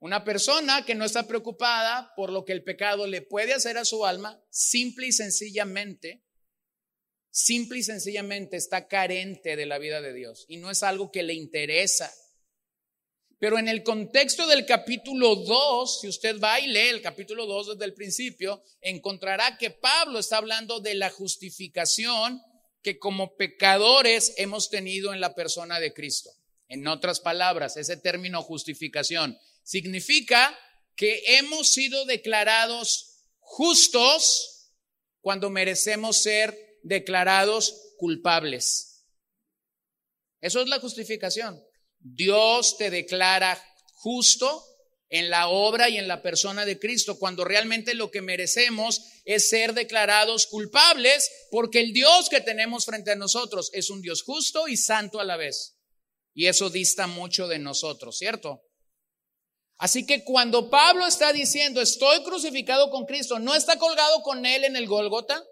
Una 0.00 0.24
persona 0.24 0.84
que 0.84 0.94
no 0.94 1.04
está 1.04 1.26
preocupada 1.28 2.12
por 2.16 2.32
lo 2.32 2.44
que 2.44 2.52
el 2.52 2.64
pecado 2.64 3.06
le 3.06 3.22
puede 3.22 3.54
hacer 3.54 3.78
a 3.78 3.84
su 3.84 4.04
alma, 4.04 4.42
simple 4.50 5.06
y 5.06 5.12
sencillamente 5.12 6.24
simple 7.30 7.78
y 7.78 7.82
sencillamente 7.82 8.56
está 8.56 8.88
carente 8.88 9.56
de 9.56 9.66
la 9.66 9.78
vida 9.78 10.00
de 10.00 10.12
Dios 10.12 10.44
y 10.48 10.56
no 10.56 10.70
es 10.70 10.82
algo 10.82 11.10
que 11.10 11.22
le 11.22 11.34
interesa. 11.34 12.12
Pero 13.38 13.58
en 13.58 13.68
el 13.68 13.82
contexto 13.82 14.46
del 14.46 14.66
capítulo 14.66 15.34
2, 15.34 16.00
si 16.00 16.08
usted 16.08 16.38
va 16.40 16.60
y 16.60 16.66
lee 16.66 16.88
el 16.88 17.00
capítulo 17.00 17.46
2 17.46 17.68
desde 17.68 17.86
el 17.86 17.94
principio, 17.94 18.62
encontrará 18.82 19.56
que 19.56 19.70
Pablo 19.70 20.18
está 20.18 20.36
hablando 20.36 20.80
de 20.80 20.94
la 20.94 21.08
justificación 21.08 22.42
que 22.82 22.98
como 22.98 23.36
pecadores 23.36 24.34
hemos 24.36 24.68
tenido 24.68 25.14
en 25.14 25.20
la 25.20 25.34
persona 25.34 25.80
de 25.80 25.94
Cristo. 25.94 26.30
En 26.68 26.86
otras 26.86 27.20
palabras, 27.20 27.78
ese 27.78 27.96
término 27.96 28.42
justificación 28.42 29.38
significa 29.62 30.58
que 30.96 31.22
hemos 31.38 31.72
sido 31.72 32.04
declarados 32.04 33.28
justos 33.38 34.74
cuando 35.20 35.50
merecemos 35.50 36.18
ser 36.22 36.56
declarados 36.82 37.94
culpables. 37.98 39.06
Eso 40.40 40.62
es 40.62 40.68
la 40.68 40.80
justificación. 40.80 41.62
Dios 41.98 42.78
te 42.78 42.90
declara 42.90 43.62
justo 43.92 44.64
en 45.10 45.28
la 45.28 45.48
obra 45.48 45.88
y 45.88 45.98
en 45.98 46.06
la 46.06 46.22
persona 46.22 46.64
de 46.64 46.78
Cristo, 46.78 47.18
cuando 47.18 47.44
realmente 47.44 47.94
lo 47.94 48.10
que 48.10 48.22
merecemos 48.22 49.02
es 49.24 49.48
ser 49.48 49.74
declarados 49.74 50.46
culpables, 50.46 51.30
porque 51.50 51.80
el 51.80 51.92
Dios 51.92 52.28
que 52.28 52.40
tenemos 52.40 52.86
frente 52.86 53.10
a 53.10 53.16
nosotros 53.16 53.70
es 53.74 53.90
un 53.90 54.00
Dios 54.00 54.22
justo 54.22 54.68
y 54.68 54.76
santo 54.76 55.18
a 55.18 55.24
la 55.24 55.36
vez. 55.36 55.76
Y 56.32 56.46
eso 56.46 56.70
dista 56.70 57.08
mucho 57.08 57.48
de 57.48 57.58
nosotros, 57.58 58.16
¿cierto? 58.16 58.62
Así 59.80 60.04
que 60.04 60.24
cuando 60.24 60.68
Pablo 60.68 61.06
está 61.06 61.32
diciendo, 61.32 61.80
estoy 61.80 62.22
crucificado 62.22 62.90
con 62.90 63.06
Cristo, 63.06 63.38
no 63.38 63.54
está 63.54 63.78
colgado 63.78 64.20
con 64.20 64.44
él 64.44 64.64
en 64.64 64.76
el 64.76 64.86
Gólgota, 64.86 65.42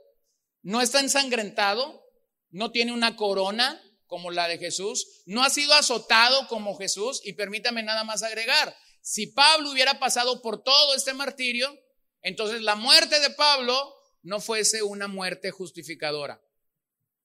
no 0.60 0.82
está 0.82 1.00
ensangrentado, 1.00 2.04
no 2.50 2.70
tiene 2.70 2.92
una 2.92 3.16
corona 3.16 3.82
como 4.06 4.30
la 4.30 4.46
de 4.46 4.58
Jesús, 4.58 5.22
no 5.24 5.42
ha 5.42 5.48
sido 5.48 5.72
azotado 5.72 6.46
como 6.48 6.76
Jesús 6.76 7.22
y 7.24 7.32
permítame 7.32 7.82
nada 7.82 8.04
más 8.04 8.22
agregar, 8.22 8.76
si 9.00 9.28
Pablo 9.28 9.70
hubiera 9.70 9.98
pasado 9.98 10.42
por 10.42 10.62
todo 10.62 10.94
este 10.94 11.14
martirio, 11.14 11.74
entonces 12.20 12.60
la 12.60 12.74
muerte 12.74 13.20
de 13.20 13.30
Pablo 13.30 13.94
no 14.20 14.42
fuese 14.42 14.82
una 14.82 15.08
muerte 15.08 15.52
justificadora. 15.52 16.42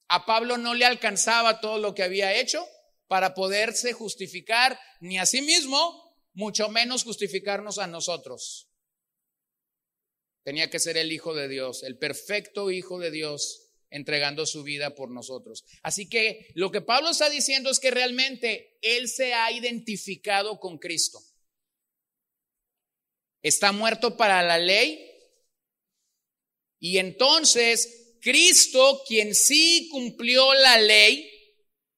A 0.08 0.26
Pablo 0.26 0.58
no 0.58 0.74
le 0.74 0.86
alcanzaba 0.86 1.60
todo 1.60 1.80
lo 1.80 1.94
que 1.94 2.04
había 2.04 2.34
hecho 2.34 2.66
para 3.10 3.34
poderse 3.34 3.92
justificar 3.92 4.80
ni 5.02 5.20
a 5.20 5.26
sí 5.26 5.42
mismo, 5.42 6.03
mucho 6.34 6.70
menos 6.70 7.04
justificarnos 7.04 7.78
a 7.80 7.88
nosotros 7.88 8.70
tenía 10.44 10.70
que 10.70 10.80
ser 10.80 10.98
el 10.98 11.12
Hijo 11.12 11.34
de 11.34 11.48
Dios, 11.48 11.84
el 11.84 11.98
perfecto 11.98 12.70
Hijo 12.70 13.00
de 13.00 13.12
Dios, 13.12 13.72
entregando 13.90 14.46
su 14.46 14.64
vida 14.64 14.96
por 14.96 15.10
nosotros. 15.10 15.64
Así 15.82 16.10
que 16.10 16.52
lo 16.56 16.72
que 16.72 16.82
Pablo 16.82 17.10
está 17.10 17.30
diciendo 17.30 17.70
es 17.70 17.80
que 17.80 17.92
realmente 17.92 18.78
Él 18.82 19.08
se 19.08 19.34
ha 19.34 19.52
identificado 19.52 20.60
con 20.60 20.78
Cristo. 20.78 21.20
Está 23.42 23.72
muerto 23.72 24.18
para 24.18 24.42
la 24.42 24.58
ley 24.58 25.10
y 26.80 26.98
entonces 26.98 28.18
Cristo, 28.22 29.04
quien 29.08 29.36
sí 29.36 29.90
cumplió 29.92 30.54
la 30.54 30.78
ley, 30.78 31.30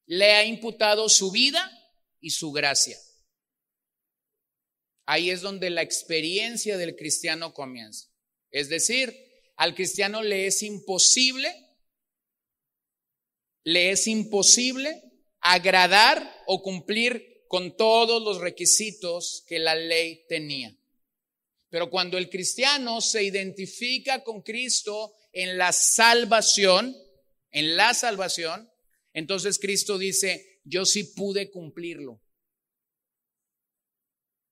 le 0.08 0.32
ha 0.34 0.44
imputado 0.44 1.08
su 1.08 1.32
vida 1.32 1.72
y 2.20 2.32
su 2.32 2.52
gracia. 2.52 2.98
Ahí 5.06 5.30
es 5.30 5.42
donde 5.42 5.70
la 5.70 5.82
experiencia 5.82 6.78
del 6.78 6.96
cristiano 6.96 7.54
comienza. 7.54 8.10
Es 8.52 8.70
decir, 8.70 9.14
al 9.56 9.76
cristiano 9.76 10.24
le 10.24 10.48
es 10.48 10.64
imposible, 10.64 11.54
le 13.64 13.92
es 13.92 14.08
imposible 14.08 15.04
agradar 15.40 16.44
o 16.48 16.62
cumplir 16.62 17.46
con 17.48 17.78
todos 17.78 18.22
los 18.24 18.40
requisitos 18.40 19.44
que 19.48 19.60
la 19.60 19.76
ley 19.76 20.26
tenía. 20.28 20.76
Pero 21.70 21.90
cuando 21.90 22.18
el 22.18 22.30
cristiano 22.30 23.02
se 23.02 23.24
identifica 23.24 24.24
con 24.24 24.42
Cristo 24.42 25.14
en 25.32 25.58
la 25.58 25.72
salvación, 25.72 26.96
en 27.52 27.76
la 27.78 27.94
salvación, 27.94 28.70
entonces 29.14 29.60
Cristo 29.60 29.98
dice, 29.98 30.62
yo 30.64 30.86
sí 30.86 31.04
pude 31.04 31.52
cumplirlo. 31.52 32.22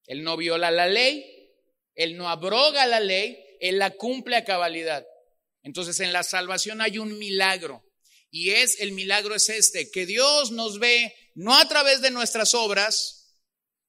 Él 0.05 0.23
no 0.23 0.37
viola 0.37 0.71
la 0.71 0.87
ley, 0.87 1.51
Él 1.95 2.17
no 2.17 2.29
abroga 2.29 2.85
la 2.85 2.99
ley, 2.99 3.37
Él 3.59 3.79
la 3.79 3.91
cumple 3.91 4.35
a 4.35 4.45
cabalidad. 4.45 5.05
Entonces 5.63 5.99
en 5.99 6.13
la 6.13 6.23
salvación 6.23 6.81
hay 6.81 6.97
un 6.97 7.17
milagro. 7.17 7.83
Y 8.29 8.49
es, 8.49 8.79
el 8.79 8.93
milagro 8.93 9.35
es 9.35 9.49
este, 9.49 9.91
que 9.91 10.05
Dios 10.05 10.51
nos 10.51 10.79
ve 10.79 11.13
no 11.35 11.55
a 11.55 11.67
través 11.67 12.01
de 12.01 12.11
nuestras 12.11 12.53
obras, 12.53 13.39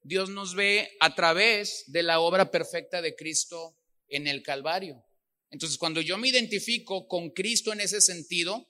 Dios 0.01 0.29
nos 0.29 0.55
ve 0.55 0.95
a 0.99 1.15
través 1.15 1.83
de 1.87 2.03
la 2.03 2.19
obra 2.19 2.51
perfecta 2.51 3.01
de 3.01 3.15
Cristo 3.15 3.75
en 4.07 4.27
el 4.27 4.43
Calvario. 4.43 5.03
Entonces, 5.49 5.77
cuando 5.77 6.01
yo 6.01 6.17
me 6.17 6.27
identifico 6.27 7.07
con 7.07 7.31
Cristo 7.31 7.73
en 7.73 7.81
ese 7.81 8.01
sentido, 8.01 8.67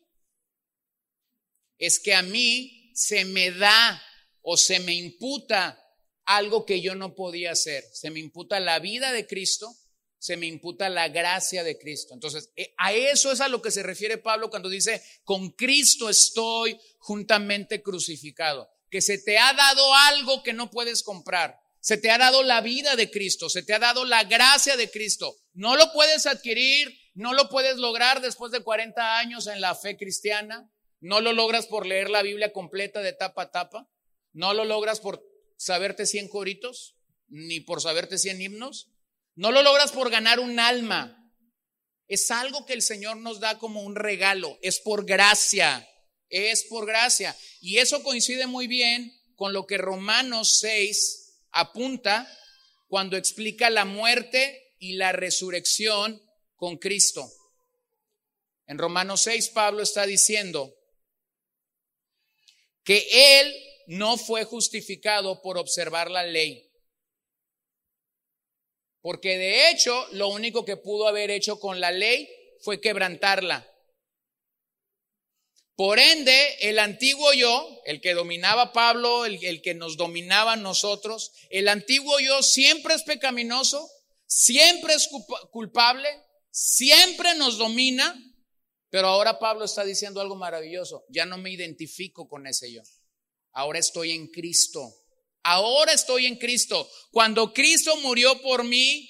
es 1.77 1.99
que 1.99 2.13
a 2.13 2.21
mí 2.21 2.91
se 2.93 3.25
me 3.25 3.51
da 3.51 4.01
o 4.41 4.55
se 4.55 4.79
me 4.79 4.93
imputa 4.93 5.81
algo 6.25 6.65
que 6.65 6.81
yo 6.81 6.95
no 6.95 7.15
podía 7.15 7.51
hacer. 7.51 7.83
Se 7.93 8.09
me 8.09 8.19
imputa 8.19 8.59
la 8.59 8.79
vida 8.79 9.11
de 9.11 9.27
Cristo, 9.27 9.75
se 10.17 10.37
me 10.37 10.47
imputa 10.47 10.89
la 10.89 11.09
gracia 11.09 11.63
de 11.63 11.77
Cristo. 11.77 12.13
Entonces, 12.13 12.51
eh, 12.55 12.73
a 12.77 12.93
eso 12.93 13.31
es 13.31 13.41
a 13.41 13.47
lo 13.47 13.61
que 13.61 13.71
se 13.71 13.83
refiere 13.83 14.17
Pablo 14.17 14.49
cuando 14.49 14.69
dice, 14.69 15.03
con 15.23 15.51
Cristo 15.51 16.09
estoy 16.09 16.79
juntamente 16.97 17.83
crucificado. 17.83 18.69
Que 18.89 19.01
se 19.01 19.17
te 19.17 19.37
ha 19.37 19.53
dado 19.53 19.93
algo 19.93 20.41
que 20.41 20.53
no 20.53 20.71
puedes 20.71 21.03
comprar. 21.03 21.59
Se 21.79 21.97
te 21.97 22.09
ha 22.09 22.17
dado 22.17 22.41
la 22.41 22.61
vida 22.61 22.95
de 22.95 23.11
Cristo, 23.11 23.49
se 23.49 23.61
te 23.61 23.73
ha 23.73 23.79
dado 23.79 24.05
la 24.05 24.23
gracia 24.23 24.75
de 24.77 24.89
Cristo. 24.89 25.35
No 25.53 25.75
lo 25.75 25.93
puedes 25.93 26.25
adquirir, 26.25 26.97
no 27.13 27.33
lo 27.33 27.47
puedes 27.47 27.77
lograr 27.77 28.21
después 28.21 28.51
de 28.51 28.63
40 28.63 29.19
años 29.19 29.45
en 29.45 29.61
la 29.61 29.75
fe 29.75 29.95
cristiana. 29.95 30.71
No 30.99 31.21
lo 31.21 31.33
logras 31.33 31.67
por 31.67 31.85
leer 31.85 32.09
la 32.09 32.23
Biblia 32.23 32.51
completa 32.51 33.01
de 33.01 33.13
tapa 33.13 33.43
a 33.43 33.51
tapa. 33.51 33.87
No 34.33 34.55
lo 34.55 34.65
logras 34.65 34.99
por 34.99 35.23
saberte 35.57 36.05
100 36.05 36.27
coritos, 36.29 36.95
ni 37.27 37.59
por 37.59 37.81
saberte 37.81 38.17
100 38.17 38.41
himnos. 38.41 38.91
No 39.35 39.51
lo 39.51 39.63
logras 39.63 39.91
por 39.91 40.09
ganar 40.09 40.39
un 40.39 40.59
alma. 40.59 41.21
Es 42.07 42.31
algo 42.31 42.65
que 42.65 42.73
el 42.73 42.81
Señor 42.81 43.17
nos 43.17 43.39
da 43.39 43.57
como 43.57 43.81
un 43.81 43.95
regalo. 43.95 44.57
Es 44.61 44.79
por 44.79 45.05
gracia. 45.05 45.87
Es 46.29 46.65
por 46.65 46.85
gracia. 46.85 47.35
Y 47.61 47.77
eso 47.77 48.03
coincide 48.03 48.47
muy 48.47 48.67
bien 48.67 49.11
con 49.35 49.53
lo 49.53 49.65
que 49.65 49.77
Romanos 49.77 50.59
6 50.59 51.25
apunta 51.51 52.31
cuando 52.87 53.17
explica 53.17 53.69
la 53.69 53.85
muerte 53.85 54.73
y 54.79 54.93
la 54.93 55.11
resurrección 55.11 56.21
con 56.55 56.77
Cristo. 56.77 57.29
En 58.67 58.77
Romanos 58.77 59.21
6 59.21 59.49
Pablo 59.49 59.83
está 59.83 60.05
diciendo 60.05 60.73
que 62.83 63.07
él 63.41 63.55
no 63.87 64.17
fue 64.17 64.43
justificado 64.43 65.41
por 65.41 65.57
observar 65.57 66.09
la 66.09 66.23
ley. 66.23 66.71
Porque 69.01 69.37
de 69.37 69.69
hecho 69.69 70.07
lo 70.13 70.29
único 70.29 70.65
que 70.65 70.77
pudo 70.77 71.07
haber 71.07 71.29
hecho 71.29 71.59
con 71.59 71.79
la 71.79 71.91
ley 71.91 72.27
fue 72.61 72.81
quebrantarla. 72.81 73.71
Por 75.75 75.99
ende, 75.99 76.55
el 76.61 76.79
antiguo 76.79 77.33
yo, 77.33 77.81
el 77.85 77.99
que 77.99 78.13
dominaba 78.13 78.71
Pablo, 78.71 79.25
el, 79.25 79.61
que 79.61 79.73
nos 79.73 79.97
dominaba 79.97 80.55
nosotros, 80.55 81.33
el 81.49 81.67
antiguo 81.67 82.17
yo 82.19 82.41
siempre 82.41 82.95
es 82.95 83.03
pecaminoso, 83.03 83.89
siempre 84.25 84.93
es 84.93 85.09
culpable, 85.51 86.07
siempre 86.49 87.35
nos 87.35 87.57
domina, 87.57 88.15
pero 88.89 89.09
ahora 89.09 89.37
Pablo 89.37 89.65
está 89.65 89.83
diciendo 89.83 90.21
algo 90.21 90.37
maravilloso, 90.37 91.05
ya 91.09 91.25
no 91.25 91.37
me 91.37 91.51
identifico 91.51 92.29
con 92.29 92.47
ese 92.47 92.71
yo, 92.71 92.81
ahora 93.55 93.79
estoy 93.79 94.11
en 94.11 94.27
Cristo, 94.27 94.93
ahora 95.43 95.93
estoy 95.93 96.27
en 96.27 96.35
Cristo. 96.37 96.89
Cuando 97.11 97.53
Cristo 97.53 97.95
murió 97.97 98.39
por 98.41 98.63
mí, 98.63 99.09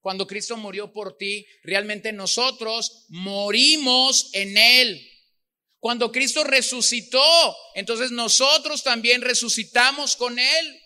cuando 0.00 0.26
Cristo 0.26 0.56
murió 0.56 0.92
por 0.92 1.16
ti, 1.16 1.44
realmente 1.64 2.12
nosotros 2.12 3.04
morimos 3.08 4.30
en 4.32 4.56
Él. 4.56 5.12
Cuando 5.80 6.10
Cristo 6.10 6.44
resucitó, 6.44 7.56
entonces 7.74 8.12
nosotros 8.12 8.82
también 8.82 9.20
resucitamos 9.20 10.16
con 10.16 10.38
Él. 10.38 10.82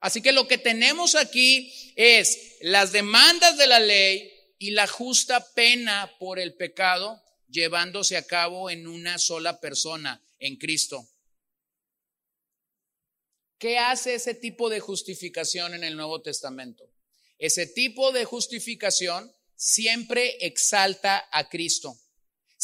Así 0.00 0.22
que 0.22 0.32
lo 0.32 0.46
que 0.46 0.58
tenemos 0.58 1.14
aquí 1.14 1.72
es 1.96 2.56
las 2.60 2.92
demandas 2.92 3.56
de 3.56 3.66
la 3.66 3.80
ley 3.80 4.30
y 4.58 4.70
la 4.70 4.86
justa 4.86 5.44
pena 5.54 6.14
por 6.18 6.38
el 6.38 6.54
pecado 6.54 7.20
llevándose 7.48 8.16
a 8.16 8.26
cabo 8.26 8.70
en 8.70 8.86
una 8.86 9.18
sola 9.18 9.60
persona, 9.60 10.22
en 10.38 10.56
Cristo. 10.56 11.08
¿Qué 13.64 13.78
hace 13.78 14.16
ese 14.16 14.34
tipo 14.34 14.68
de 14.68 14.78
justificación 14.78 15.72
en 15.72 15.84
el 15.84 15.96
Nuevo 15.96 16.20
Testamento? 16.20 16.84
Ese 17.38 17.66
tipo 17.66 18.12
de 18.12 18.26
justificación 18.26 19.34
siempre 19.56 20.36
exalta 20.44 21.26
a 21.32 21.48
Cristo 21.48 21.98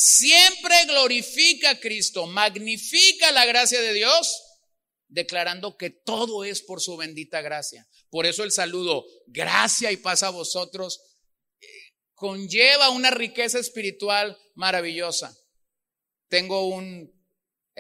siempre 0.00 0.86
glorifica 0.86 1.70
a 1.70 1.78
Cristo, 1.78 2.26
magnifica 2.26 3.32
la 3.32 3.44
gracia 3.44 3.82
de 3.82 3.92
Dios, 3.92 4.42
declarando 5.08 5.76
que 5.76 5.90
todo 5.90 6.42
es 6.42 6.62
por 6.62 6.80
su 6.80 6.96
bendita 6.96 7.42
gracia. 7.42 7.86
Por 8.08 8.24
eso 8.24 8.42
el 8.42 8.50
saludo, 8.50 9.04
gracia 9.26 9.92
y 9.92 9.98
paz 9.98 10.22
a 10.22 10.30
vosotros, 10.30 11.02
eh, 11.60 11.66
conlleva 12.14 12.88
una 12.88 13.10
riqueza 13.10 13.58
espiritual 13.58 14.38
maravillosa. 14.54 15.36
Tengo 16.28 16.68
un 16.68 17.12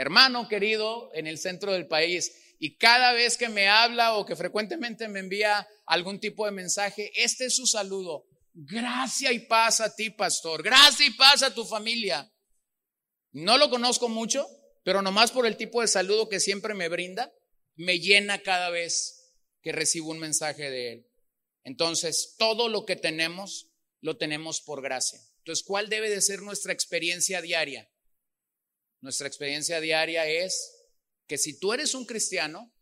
hermano 0.00 0.48
querido 0.48 1.10
en 1.12 1.26
el 1.26 1.38
centro 1.38 1.72
del 1.72 1.86
país 1.86 2.32
y 2.58 2.76
cada 2.76 3.12
vez 3.12 3.36
que 3.36 3.50
me 3.50 3.68
habla 3.68 4.14
o 4.14 4.24
que 4.24 4.34
frecuentemente 4.34 5.08
me 5.08 5.20
envía 5.20 5.68
algún 5.84 6.20
tipo 6.20 6.46
de 6.46 6.52
mensaje, 6.52 7.12
este 7.14 7.46
es 7.46 7.56
su 7.56 7.66
saludo. 7.66 8.26
Gracia 8.54 9.30
y 9.32 9.40
paz 9.40 9.80
a 9.80 9.94
ti, 9.94 10.10
pastor. 10.10 10.62
Gracia 10.62 11.06
y 11.06 11.10
paz 11.10 11.42
a 11.42 11.54
tu 11.54 11.64
familia. 11.64 12.32
No 13.32 13.58
lo 13.58 13.68
conozco 13.68 14.08
mucho, 14.08 14.46
pero 14.84 15.02
nomás 15.02 15.32
por 15.32 15.46
el 15.46 15.56
tipo 15.56 15.82
de 15.82 15.88
saludo 15.88 16.28
que 16.28 16.40
siempre 16.40 16.74
me 16.74 16.88
brinda, 16.88 17.32
me 17.76 17.98
llena 17.98 18.42
cada 18.42 18.70
vez 18.70 19.34
que 19.62 19.72
recibo 19.72 20.10
un 20.10 20.18
mensaje 20.18 20.70
de 20.70 20.92
él. 20.92 21.06
Entonces, 21.62 22.36
todo 22.38 22.68
lo 22.68 22.86
que 22.86 22.96
tenemos, 22.96 23.70
lo 24.00 24.16
tenemos 24.16 24.62
por 24.62 24.82
gracia. 24.82 25.20
Entonces, 25.38 25.64
¿cuál 25.64 25.88
debe 25.90 26.08
de 26.08 26.22
ser 26.22 26.40
nuestra 26.40 26.72
experiencia 26.72 27.42
diaria? 27.42 27.88
Nuestra 29.00 29.26
experiencia 29.26 29.80
diaria 29.80 30.26
es 30.26 30.76
que 31.26 31.38
si 31.38 31.58
tú 31.58 31.72
eres 31.72 31.94
un 31.94 32.04
cristiano, 32.04 32.72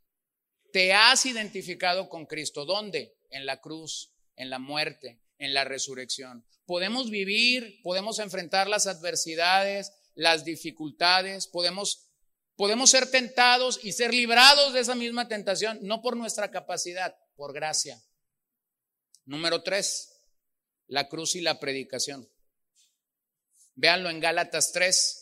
te 0.72 0.92
has 0.92 1.26
identificado 1.26 2.08
con 2.08 2.26
Cristo. 2.26 2.64
¿Dónde? 2.64 3.16
En 3.30 3.46
la 3.46 3.60
cruz, 3.60 4.12
en 4.36 4.50
la 4.50 4.58
muerte, 4.58 5.20
en 5.38 5.54
la 5.54 5.64
resurrección. 5.64 6.44
Podemos 6.66 7.10
vivir, 7.10 7.80
podemos 7.82 8.18
enfrentar 8.18 8.68
las 8.68 8.86
adversidades, 8.86 9.92
las 10.14 10.44
dificultades, 10.44 11.46
podemos, 11.46 12.10
podemos 12.56 12.90
ser 12.90 13.10
tentados 13.10 13.80
y 13.82 13.92
ser 13.92 14.12
librados 14.12 14.74
de 14.74 14.80
esa 14.80 14.94
misma 14.94 15.28
tentación, 15.28 15.78
no 15.82 16.02
por 16.02 16.16
nuestra 16.16 16.50
capacidad, 16.50 17.16
por 17.36 17.52
gracia. 17.52 18.02
Número 19.24 19.62
tres, 19.62 20.22
la 20.86 21.08
cruz 21.08 21.36
y 21.36 21.40
la 21.40 21.60
predicación. 21.60 22.28
Véanlo 23.74 24.10
en 24.10 24.18
Gálatas 24.18 24.72
3, 24.72 25.17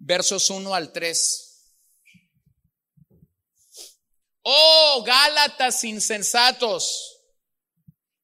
versos 0.00 0.50
1 0.50 0.74
al 0.74 0.92
3. 0.92 1.46
Oh, 4.42 5.04
Gálatas 5.06 5.84
insensatos 5.84 7.10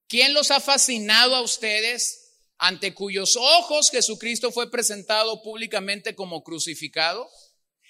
¿Quién 0.09 0.35
los 0.35 0.51
ha 0.51 0.61
fascinado 0.61 1.35
a 1.35 1.41
ustedes 1.41 2.23
ante 2.59 2.95
cuyos 2.95 3.37
ojos 3.37 3.91
Jesucristo 3.91 4.53
fue 4.53 4.71
presentado 4.71 5.43
públicamente 5.43 6.15
como 6.15 6.45
crucificado? 6.45 7.29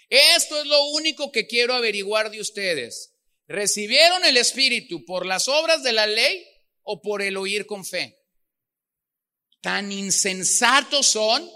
Esto 0.09 0.59
es 0.61 0.67
lo 0.67 0.83
único 0.91 1.31
que 1.31 1.47
quiero 1.47 1.75
averiguar 1.75 2.31
de 2.31 2.41
ustedes. 2.41 3.13
¿Recibieron 3.49 4.25
el 4.25 4.39
Espíritu 4.39 5.05
por 5.05 5.27
las 5.27 5.47
obras 5.47 5.83
de 5.83 5.93
la 5.93 6.07
ley 6.07 6.45
o 6.83 7.03
por 7.03 7.21
el 7.21 7.37
oír 7.37 7.67
con 7.67 7.85
fe? 7.85 8.19
Tan 9.61 9.93
insensatos 9.93 11.07
son, 11.07 11.49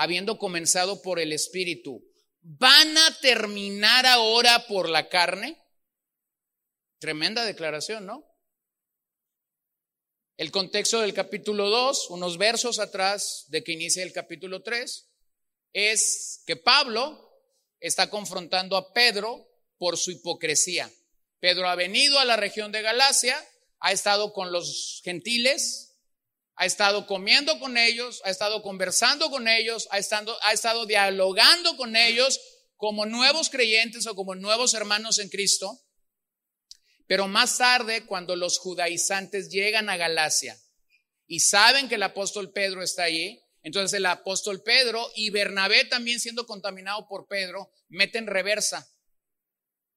habiendo 0.00 0.38
comenzado 0.38 1.02
por 1.02 1.20
el 1.20 1.30
Espíritu, 1.30 2.02
¿van 2.40 2.96
a 2.96 3.18
terminar 3.20 4.06
ahora 4.06 4.66
por 4.66 4.88
la 4.88 5.10
carne? 5.10 5.62
Tremenda 6.98 7.44
declaración, 7.44 8.06
¿no? 8.06 8.24
El 10.38 10.50
contexto 10.50 11.02
del 11.02 11.12
capítulo 11.12 11.68
2, 11.68 12.08
unos 12.08 12.38
versos 12.38 12.78
atrás 12.78 13.44
de 13.48 13.62
que 13.62 13.72
inicia 13.72 14.02
el 14.02 14.14
capítulo 14.14 14.62
3, 14.62 15.06
es 15.74 16.42
que 16.46 16.56
Pablo 16.56 17.38
está 17.78 18.08
confrontando 18.08 18.78
a 18.78 18.94
Pedro 18.94 19.50
por 19.76 19.98
su 19.98 20.12
hipocresía. 20.12 20.90
Pedro 21.40 21.68
ha 21.68 21.74
venido 21.74 22.18
a 22.18 22.24
la 22.24 22.36
región 22.36 22.72
de 22.72 22.80
Galacia, 22.80 23.36
ha 23.80 23.92
estado 23.92 24.32
con 24.32 24.50
los 24.50 25.02
gentiles, 25.04 25.89
ha 26.60 26.66
estado 26.66 27.06
comiendo 27.06 27.58
con 27.58 27.78
ellos, 27.78 28.20
ha 28.22 28.28
estado 28.28 28.60
conversando 28.60 29.30
con 29.30 29.48
ellos, 29.48 29.88
ha 29.92 29.98
estado, 29.98 30.36
ha 30.42 30.52
estado 30.52 30.84
dialogando 30.84 31.74
con 31.78 31.96
ellos 31.96 32.38
como 32.76 33.06
nuevos 33.06 33.48
creyentes 33.48 34.06
o 34.06 34.14
como 34.14 34.34
nuevos 34.34 34.74
hermanos 34.74 35.18
en 35.20 35.30
Cristo. 35.30 35.80
Pero 37.06 37.28
más 37.28 37.56
tarde, 37.56 38.04
cuando 38.04 38.36
los 38.36 38.58
judaizantes 38.58 39.48
llegan 39.48 39.88
a 39.88 39.96
Galacia 39.96 40.54
y 41.26 41.40
saben 41.40 41.88
que 41.88 41.94
el 41.94 42.02
apóstol 42.02 42.52
Pedro 42.52 42.82
está 42.82 43.04
allí, 43.04 43.40
entonces 43.62 43.96
el 43.96 44.04
apóstol 44.04 44.62
Pedro 44.62 45.10
y 45.14 45.30
Bernabé 45.30 45.86
también 45.86 46.20
siendo 46.20 46.44
contaminado 46.44 47.08
por 47.08 47.26
Pedro, 47.26 47.72
meten 47.88 48.26
reversa. 48.26 48.86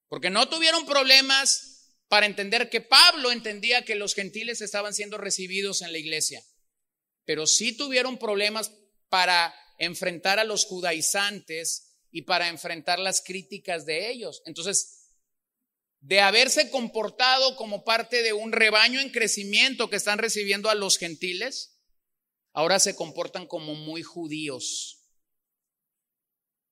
Porque 0.07 0.29
no 0.29 0.47
tuvieron 0.47 0.85
problemas 0.85 1.89
para 2.07 2.25
entender 2.25 2.69
que 2.69 2.79
Pablo 2.79 3.33
entendía 3.33 3.83
que 3.83 3.95
los 3.95 4.15
gentiles 4.15 4.61
estaban 4.61 4.93
siendo 4.93 5.17
recibidos 5.17 5.81
en 5.81 5.91
la 5.91 5.97
iglesia. 5.97 6.41
Pero 7.25 7.47
sí 7.47 7.75
tuvieron 7.75 8.17
problemas 8.17 8.71
para 9.09 9.53
enfrentar 9.77 10.39
a 10.39 10.43
los 10.43 10.65
judaizantes 10.65 11.97
y 12.11 12.23
para 12.23 12.47
enfrentar 12.47 12.99
las 12.99 13.21
críticas 13.21 13.85
de 13.85 14.09
ellos. 14.11 14.41
Entonces, 14.45 15.03
de 15.99 16.19
haberse 16.19 16.69
comportado 16.69 17.55
como 17.55 17.83
parte 17.83 18.21
de 18.23 18.33
un 18.33 18.51
rebaño 18.51 18.99
en 18.99 19.09
crecimiento 19.09 19.89
que 19.89 19.95
están 19.95 20.19
recibiendo 20.19 20.69
a 20.69 20.75
los 20.75 20.97
gentiles, 20.97 21.79
ahora 22.51 22.79
se 22.79 22.95
comportan 22.95 23.47
como 23.47 23.73
muy 23.73 24.03
judíos. 24.03 24.99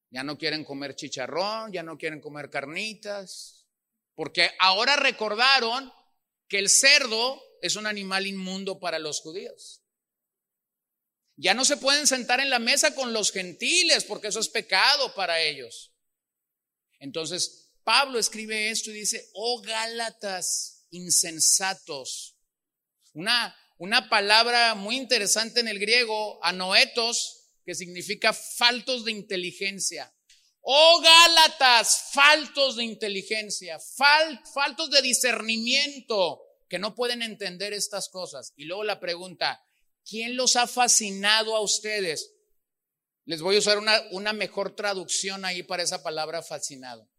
Ya 0.10 0.24
no 0.24 0.38
quieren 0.38 0.66
comer 0.66 0.96
chicharrón, 0.96 1.72
ya 1.72 1.82
no 1.82 1.98
quieren 1.98 2.20
comer 2.20 2.50
carnitas, 2.50 3.66
porque 4.14 4.52
ahora 4.60 4.98
recordaron 4.98 5.92
que 6.50 6.60
el 6.60 6.70
cerdo 6.70 7.42
es 7.62 7.78
un 7.78 7.88
animal 7.88 8.28
inmundo 8.28 8.80
para 8.80 9.00
los 9.00 9.22
judíos. 9.22 9.81
Ya 11.36 11.54
no 11.54 11.65
se 11.65 11.78
pueden 11.78 12.08
sentar 12.08 12.39
en 12.39 12.50
la 12.50 12.60
mesa 12.60 12.94
con 12.94 13.13
los 13.13 13.32
gentiles 13.32 14.04
porque 14.04 14.28
eso 14.28 14.39
es 14.39 14.50
pecado 14.50 15.13
para 15.15 15.41
ellos. 15.41 15.94
Entonces, 17.00 17.72
Pablo 17.84 18.20
escribe 18.20 18.70
esto 18.70 18.91
y 18.91 18.94
dice, 18.94 19.30
oh 19.34 19.62
Gálatas 19.62 20.86
insensatos. 20.91 22.38
Una, 23.13 23.56
una 23.78 24.10
palabra 24.10 24.76
muy 24.76 24.98
interesante 24.98 25.60
en 25.60 25.67
el 25.67 25.80
griego, 25.80 26.44
anoetos, 26.44 27.50
que 27.65 27.76
significa 27.76 28.34
faltos 28.34 29.06
de 29.06 29.12
inteligencia. 29.12 30.13
Oh 30.62 31.02
Gálatas, 31.02 32.12
faltos 32.13 32.76
de 32.76 32.84
inteligencia, 32.84 33.80
faltos 34.54 34.91
de 34.91 35.02
discernimiento, 35.02 36.41
que 36.70 36.78
no 36.78 36.94
pueden 36.94 37.24
entender 37.24 37.74
estas 37.74 38.10
cosas. 38.10 38.54
Y 38.56 38.65
luego 38.65 38.84
la 38.84 39.00
pregunta, 39.00 39.60
¿quién 40.12 40.36
los 40.36 40.58
ha 40.58 40.67
fascinado 40.67 41.56
a 41.56 41.62
ustedes? 41.62 42.36
Les 43.24 43.41
voy 43.41 43.56
a 43.56 43.60
usar 43.60 43.78
una, 44.12 44.34
mejor 44.34 44.76
traducción 44.76 45.45
ahí 45.45 45.63
para 45.63 45.84
esa 45.84 46.04
palabra 46.04 46.43
fascinado. 46.43 47.10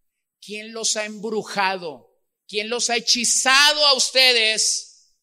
¿Quién 0.43 0.75
los 0.75 0.97
ha 0.99 1.07
embrujado? 1.07 2.15
¿Quién 2.47 2.69
los 2.69 2.91
ha 2.91 2.97
hechizado 2.97 3.87
a 3.87 3.95
ustedes? 3.95 5.17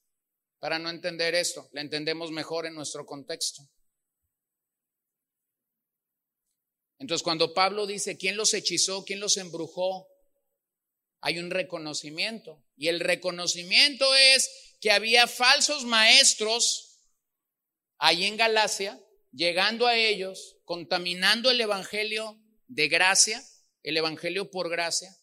Para 0.57 0.79
no 0.79 0.89
entender 0.89 1.35
esto, 1.35 1.69
la 1.71 1.81
entendemos 1.81 2.31
mejor 2.31 2.65
en 2.65 2.73
nuestro 2.73 3.05
contexto. 3.05 3.61
Entonces, 6.97 7.23
cuando 7.23 7.53
Pablo 7.53 7.85
dice, 7.85 8.17
¿quién 8.17 8.35
los 8.35 8.55
hechizó? 8.55 9.05
¿Quién 9.05 9.19
los 9.19 9.37
embrujó? 9.37 10.07
Hay 11.21 11.37
un 11.37 11.51
reconocimiento. 11.51 12.65
Y 12.75 12.87
el 12.87 12.99
reconocimiento 12.99 14.15
es 14.15 14.49
que 14.81 14.91
había 14.91 15.27
falsos 15.27 15.85
maestros 15.85 16.88
ahí 17.99 18.25
en 18.25 18.37
Galacia, 18.37 18.99
llegando 19.31 19.85
a 19.85 19.95
ellos, 19.95 20.57
contaminando 20.65 21.51
el 21.51 21.61
Evangelio 21.61 22.41
de 22.67 22.87
gracia 22.87 23.43
el 23.83 23.97
Evangelio 23.97 24.49
por 24.49 24.69
gracia, 24.69 25.15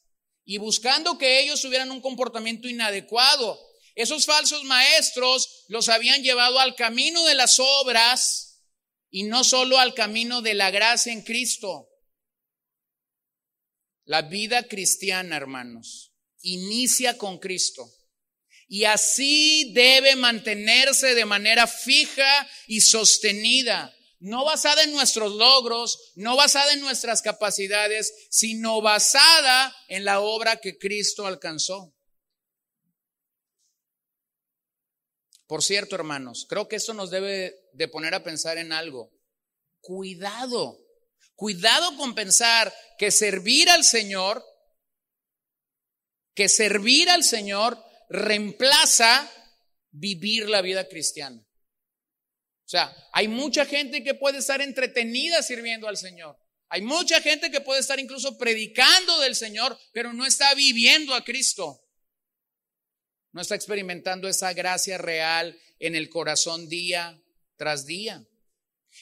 y 0.44 0.58
buscando 0.58 1.18
que 1.18 1.40
ellos 1.40 1.60
tuvieran 1.60 1.90
un 1.90 2.00
comportamiento 2.00 2.68
inadecuado. 2.68 3.60
Esos 3.94 4.26
falsos 4.26 4.64
maestros 4.64 5.64
los 5.68 5.88
habían 5.88 6.22
llevado 6.22 6.60
al 6.60 6.74
camino 6.74 7.24
de 7.24 7.34
las 7.34 7.58
obras 7.58 8.62
y 9.10 9.24
no 9.24 9.42
solo 9.42 9.78
al 9.78 9.94
camino 9.94 10.42
de 10.42 10.54
la 10.54 10.70
gracia 10.70 11.12
en 11.12 11.22
Cristo. 11.22 11.88
La 14.04 14.22
vida 14.22 14.68
cristiana, 14.68 15.36
hermanos, 15.36 16.12
inicia 16.42 17.18
con 17.18 17.38
Cristo. 17.38 17.90
Y 18.68 18.85
así 18.85 19.72
debe 19.74 20.16
mantenerse 20.16 21.14
de 21.14 21.24
manera 21.24 21.66
fija 21.66 22.48
y 22.66 22.81
sostenida 22.81 23.96
no 24.18 24.44
basada 24.44 24.83
en 24.83 24.92
nuestros 24.92 25.33
logros, 25.35 26.12
no 26.14 26.37
basada 26.37 26.72
en 26.72 26.81
nuestras 26.81 27.22
capacidades, 27.22 28.26
sino 28.31 28.81
basada 28.81 29.74
en 29.88 30.05
la 30.05 30.20
obra 30.20 30.57
que 30.57 30.79
Cristo 30.79 31.26
alcanzó. 31.26 31.94
Por 35.46 35.62
cierto, 35.62 35.94
hermanos, 35.94 36.46
creo 36.48 36.66
que 36.66 36.76
esto 36.76 36.92
nos 36.92 37.11
debe 37.11 37.55
de 37.72 37.88
poner 37.88 38.14
a 38.14 38.24
pensar 38.24 38.59
en 38.59 38.72
algo. 38.72 39.12
Cuidado, 39.81 40.76
cuidado 41.37 41.96
con 41.96 42.14
pensar 42.14 42.74
que 42.98 43.12
servir 43.12 43.70
al 43.70 43.85
Señor, 43.85 44.44
que 46.35 46.48
servir 46.48 47.09
al 47.11 47.22
Señor 47.22 47.81
reemplaza 48.09 49.31
vivir 49.90 50.49
la 50.49 50.62
vida 50.62 50.88
cristiana. 50.88 51.40
O 51.40 52.69
sea, 52.69 52.95
hay 53.12 53.29
mucha 53.29 53.64
gente 53.64 54.03
que 54.03 54.14
puede 54.14 54.38
estar 54.38 54.61
entretenida 54.61 55.42
sirviendo 55.42 55.87
al 55.87 55.97
Señor. 55.97 56.37
Hay 56.69 56.83
mucha 56.83 57.21
gente 57.21 57.51
que 57.51 57.61
puede 57.61 57.81
estar 57.81 58.01
incluso 58.01 58.37
predicando 58.37 59.21
del 59.21 59.37
Señor, 59.37 59.79
pero 59.92 60.12
no 60.12 60.27
está 60.27 60.53
viviendo 60.55 61.14
a 61.14 61.25
Cristo. 61.25 61.81
No 63.33 63.40
está 63.40 63.55
experimentando 63.55 64.29
esa 64.29 64.53
gracia 64.53 64.99
real 64.99 65.57
en 65.79 65.95
el 65.95 66.09
corazón 66.09 66.69
día 66.69 67.23
tras 67.57 67.87
día. 67.87 68.27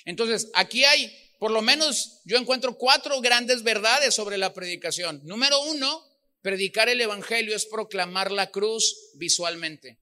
Entonces, 0.05 0.51
aquí 0.55 0.85
hay, 0.85 1.11
por 1.39 1.51
lo 1.51 1.63
menos 1.63 2.21
yo 2.25 2.37
encuentro 2.37 2.77
cuatro 2.77 3.21
grandes 3.21 3.63
verdades 3.63 4.15
sobre 4.15 4.37
la 4.37 4.53
predicación. 4.53 5.21
Número 5.25 5.59
uno, 5.63 6.05
predicar 6.45 6.91
el 6.91 7.01
Evangelio 7.01 7.57
es 7.57 7.65
proclamar 7.65 8.31
la 8.31 8.51
cruz 8.51 9.13
visualmente. 9.15 9.99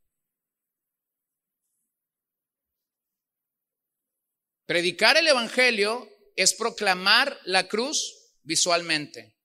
Predicar 4.67 5.17
el 5.17 5.29
Evangelio 5.29 6.11
es 6.35 6.55
proclamar 6.55 7.39
la 7.45 7.69
cruz 7.69 8.33
visualmente. 8.43 9.37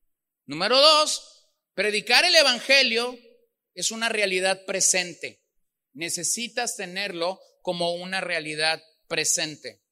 Número 0.48 0.82
dos, 0.82 1.52
predicar 1.76 2.26
el 2.26 2.34
Evangelio 2.34 3.16
es 3.76 3.92
una 3.92 4.10
realidad 4.10 4.66
presente. 4.66 5.46
Necesitas 5.94 6.78
tenerlo 6.78 7.40
como 7.62 7.94
una 7.94 8.22
realidad 8.22 8.82
presente. 9.08 9.84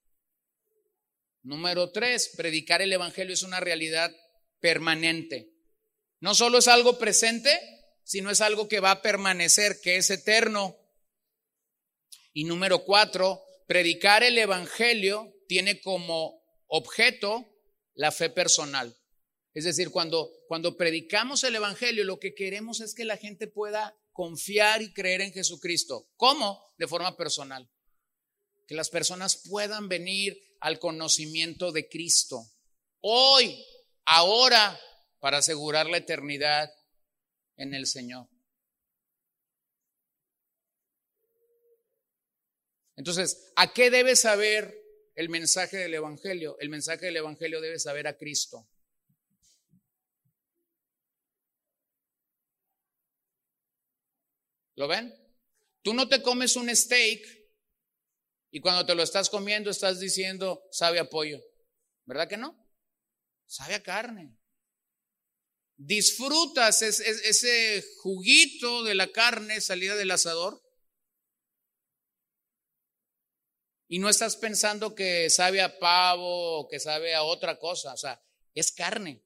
Número 1.44 1.92
tres, 1.92 2.34
predicar 2.36 2.82
el 2.82 2.92
Evangelio 2.92 3.36
es 3.36 3.44
una 3.44 3.60
realidad 3.60 4.12
permanente. 4.60 5.55
No 6.26 6.34
solo 6.34 6.58
es 6.58 6.68
algo 6.68 6.98
presente, 6.98 7.56
sino 8.04 8.32
es 8.32 8.42
algo 8.42 8.68
que 8.68 8.80
va 8.80 8.90
a 8.90 9.02
permanecer, 9.04 9.80
que 9.80 9.98
es 9.98 10.10
eterno. 10.10 10.76
Y 12.34 12.46
número 12.46 12.84
cuatro, 12.84 13.44
predicar 13.68 14.24
el 14.24 14.36
Evangelio 14.40 15.32
tiene 15.48 15.82
como 15.82 16.42
objeto 16.66 17.46
la 17.94 18.12
fe 18.12 18.32
personal. 18.32 18.98
Es 19.54 19.66
decir, 19.66 19.92
cuando, 19.92 20.32
cuando 20.48 20.76
predicamos 20.76 21.44
el 21.44 21.58
Evangelio, 21.58 22.04
lo 22.04 22.20
que 22.20 22.34
queremos 22.34 22.82
es 22.82 22.96
que 22.96 23.06
la 23.06 23.18
gente 23.18 23.46
pueda 23.46 23.96
confiar 24.12 24.82
y 24.82 24.94
creer 24.94 25.22
en 25.22 25.32
Jesucristo. 25.32 26.10
¿Cómo? 26.18 26.74
De 26.80 26.88
forma 26.88 27.16
personal. 27.16 27.70
Que 28.66 28.74
las 28.74 28.90
personas 28.90 29.44
puedan 29.48 29.90
venir 29.90 30.42
al 30.60 30.80
conocimiento 30.80 31.72
de 31.72 31.88
Cristo. 31.88 32.50
Hoy, 33.02 33.64
ahora, 34.06 34.82
para 35.26 35.40
asegurar 35.40 35.88
la 35.88 35.98
eternidad 35.98 36.72
en 37.58 37.74
el 37.74 37.88
Señor. 37.88 38.30
Entonces, 42.96 43.52
¿a 43.56 43.74
qué 43.74 43.90
debe 43.90 44.16
saber 44.16 44.80
el 45.16 45.30
mensaje 45.30 45.78
del 45.78 45.96
Evangelio? 45.96 46.60
El 46.60 46.70
mensaje 46.70 47.08
del 47.08 47.18
Evangelio 47.18 47.60
debe 47.60 47.80
saber 47.80 48.06
a 48.06 48.16
Cristo. 48.16 48.70
¿Lo 54.76 54.88
ven? 54.88 55.12
Tú 55.82 55.96
no 55.96 56.08
te 56.08 56.22
comes 56.22 56.56
un 56.56 56.70
steak 56.76 57.26
y 58.52 58.62
cuando 58.62 58.86
te 58.86 58.94
lo 58.94 59.02
estás 59.02 59.32
comiendo 59.32 59.72
estás 59.72 60.00
diciendo, 60.00 60.68
sabe 60.70 61.00
a 61.00 61.10
pollo. 61.10 61.42
¿Verdad 62.06 62.30
que 62.30 62.38
no? 62.38 62.56
Sabe 63.48 63.74
a 63.74 63.82
carne. 63.82 64.38
Disfrutas 65.78 66.82
ese 66.82 67.86
juguito 68.02 68.84
de 68.84 68.96
la 68.96 69.12
carne 69.12 69.60
salida 69.62 69.96
del 69.96 70.12
asador 70.12 70.62
Y 73.88 74.00
no 74.00 74.10
estás 74.10 74.36
pensando 74.36 74.96
que 74.96 75.30
sabe 75.30 75.62
a 75.62 75.78
pavo 75.78 76.62
o 76.62 76.68
que 76.68 76.80
sabe 76.80 77.14
a 77.14 77.22
otra 77.22 77.60
cosa, 77.60 77.94
o 77.94 77.98
sea, 77.98 78.20
es 78.56 78.72
carne. 78.72 79.22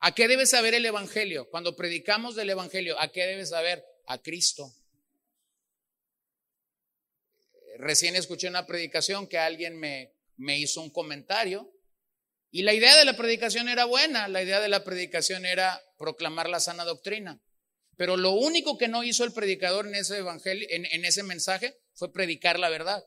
¿A 0.00 0.14
qué 0.14 0.28
debe 0.28 0.44
saber 0.44 0.74
el 0.74 0.84
Evangelio? 0.84 1.48
Cuando 1.48 1.76
predicamos 1.76 2.36
del 2.36 2.50
Evangelio, 2.50 3.00
¿a 3.00 3.10
qué 3.10 3.24
debe 3.24 3.46
saber? 3.46 3.82
a 4.10 4.20
Cristo. 4.20 4.74
Recién 7.78 8.16
escuché 8.16 8.48
una 8.48 8.66
predicación 8.66 9.28
que 9.28 9.38
alguien 9.38 9.78
me, 9.78 10.12
me 10.36 10.58
hizo 10.58 10.82
un 10.82 10.90
comentario 10.90 11.72
y 12.50 12.62
la 12.62 12.74
idea 12.74 12.96
de 12.96 13.04
la 13.04 13.16
predicación 13.16 13.68
era 13.68 13.84
buena, 13.84 14.26
la 14.26 14.42
idea 14.42 14.60
de 14.60 14.68
la 14.68 14.82
predicación 14.82 15.46
era 15.46 15.80
proclamar 15.96 16.48
la 16.48 16.58
sana 16.58 16.84
doctrina. 16.84 17.40
Pero 17.96 18.16
lo 18.16 18.32
único 18.32 18.76
que 18.76 18.88
no 18.88 19.04
hizo 19.04 19.24
el 19.24 19.32
predicador 19.32 19.86
en 19.86 19.94
ese 19.94 20.18
evangelio, 20.18 20.66
en, 20.70 21.04
ese 21.04 21.22
mensaje, 21.22 21.76
fue 21.94 22.12
predicar 22.12 22.58
la 22.58 22.70
verdad. 22.70 23.04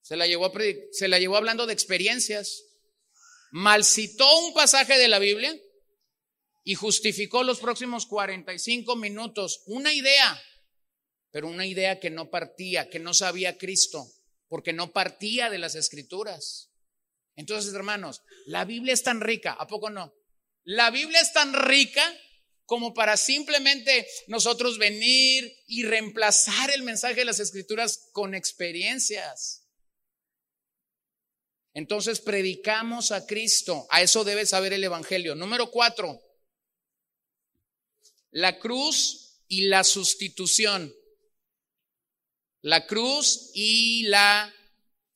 Se 0.00 0.16
la, 0.16 0.26
llevó 0.26 0.46
a 0.46 0.52
se 0.92 1.08
la 1.08 1.18
llevó 1.18 1.36
hablando 1.36 1.66
de 1.66 1.72
experiencias. 1.72 2.62
Malcitó 3.50 4.38
un 4.46 4.54
pasaje 4.54 4.96
de 4.96 5.08
la 5.08 5.18
Biblia 5.18 5.54
y 6.64 6.74
justificó 6.74 7.42
los 7.42 7.60
próximos 7.60 8.06
45 8.06 8.96
minutos 8.96 9.62
una 9.66 9.92
idea, 9.92 10.40
pero 11.30 11.48
una 11.48 11.66
idea 11.66 12.00
que 12.00 12.10
no 12.10 12.30
partía, 12.30 12.88
que 12.88 13.00
no 13.00 13.12
sabía 13.12 13.58
Cristo, 13.58 14.06
porque 14.48 14.72
no 14.72 14.92
partía 14.92 15.50
de 15.50 15.58
las 15.58 15.74
escrituras. 15.74 16.71
Entonces, 17.36 17.72
hermanos, 17.74 18.22
la 18.46 18.64
Biblia 18.64 18.92
es 18.92 19.02
tan 19.02 19.20
rica, 19.20 19.52
¿a 19.52 19.66
poco 19.66 19.90
no? 19.90 20.14
La 20.64 20.90
Biblia 20.90 21.20
es 21.20 21.32
tan 21.32 21.52
rica 21.54 22.02
como 22.64 22.94
para 22.94 23.16
simplemente 23.16 24.06
nosotros 24.28 24.78
venir 24.78 25.52
y 25.66 25.84
reemplazar 25.84 26.70
el 26.70 26.82
mensaje 26.82 27.16
de 27.16 27.24
las 27.24 27.40
escrituras 27.40 28.08
con 28.12 28.34
experiencias. 28.34 29.66
Entonces 31.74 32.20
predicamos 32.20 33.12
a 33.12 33.26
Cristo. 33.26 33.86
A 33.90 34.02
eso 34.02 34.24
debe 34.24 34.46
saber 34.46 34.72
el 34.72 34.84
Evangelio. 34.84 35.34
Número 35.34 35.70
cuatro, 35.70 36.22
la 38.30 38.58
cruz 38.58 39.42
y 39.48 39.62
la 39.62 39.84
sustitución. 39.84 40.94
La 42.60 42.86
cruz 42.86 43.50
y 43.54 44.04
la 44.04 44.54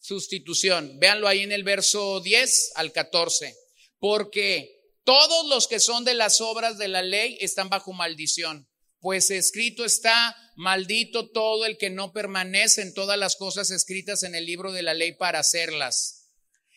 sustitución. 0.07 0.99
Véanlo 1.01 1.27
ahí 1.27 1.43
en 1.43 1.53
el 1.53 1.65
verso 1.65 2.21
10 2.21 2.73
al 2.77 2.93
14. 2.93 3.57
Porque 3.99 4.77
todos 5.05 5.49
los 5.49 5.67
que 5.67 5.81
son 5.81 6.05
de 6.05 6.15
las 6.15 6.41
obras 6.41 6.79
de 6.79 6.89
la 6.89 7.03
ley 7.03 7.37
están 7.41 7.69
bajo 7.69 7.93
maldición. 7.93 8.69
Pues 9.01 9.31
escrito 9.31 9.85
está, 9.85 10.37
maldito 10.55 11.31
todo 11.31 11.67
el 11.67 11.77
que 11.77 11.91
no 11.91 12.13
permanece 12.13 12.83
en 12.83 12.95
todas 12.95 13.19
las 13.19 13.37
cosas 13.37 13.71
escritas 13.71 14.23
en 14.23 14.35
el 14.35 14.47
libro 14.47 14.73
de 14.73 14.83
la 14.83 14.95
ley 14.95 15.13
para 15.13 15.41
hacerlas. 15.41 16.31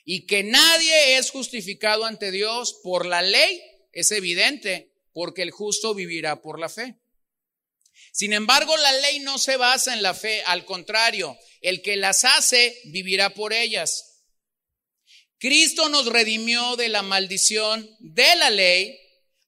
Y 0.05 0.25
que 0.25 0.43
nadie 0.43 1.17
es 1.17 1.29
justificado 1.29 2.05
ante 2.05 2.31
Dios 2.31 2.79
por 2.83 3.05
la 3.05 3.21
ley, 3.21 3.61
es 3.91 4.11
evidente, 4.11 4.91
porque 5.13 5.43
el 5.43 5.51
justo 5.51 5.93
vivirá 5.93 6.41
por 6.41 6.59
la 6.59 6.69
fe. 6.69 6.95
Sin 8.11 8.33
embargo, 8.33 8.75
la 8.77 8.91
ley 8.93 9.19
no 9.19 9.37
se 9.37 9.57
basa 9.57 9.93
en 9.93 10.01
la 10.01 10.13
fe, 10.13 10.43
al 10.45 10.65
contrario, 10.65 11.37
el 11.61 11.81
que 11.81 11.95
las 11.95 12.25
hace 12.25 12.79
vivirá 12.85 13.33
por 13.33 13.53
ellas. 13.53 14.09
Cristo 15.37 15.87
nos 15.89 16.07
redimió 16.07 16.75
de 16.75 16.89
la 16.89 17.01
maldición 17.01 17.89
de 17.99 18.35
la 18.35 18.49
ley, 18.49 18.99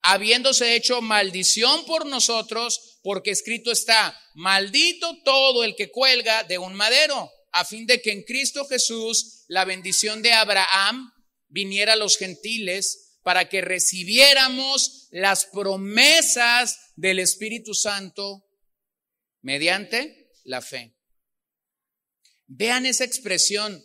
habiéndose 0.02 0.76
hecho 0.76 1.02
maldición 1.02 1.86
por 1.86 2.06
nosotros, 2.06 3.00
porque 3.04 3.32
escrito 3.32 3.72
está, 3.72 4.18
maldito 4.34 5.22
todo 5.24 5.64
el 5.64 5.76
que 5.76 5.92
cuelga 5.92 6.44
de 6.44 6.58
un 6.58 6.74
madero, 6.74 7.30
a 7.52 7.66
fin 7.66 7.86
de 7.86 8.02
que 8.02 8.12
en 8.12 8.24
Cristo 8.24 8.66
Jesús 8.68 9.44
la 9.48 9.66
bendición 9.66 10.22
de 10.22 10.32
Abraham 10.32 11.12
viniera 11.50 11.94
a 11.94 11.98
los 11.98 12.18
gentiles 12.18 13.18
para 13.24 13.50
que 13.50 13.62
recibiéramos 13.62 15.08
las 15.12 15.46
promesas 15.46 16.80
del 16.96 17.20
Espíritu 17.20 17.74
Santo 17.74 18.44
mediante 19.42 20.32
la 20.44 20.62
fe. 20.62 20.96
Vean 22.48 22.86
esa 22.86 23.04
expresión 23.04 23.84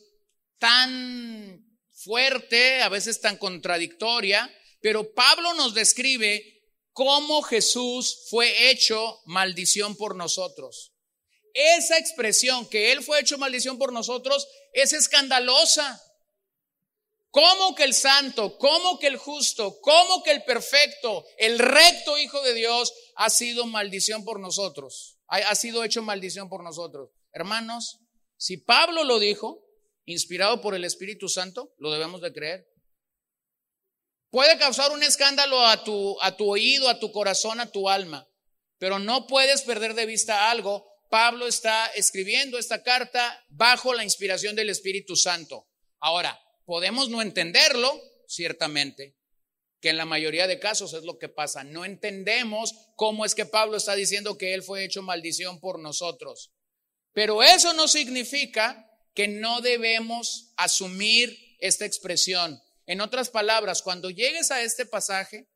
tan 0.58 1.64
fuerte, 1.92 2.82
a 2.82 2.88
veces 2.88 3.20
tan 3.20 3.36
contradictoria, 3.36 4.52
pero 4.80 5.14
Pablo 5.14 5.54
nos 5.54 5.74
describe 5.74 6.62
cómo 6.92 7.42
Jesús 7.42 8.26
fue 8.30 8.70
hecho 8.70 9.20
maldición 9.26 9.96
por 9.96 10.16
nosotros. 10.16 10.92
Esa 11.52 11.98
expresión 11.98 12.68
que 12.68 12.92
Él 12.92 13.02
fue 13.02 13.20
hecho 13.20 13.38
maldición 13.38 13.78
por 13.78 13.92
nosotros 13.92 14.46
es 14.72 14.92
escandalosa. 14.92 16.02
¿Cómo 17.30 17.74
que 17.74 17.84
el 17.84 17.94
santo, 17.94 18.56
cómo 18.58 18.98
que 18.98 19.08
el 19.08 19.16
justo, 19.16 19.78
cómo 19.80 20.22
que 20.22 20.30
el 20.30 20.44
perfecto, 20.44 21.24
el 21.38 21.58
recto 21.58 22.18
Hijo 22.18 22.40
de 22.42 22.54
Dios 22.54 22.92
ha 23.16 23.28
sido 23.30 23.66
maldición 23.66 24.24
por 24.24 24.40
nosotros? 24.40 25.15
Ha, 25.28 25.54
sido 25.54 25.84
hecho 25.84 26.02
maldición 26.02 26.48
por 26.48 26.62
nosotros. 26.62 27.10
Hermanos, 27.32 28.00
si 28.36 28.58
Pablo 28.58 29.04
lo 29.04 29.18
dijo, 29.18 29.64
inspirado 30.04 30.60
por 30.60 30.74
el 30.74 30.84
Espíritu 30.84 31.28
Santo, 31.28 31.74
lo 31.78 31.90
debemos 31.90 32.20
de 32.20 32.32
creer. 32.32 32.66
Puede 34.30 34.58
causar 34.58 34.92
un 34.92 35.02
escándalo 35.02 35.64
a 35.64 35.84
tu, 35.84 36.20
a 36.20 36.36
tu 36.36 36.50
oído, 36.50 36.88
a 36.88 36.98
tu 36.98 37.12
corazón, 37.12 37.60
a 37.60 37.70
tu 37.70 37.88
alma, 37.88 38.28
pero 38.78 38.98
no 38.98 39.26
puedes 39.26 39.62
perder 39.62 39.94
de 39.94 40.06
vista 40.06 40.50
algo. 40.50 40.86
Pablo 41.08 41.46
está 41.46 41.86
escribiendo 41.88 42.58
esta 42.58 42.82
carta 42.82 43.44
bajo 43.48 43.94
la 43.94 44.04
inspiración 44.04 44.56
del 44.56 44.70
Espíritu 44.70 45.16
Santo. 45.16 45.68
Ahora, 46.00 46.38
podemos 46.64 47.08
no 47.08 47.22
entenderlo, 47.22 48.00
ciertamente, 48.26 49.16
que 49.80 49.90
en 49.90 49.96
la 49.96 50.04
mayoría 50.04 50.46
de 50.46 50.58
casos 50.58 50.94
es 50.94 51.04
lo 51.04 51.18
que 51.18 51.28
pasa. 51.28 51.64
No 51.64 51.84
entendemos 51.84 52.74
cómo 52.96 53.24
es 53.24 53.34
que 53.34 53.46
Pablo 53.46 53.76
está 53.76 53.94
diciendo 53.94 54.38
que 54.38 54.54
él 54.54 54.62
fue 54.62 54.84
hecho 54.84 55.02
maldición 55.02 55.60
por 55.60 55.78
nosotros. 55.78 56.52
Pero 57.12 57.42
eso 57.42 57.72
no 57.72 57.88
significa 57.88 58.90
que 59.14 59.28
no 59.28 59.60
debemos 59.60 60.52
asumir 60.56 61.36
esta 61.60 61.86
expresión. 61.86 62.60
En 62.86 63.00
otras 63.00 63.30
palabras, 63.30 63.82
cuando 63.82 64.10
llegues 64.10 64.50
a 64.50 64.62
este 64.62 64.86
pasaje, 64.86 65.48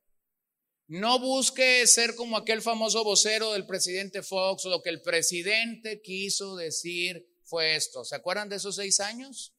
no 0.87 1.19
busques 1.19 1.93
ser 1.93 2.15
como 2.15 2.35
aquel 2.37 2.61
famoso 2.61 3.03
vocero 3.03 3.53
del 3.53 3.65
presidente 3.65 4.23
Fox, 4.23 4.65
lo 4.65 4.81
que 4.81 4.89
el 4.89 5.01
presidente 5.01 6.01
quiso 6.01 6.55
decir 6.55 7.25
fue 7.43 7.75
esto. 7.75 8.03
¿Se 8.03 8.15
acuerdan 8.15 8.49
de 8.49 8.57
esos 8.57 8.75
seis 8.75 8.99
años? 8.99 9.53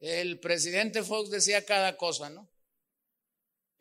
El 0.00 0.40
presidente 0.40 1.02
Fox 1.02 1.30
decía 1.30 1.64
cada 1.64 1.96
cosa, 1.96 2.30
¿no? 2.30 2.51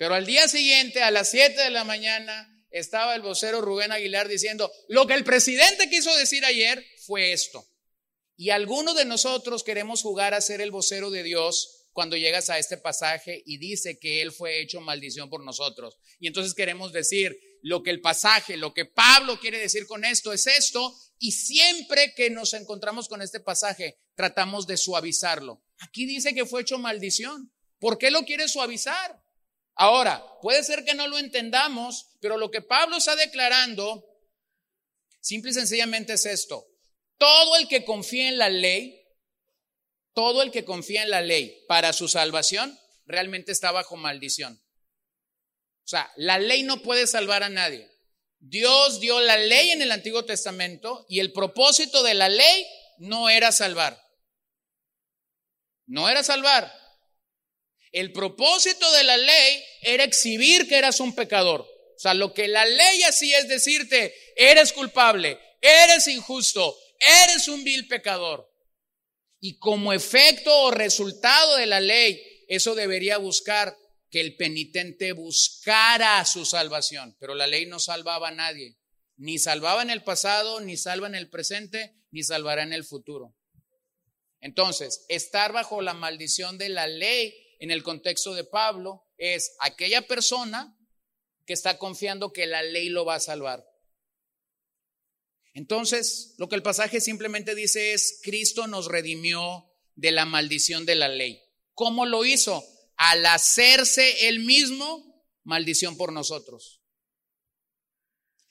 Pero 0.01 0.15
al 0.15 0.25
día 0.25 0.47
siguiente, 0.47 1.03
a 1.03 1.11
las 1.11 1.29
7 1.29 1.61
de 1.61 1.69
la 1.69 1.83
mañana, 1.83 2.65
estaba 2.71 3.13
el 3.13 3.21
vocero 3.21 3.61
Rubén 3.61 3.91
Aguilar 3.91 4.27
diciendo, 4.27 4.71
lo 4.87 5.05
que 5.05 5.13
el 5.13 5.23
presidente 5.23 5.91
quiso 5.91 6.11
decir 6.17 6.43
ayer 6.43 6.83
fue 7.05 7.33
esto. 7.33 7.63
Y 8.35 8.49
algunos 8.49 8.95
de 8.95 9.05
nosotros 9.05 9.63
queremos 9.63 10.01
jugar 10.01 10.33
a 10.33 10.41
ser 10.41 10.59
el 10.59 10.71
vocero 10.71 11.11
de 11.11 11.21
Dios 11.21 11.85
cuando 11.93 12.17
llegas 12.17 12.49
a 12.49 12.57
este 12.57 12.77
pasaje 12.77 13.43
y 13.45 13.59
dice 13.59 13.99
que 13.99 14.23
Él 14.23 14.31
fue 14.31 14.59
hecho 14.59 14.81
maldición 14.81 15.29
por 15.29 15.43
nosotros. 15.43 15.99
Y 16.19 16.25
entonces 16.25 16.55
queremos 16.55 16.91
decir 16.91 17.37
lo 17.61 17.83
que 17.83 17.91
el 17.91 18.01
pasaje, 18.01 18.57
lo 18.57 18.73
que 18.73 18.85
Pablo 18.85 19.39
quiere 19.39 19.59
decir 19.59 19.85
con 19.85 20.03
esto 20.03 20.33
es 20.33 20.47
esto. 20.47 20.95
Y 21.19 21.33
siempre 21.33 22.15
que 22.15 22.31
nos 22.31 22.55
encontramos 22.55 23.07
con 23.07 23.21
este 23.21 23.39
pasaje, 23.39 23.99
tratamos 24.15 24.65
de 24.65 24.77
suavizarlo. 24.77 25.61
Aquí 25.77 26.07
dice 26.07 26.33
que 26.33 26.47
fue 26.47 26.61
hecho 26.61 26.79
maldición. 26.79 27.53
¿Por 27.77 27.99
qué 27.99 28.09
lo 28.09 28.25
quiere 28.25 28.47
suavizar? 28.47 29.20
Ahora, 29.81 30.23
puede 30.43 30.63
ser 30.63 30.85
que 30.85 30.93
no 30.93 31.07
lo 31.07 31.17
entendamos, 31.17 32.11
pero 32.19 32.37
lo 32.37 32.51
que 32.51 32.61
Pablo 32.61 32.97
está 32.97 33.15
declarando, 33.15 34.05
simple 35.19 35.49
y 35.49 35.53
sencillamente 35.55 36.13
es 36.13 36.27
esto. 36.27 36.67
Todo 37.17 37.55
el 37.55 37.67
que 37.67 37.83
confía 37.83 38.29
en 38.29 38.37
la 38.37 38.49
ley, 38.49 39.03
todo 40.13 40.43
el 40.43 40.51
que 40.51 40.65
confía 40.65 41.01
en 41.01 41.09
la 41.09 41.21
ley 41.21 41.65
para 41.67 41.93
su 41.93 42.07
salvación, 42.07 42.79
realmente 43.07 43.51
está 43.51 43.71
bajo 43.71 43.95
maldición. 43.95 44.61
O 45.83 45.87
sea, 45.87 46.11
la 46.15 46.37
ley 46.37 46.61
no 46.61 46.83
puede 46.83 47.07
salvar 47.07 47.41
a 47.41 47.49
nadie. 47.49 47.89
Dios 48.37 48.99
dio 48.99 49.19
la 49.19 49.37
ley 49.37 49.71
en 49.71 49.81
el 49.81 49.91
Antiguo 49.91 50.25
Testamento 50.25 51.07
y 51.09 51.21
el 51.21 51.33
propósito 51.33 52.03
de 52.03 52.13
la 52.13 52.29
ley 52.29 52.67
no 52.99 53.31
era 53.31 53.51
salvar. 53.51 53.99
No 55.87 56.07
era 56.07 56.21
salvar. 56.21 56.71
El 57.91 58.13
propósito 58.13 58.89
de 58.93 59.03
la 59.03 59.17
ley 59.17 59.63
era 59.81 60.03
exhibir 60.03 60.67
que 60.67 60.77
eras 60.77 60.99
un 60.99 61.13
pecador. 61.13 61.61
O 61.61 61.99
sea, 61.99 62.13
lo 62.13 62.33
que 62.33 62.47
la 62.47 62.65
ley 62.65 63.03
hacía 63.03 63.39
es 63.39 63.47
decirte, 63.47 64.15
eres 64.35 64.73
culpable, 64.73 65.39
eres 65.61 66.07
injusto, 66.07 66.75
eres 66.99 67.47
un 67.47 67.63
vil 67.63 67.87
pecador. 67.87 68.49
Y 69.39 69.57
como 69.57 69.91
efecto 69.91 70.55
o 70.63 70.71
resultado 70.71 71.57
de 71.57 71.65
la 71.65 71.79
ley, 71.79 72.21
eso 72.47 72.75
debería 72.75 73.17
buscar 73.17 73.75
que 74.09 74.19
el 74.19 74.35
penitente 74.35 75.13
buscara 75.13 76.23
su 76.25 76.45
salvación. 76.45 77.15
Pero 77.19 77.33
la 77.33 77.47
ley 77.47 77.65
no 77.65 77.79
salvaba 77.79 78.29
a 78.29 78.35
nadie. 78.35 78.77
Ni 79.17 79.39
salvaba 79.39 79.81
en 79.81 79.89
el 79.89 80.03
pasado, 80.03 80.59
ni 80.61 80.77
salva 80.77 81.07
en 81.07 81.15
el 81.15 81.29
presente, 81.29 81.95
ni 82.11 82.23
salvará 82.23 82.63
en 82.63 82.73
el 82.73 82.83
futuro. 82.83 83.35
Entonces, 84.39 85.05
estar 85.07 85.53
bajo 85.53 85.81
la 85.81 85.93
maldición 85.93 86.57
de 86.57 86.69
la 86.69 86.87
ley 86.87 87.40
en 87.61 87.69
el 87.69 87.83
contexto 87.83 88.33
de 88.33 88.43
Pablo 88.43 89.05
es 89.17 89.55
aquella 89.59 90.07
persona 90.07 90.75
que 91.45 91.53
está 91.53 91.77
confiando 91.77 92.33
que 92.33 92.47
la 92.47 92.63
ley 92.63 92.89
lo 92.89 93.05
va 93.05 93.15
a 93.15 93.19
salvar. 93.19 93.63
Entonces, 95.53 96.33
lo 96.39 96.49
que 96.49 96.55
el 96.55 96.63
pasaje 96.63 96.99
simplemente 96.99 97.53
dice 97.53 97.93
es, 97.93 98.19
Cristo 98.23 98.65
nos 98.65 98.87
redimió 98.87 99.71
de 99.95 100.11
la 100.11 100.25
maldición 100.25 100.87
de 100.87 100.95
la 100.95 101.07
ley. 101.07 101.39
¿Cómo 101.75 102.07
lo 102.07 102.25
hizo? 102.25 102.65
Al 102.95 103.23
hacerse 103.27 104.27
él 104.27 104.39
mismo 104.39 105.23
maldición 105.43 105.97
por 105.97 106.11
nosotros. 106.13 106.81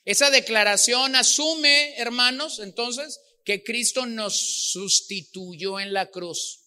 Esa 0.05 0.31
declaración 0.31 1.17
asume, 1.17 1.97
hermanos, 1.97 2.61
entonces, 2.61 3.21
que 3.45 3.65
Cristo 3.65 4.07
nos 4.07 4.71
sustituyó 4.71 5.81
en 5.81 5.93
la 5.93 6.11
cruz. 6.11 6.60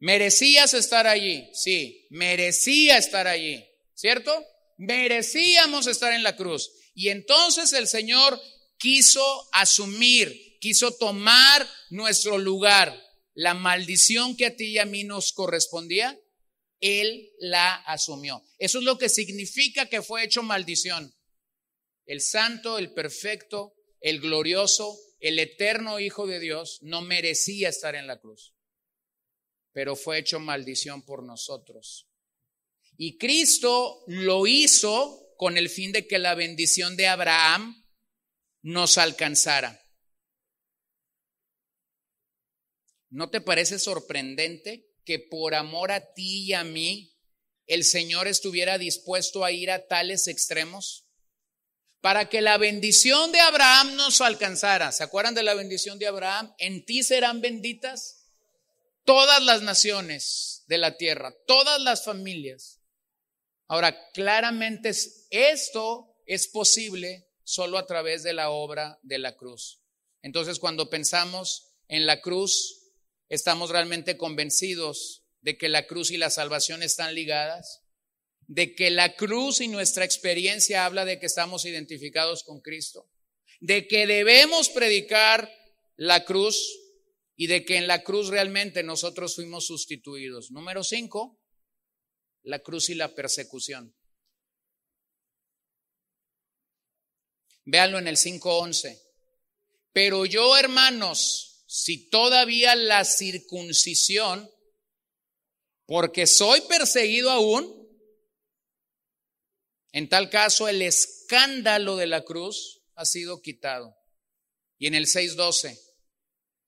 ¿Merecías 0.00 0.74
estar 0.74 1.06
allí? 1.06 1.48
Sí, 1.52 2.06
merecía 2.10 2.98
estar 2.98 3.26
allí, 3.26 3.64
¿cierto? 3.94 4.44
Merecíamos 4.76 5.86
estar 5.86 6.12
en 6.12 6.22
la 6.22 6.36
cruz. 6.36 6.70
Y 6.94 7.08
entonces 7.08 7.72
el 7.72 7.88
Señor 7.88 8.40
quiso 8.78 9.48
asumir, 9.52 10.58
quiso 10.60 10.92
tomar 10.92 11.68
nuestro 11.90 12.38
lugar. 12.38 12.96
La 13.34 13.54
maldición 13.54 14.36
que 14.36 14.46
a 14.46 14.56
ti 14.56 14.66
y 14.66 14.78
a 14.78 14.84
mí 14.84 15.04
nos 15.04 15.32
correspondía, 15.32 16.18
Él 16.80 17.30
la 17.38 17.74
asumió. 17.74 18.42
Eso 18.58 18.78
es 18.78 18.84
lo 18.84 18.98
que 18.98 19.08
significa 19.08 19.86
que 19.86 20.02
fue 20.02 20.24
hecho 20.24 20.42
maldición. 20.42 21.14
El 22.04 22.20
santo, 22.20 22.78
el 22.78 22.92
perfecto, 22.92 23.74
el 24.00 24.20
glorioso, 24.20 24.98
el 25.20 25.38
eterno 25.38 26.00
Hijo 26.00 26.26
de 26.26 26.40
Dios 26.40 26.78
no 26.82 27.02
merecía 27.02 27.68
estar 27.68 27.94
en 27.94 28.06
la 28.06 28.18
cruz, 28.18 28.54
pero 29.78 29.94
fue 29.94 30.18
hecho 30.18 30.40
maldición 30.40 31.02
por 31.02 31.22
nosotros. 31.22 32.08
Y 32.96 33.16
Cristo 33.16 34.02
lo 34.08 34.48
hizo 34.48 35.32
con 35.36 35.56
el 35.56 35.70
fin 35.70 35.92
de 35.92 36.08
que 36.08 36.18
la 36.18 36.34
bendición 36.34 36.96
de 36.96 37.06
Abraham 37.06 37.86
nos 38.60 38.98
alcanzara. 38.98 39.80
¿No 43.08 43.30
te 43.30 43.40
parece 43.40 43.78
sorprendente 43.78 44.96
que 45.04 45.20
por 45.20 45.54
amor 45.54 45.92
a 45.92 46.12
ti 46.12 46.46
y 46.46 46.54
a 46.54 46.64
mí 46.64 47.16
el 47.66 47.84
Señor 47.84 48.26
estuviera 48.26 48.78
dispuesto 48.78 49.44
a 49.44 49.52
ir 49.52 49.70
a 49.70 49.86
tales 49.86 50.26
extremos? 50.26 51.06
Para 52.00 52.28
que 52.28 52.40
la 52.40 52.58
bendición 52.58 53.30
de 53.30 53.38
Abraham 53.38 53.94
nos 53.94 54.20
alcanzara. 54.22 54.90
¿Se 54.90 55.04
acuerdan 55.04 55.36
de 55.36 55.44
la 55.44 55.54
bendición 55.54 56.00
de 56.00 56.08
Abraham? 56.08 56.52
En 56.58 56.84
ti 56.84 57.04
serán 57.04 57.40
benditas 57.40 58.17
todas 59.08 59.42
las 59.42 59.62
naciones 59.62 60.64
de 60.66 60.76
la 60.76 60.98
tierra, 60.98 61.34
todas 61.46 61.80
las 61.80 62.04
familias. 62.04 62.82
Ahora, 63.66 63.98
claramente 64.12 64.92
esto 65.30 66.14
es 66.26 66.46
posible 66.48 67.26
solo 67.42 67.78
a 67.78 67.86
través 67.86 68.22
de 68.22 68.34
la 68.34 68.50
obra 68.50 68.98
de 69.00 69.16
la 69.16 69.34
cruz. 69.34 69.80
Entonces, 70.20 70.58
cuando 70.58 70.90
pensamos 70.90 71.72
en 71.88 72.04
la 72.04 72.20
cruz, 72.20 72.92
estamos 73.30 73.70
realmente 73.70 74.18
convencidos 74.18 75.24
de 75.40 75.56
que 75.56 75.70
la 75.70 75.86
cruz 75.86 76.10
y 76.10 76.18
la 76.18 76.28
salvación 76.28 76.82
están 76.82 77.14
ligadas, 77.14 77.80
de 78.46 78.74
que 78.74 78.90
la 78.90 79.16
cruz 79.16 79.62
y 79.62 79.68
nuestra 79.68 80.04
experiencia 80.04 80.84
habla 80.84 81.06
de 81.06 81.18
que 81.18 81.24
estamos 81.24 81.64
identificados 81.64 82.44
con 82.44 82.60
Cristo, 82.60 83.08
de 83.60 83.88
que 83.88 84.06
debemos 84.06 84.68
predicar 84.68 85.50
la 85.96 86.26
cruz 86.26 86.87
y 87.40 87.46
de 87.46 87.64
que 87.64 87.76
en 87.76 87.86
la 87.86 88.02
cruz 88.02 88.28
realmente 88.30 88.82
nosotros 88.82 89.36
fuimos 89.36 89.68
sustituidos. 89.68 90.50
Número 90.50 90.82
cinco, 90.82 91.40
la 92.42 92.58
cruz 92.58 92.90
y 92.90 92.96
la 92.96 93.14
persecución. 93.14 93.96
Véanlo 97.64 98.00
en 98.00 98.08
el 98.08 98.16
5.11. 98.16 99.00
Pero 99.92 100.26
yo, 100.26 100.56
hermanos, 100.56 101.62
si 101.68 102.10
todavía 102.10 102.74
la 102.74 103.04
circuncisión, 103.04 104.50
porque 105.86 106.26
soy 106.26 106.60
perseguido 106.62 107.30
aún, 107.30 107.88
en 109.92 110.08
tal 110.08 110.28
caso 110.28 110.66
el 110.66 110.82
escándalo 110.82 111.94
de 111.94 112.08
la 112.08 112.24
cruz 112.24 112.82
ha 112.96 113.04
sido 113.04 113.40
quitado. 113.42 113.96
Y 114.76 114.88
en 114.88 114.96
el 114.96 115.06
6.12, 115.06 115.87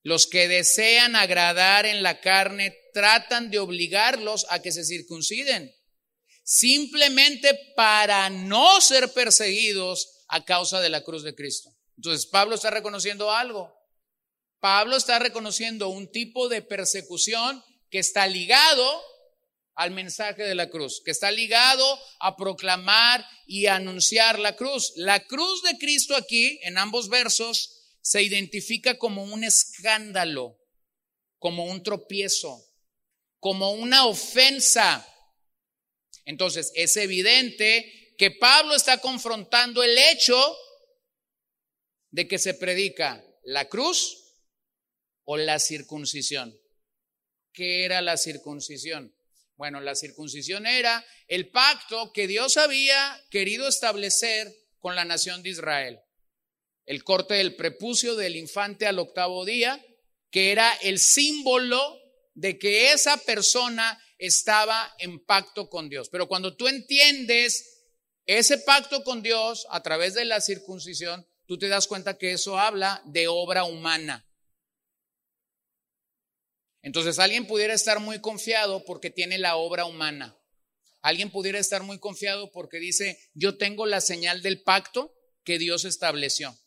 los 0.02 0.26
que 0.26 0.48
desean 0.48 1.16
agradar 1.16 1.86
en 1.86 2.02
la 2.02 2.20
carne 2.20 2.76
tratan 2.92 3.50
de 3.50 3.58
obligarlos 3.58 4.46
a 4.50 4.62
que 4.62 4.72
se 4.72 4.84
circunciden, 4.84 5.74
simplemente 6.42 7.58
para 7.76 8.30
no 8.30 8.80
ser 8.80 9.12
perseguidos 9.12 10.24
a 10.28 10.44
causa 10.44 10.80
de 10.80 10.88
la 10.88 11.02
cruz 11.02 11.22
de 11.22 11.34
Cristo. 11.34 11.70
Entonces, 11.96 12.26
Pablo 12.26 12.54
está 12.54 12.70
reconociendo 12.70 13.30
algo. 13.30 13.72
Pablo 14.60 14.96
está 14.96 15.18
reconociendo 15.18 15.88
un 15.88 16.10
tipo 16.10 16.48
de 16.48 16.62
persecución 16.62 17.62
que 17.90 17.98
está 17.98 18.26
ligado 18.26 19.02
al 19.74 19.90
mensaje 19.90 20.42
de 20.42 20.54
la 20.54 20.68
cruz, 20.68 21.02
que 21.04 21.10
está 21.10 21.30
ligado 21.30 21.98
a 22.20 22.36
proclamar 22.36 23.26
y 23.46 23.66
anunciar 23.66 24.38
la 24.38 24.56
cruz. 24.56 24.92
La 24.96 25.20
cruz 25.20 25.62
de 25.62 25.78
Cristo 25.78 26.14
aquí, 26.14 26.58
en 26.62 26.78
ambos 26.78 27.08
versos, 27.08 27.79
se 28.02 28.22
identifica 28.22 28.98
como 28.98 29.24
un 29.24 29.44
escándalo, 29.44 30.58
como 31.38 31.64
un 31.64 31.82
tropiezo, 31.82 32.64
como 33.38 33.72
una 33.72 34.06
ofensa. 34.06 35.06
Entonces, 36.24 36.72
es 36.74 36.96
evidente 36.96 38.14
que 38.16 38.30
Pablo 38.30 38.74
está 38.74 38.98
confrontando 38.98 39.82
el 39.82 39.96
hecho 39.96 40.56
de 42.10 42.28
que 42.28 42.38
se 42.38 42.54
predica 42.54 43.24
la 43.44 43.68
cruz 43.68 44.34
o 45.24 45.36
la 45.36 45.58
circuncisión. 45.58 46.58
¿Qué 47.52 47.84
era 47.84 48.00
la 48.00 48.16
circuncisión? 48.16 49.14
Bueno, 49.56 49.80
la 49.80 49.94
circuncisión 49.94 50.66
era 50.66 51.04
el 51.28 51.50
pacto 51.50 52.12
que 52.12 52.26
Dios 52.26 52.56
había 52.56 53.22
querido 53.30 53.68
establecer 53.68 54.54
con 54.78 54.96
la 54.96 55.04
nación 55.04 55.42
de 55.42 55.50
Israel. 55.50 56.00
El 56.90 57.04
corte 57.04 57.34
del 57.34 57.54
prepucio 57.54 58.16
del 58.16 58.34
infante 58.34 58.84
al 58.84 58.98
octavo 58.98 59.44
día, 59.44 59.80
que 60.28 60.50
era 60.50 60.72
el 60.82 60.98
símbolo 60.98 61.80
de 62.34 62.58
que 62.58 62.90
esa 62.90 63.16
persona 63.18 63.96
estaba 64.18 64.92
en 64.98 65.24
pacto 65.24 65.70
con 65.70 65.88
Dios. 65.88 66.08
Pero 66.08 66.26
cuando 66.26 66.56
tú 66.56 66.66
entiendes 66.66 67.84
ese 68.26 68.58
pacto 68.58 69.04
con 69.04 69.22
Dios 69.22 69.68
a 69.70 69.84
través 69.84 70.14
de 70.14 70.24
la 70.24 70.40
circuncisión, 70.40 71.24
tú 71.46 71.58
te 71.58 71.68
das 71.68 71.86
cuenta 71.86 72.18
que 72.18 72.32
eso 72.32 72.58
habla 72.58 73.00
de 73.06 73.28
obra 73.28 73.62
humana. 73.62 74.28
Entonces 76.82 77.20
alguien 77.20 77.46
pudiera 77.46 77.72
estar 77.72 78.00
muy 78.00 78.20
confiado 78.20 78.84
porque 78.84 79.10
tiene 79.10 79.38
la 79.38 79.54
obra 79.54 79.84
humana. 79.84 80.36
Alguien 81.02 81.30
pudiera 81.30 81.60
estar 81.60 81.84
muy 81.84 82.00
confiado 82.00 82.50
porque 82.50 82.80
dice, 82.80 83.16
yo 83.34 83.56
tengo 83.58 83.86
la 83.86 84.00
señal 84.00 84.42
del 84.42 84.64
pacto 84.64 85.14
que 85.44 85.56
Dios 85.60 85.84
estableció. 85.84 86.58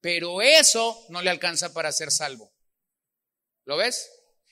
Pero 0.00 0.42
eso 0.42 1.06
no 1.08 1.22
le 1.22 1.30
alcanza 1.30 1.72
para 1.72 1.92
ser 1.92 2.10
salvo. 2.10 2.52
¿Lo 3.64 3.76
ves? 3.76 4.10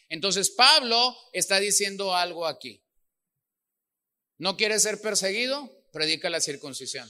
Entonces 0.09 0.51
Pablo 0.51 1.17
está 1.33 1.61
diciendo 1.61 2.15
algo 2.15 2.47
aquí. 2.47 2.85
¿No 4.39 4.57
quiere 4.57 4.79
ser 4.81 5.01
perseguido? 5.01 5.85
predica 5.95 6.29
la 6.29 6.41
circuncisión. 6.41 7.09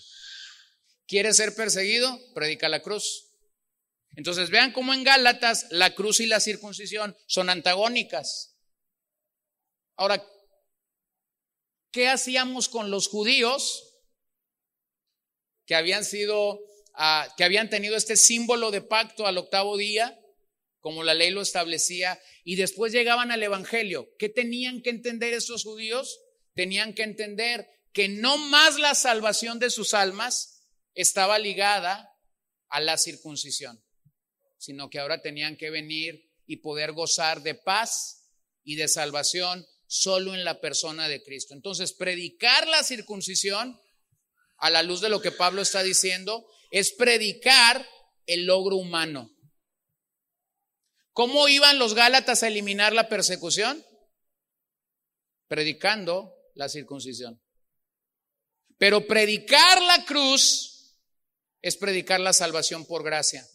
¿Quieres 1.09 1.39
ser 1.39 1.57
perseguido? 1.57 2.21
Predica 2.35 2.69
la 2.69 2.83
cruz. 2.83 3.31
Entonces 4.15 4.51
vean 4.51 4.73
cómo 4.73 4.93
en 4.95 5.03
Gálatas 5.03 5.67
la 5.71 5.95
cruz 5.95 6.21
y 6.21 6.27
la 6.27 6.39
circuncisión 6.39 7.17
son 7.27 7.49
antagónicas. 7.49 8.59
Ahora, 9.97 10.25
¿qué 11.91 12.09
hacíamos 12.09 12.69
con 12.69 12.91
los 12.91 13.09
judíos 13.09 13.95
que 15.67 15.75
habían 15.75 16.05
sido, 16.05 16.61
que 17.37 17.45
habían 17.45 17.71
tenido 17.71 17.97
este 17.97 18.17
símbolo 18.17 18.71
de 18.71 18.81
pacto 18.81 19.27
al 19.27 19.39
octavo 19.39 19.77
día, 19.77 20.19
como 20.81 21.03
la 21.03 21.15
ley 21.15 21.31
lo 21.31 21.41
establecía, 21.41 22.21
y 22.45 22.57
después 22.57 22.93
llegaban 22.93 23.31
al 23.31 23.43
Evangelio? 23.43 24.09
¿Qué 24.19 24.29
tenían 24.29 24.83
que 24.83 24.91
entender 24.91 25.35
estos 25.35 25.65
judíos? 25.65 26.21
Tenían 26.55 26.95
que 26.95 27.03
entender 27.03 27.67
que 27.93 28.09
no 28.09 28.37
más 28.37 28.79
la 28.79 28.95
salvación 28.95 29.59
de 29.59 29.71
sus 29.71 29.95
almas 29.95 30.63
estaba 30.95 31.39
ligada 31.39 32.11
a 32.69 32.81
la 32.81 32.99
circuncisión, 32.99 33.83
sino 34.59 34.91
que 34.91 34.99
ahora 34.99 35.23
tenían 35.23 35.57
que 35.57 35.71
venir 35.71 36.31
y 36.47 36.57
poder 36.57 36.93
gozar 36.93 37.43
de 37.43 37.55
paz 37.55 38.31
y 38.63 38.77
de 38.77 38.89
salvación 38.89 39.67
solo 39.87 40.35
en 40.35 40.45
la 40.45 40.61
persona 40.61 41.09
de 41.09 41.23
Cristo. 41.23 41.55
Entonces, 41.55 41.93
predicar 41.93 42.67
la 42.69 42.83
circuncisión, 42.83 43.81
a 44.59 44.71
la 44.71 44.83
luz 44.83 45.01
de 45.01 45.09
lo 45.09 45.21
que 45.21 45.31
Pablo 45.31 45.63
está 45.63 45.83
diciendo, 45.83 46.47
es 46.75 46.93
predicar 46.93 47.89
el 48.27 48.47
logro 48.47 48.75
humano. 48.75 49.31
¿Cómo 51.13 51.47
iban 51.47 51.79
los 51.79 51.95
Gálatas 51.95 52.43
a 52.43 52.49
eliminar 52.49 52.93
la 52.93 53.09
persecución? 53.09 53.87
Predicando 55.47 56.35
la 56.57 56.69
circuncisión. 56.69 57.41
Pero 58.77 59.07
predicar 59.07 59.83
la 59.83 60.05
cruz 60.05 60.99
es 61.63 61.77
predicar 61.77 62.19
la 62.19 62.33
salvación 62.33 62.85
por 62.87 63.05
gracia. 63.05 63.49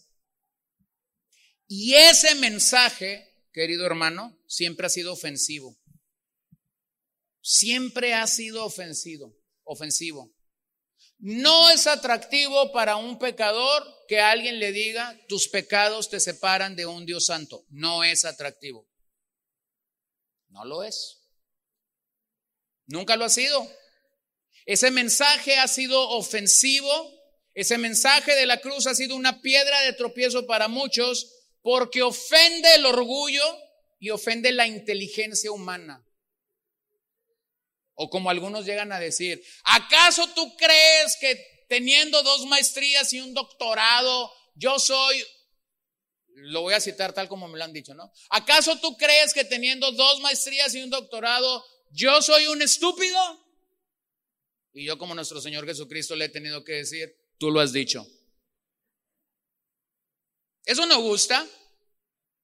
Y 1.67 1.95
ese 1.95 2.35
mensaje, 2.35 3.35
querido 3.51 3.85
hermano, 3.85 4.39
siempre 4.47 4.85
ha 4.85 4.89
sido 4.89 5.11
ofensivo. 5.11 5.77
Siempre 7.41 8.13
ha 8.13 8.25
sido 8.27 8.63
ofensivo, 8.63 9.35
ofensivo. 9.65 10.33
No 11.19 11.69
es 11.69 11.85
atractivo 11.85 12.71
para 12.71 12.95
un 12.95 13.19
pecador 13.19 13.85
que 14.07 14.21
alguien 14.21 14.57
le 14.57 14.71
diga, 14.71 15.19
tus 15.27 15.49
pecados 15.49 16.09
te 16.09 16.19
separan 16.19 16.77
de 16.77 16.85
un 16.85 17.05
Dios 17.05 17.25
santo. 17.25 17.65
No 17.69 18.05
es 18.05 18.23
atractivo. 18.23 18.87
No 20.47 20.63
lo 20.63 20.83
es. 20.83 21.19
Nunca 22.85 23.17
lo 23.17 23.25
ha 23.25 23.29
sido. 23.29 23.69
Ese 24.65 24.91
mensaje 24.91 25.57
ha 25.57 25.67
sido 25.67 26.09
ofensivo. 26.09 26.89
Ese 27.53 27.77
mensaje 27.77 28.33
de 28.35 28.45
la 28.45 28.61
cruz 28.61 28.87
ha 28.87 28.95
sido 28.95 29.15
una 29.17 29.41
piedra 29.41 29.81
de 29.81 29.93
tropiezo 29.93 30.47
para 30.47 30.69
muchos 30.69 31.35
porque 31.61 32.01
ofende 32.01 32.75
el 32.75 32.85
orgullo 32.85 33.43
y 33.99 34.09
ofende 34.11 34.53
la 34.53 34.67
inteligencia 34.67 35.51
humana. 35.51 36.08
O 38.01 38.09
como 38.09 38.29
algunos 38.29 38.65
llegan 38.65 38.93
a 38.93 38.99
decir, 38.99 39.43
¿acaso 39.65 40.25
tú 40.29 40.55
crees 40.55 41.17
que 41.19 41.65
teniendo 41.67 42.23
dos 42.23 42.45
maestrías 42.45 43.11
y 43.11 43.19
un 43.19 43.33
doctorado, 43.33 44.31
yo 44.55 44.79
soy, 44.79 45.21
lo 46.27 46.61
voy 46.61 46.75
a 46.75 46.79
citar 46.79 47.11
tal 47.11 47.27
como 47.27 47.49
me 47.49 47.57
lo 47.57 47.65
han 47.65 47.73
dicho, 47.73 47.93
¿no? 47.93 48.09
¿Acaso 48.29 48.79
tú 48.79 48.95
crees 48.95 49.33
que 49.33 49.43
teniendo 49.43 49.91
dos 49.91 50.21
maestrías 50.21 50.73
y 50.75 50.81
un 50.81 50.89
doctorado, 50.89 51.61
yo 51.89 52.21
soy 52.21 52.47
un 52.47 52.61
estúpido? 52.61 53.19
Y 54.71 54.85
yo 54.85 54.97
como 54.97 55.13
nuestro 55.13 55.41
Señor 55.41 55.65
Jesucristo 55.65 56.15
le 56.15 56.25
he 56.25 56.29
tenido 56.29 56.63
que 56.63 56.75
decir, 56.75 57.13
tú 57.37 57.51
lo 57.51 57.59
has 57.59 57.73
dicho. 57.73 58.07
Eso 60.63 60.85
no 60.85 61.01
gusta. 61.01 61.45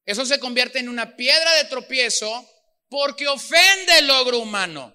Eso 0.03 0.26
se 0.26 0.38
convierte 0.38 0.80
en 0.80 0.89
una 0.89 1.16
piedra 1.16 1.53
de 1.53 1.70
tropiezo 1.70 2.45
porque 2.89 3.30
ofende 3.30 3.99
el 3.99 4.08
logro 4.08 4.39
humano. 4.39 4.93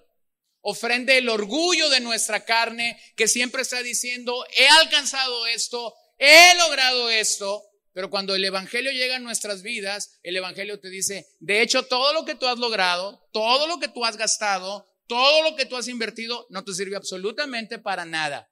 Ofende 0.61 1.17
el 1.17 1.29
orgullo 1.29 1.89
de 1.89 1.99
nuestra 1.99 2.45
carne 2.45 3.01
que 3.15 3.27
siempre 3.27 3.63
está 3.63 3.81
diciendo, 3.81 4.45
he 4.57 4.67
alcanzado 4.67 5.47
esto, 5.47 5.93
he 6.17 6.55
logrado 6.55 7.09
esto. 7.09 7.63
Pero 7.93 8.09
cuando 8.09 8.35
el 8.35 8.45
Evangelio 8.45 8.91
llega 8.91 9.17
a 9.17 9.19
nuestras 9.19 9.63
vidas, 9.63 10.19
el 10.23 10.37
Evangelio 10.37 10.79
te 10.79 10.89
dice, 10.89 11.27
de 11.39 11.61
hecho, 11.61 11.83
todo 11.83 12.13
lo 12.13 12.23
que 12.23 12.35
tú 12.35 12.47
has 12.47 12.57
logrado, 12.57 13.27
todo 13.33 13.67
lo 13.67 13.79
que 13.79 13.89
tú 13.89 14.05
has 14.05 14.15
gastado, 14.15 14.87
todo 15.07 15.43
lo 15.43 15.57
que 15.57 15.65
tú 15.65 15.75
has 15.75 15.89
invertido, 15.89 16.47
no 16.49 16.63
te 16.63 16.73
sirve 16.73 16.95
absolutamente 16.95 17.79
para 17.79 18.05
nada. 18.05 18.49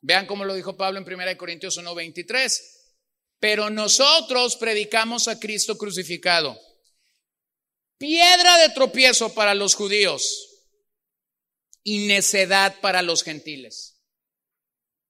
Vean 0.00 0.26
cómo 0.26 0.44
lo 0.44 0.54
dijo 0.54 0.76
Pablo 0.76 0.98
en 0.98 1.04
1 1.04 1.36
Corintios 1.36 1.76
1:23. 1.76 2.76
Pero 3.40 3.70
nosotros 3.70 4.56
predicamos 4.56 5.28
a 5.28 5.38
Cristo 5.38 5.76
crucificado. 5.76 6.58
Piedra 7.98 8.58
de 8.58 8.68
tropiezo 8.70 9.34
para 9.34 9.54
los 9.54 9.74
judíos 9.74 10.64
y 11.82 12.06
necedad 12.06 12.80
para 12.80 13.02
los 13.02 13.24
gentiles. 13.24 14.00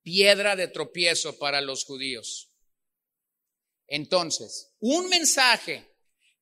Piedra 0.03 0.57
de 0.57 0.69
tropiezo 0.69 1.39
para 1.39 1.61
los 1.61 1.85
judíos. 1.85 2.49
Entonces, 3.87 4.75
un 4.81 5.09
mensaje 5.11 5.87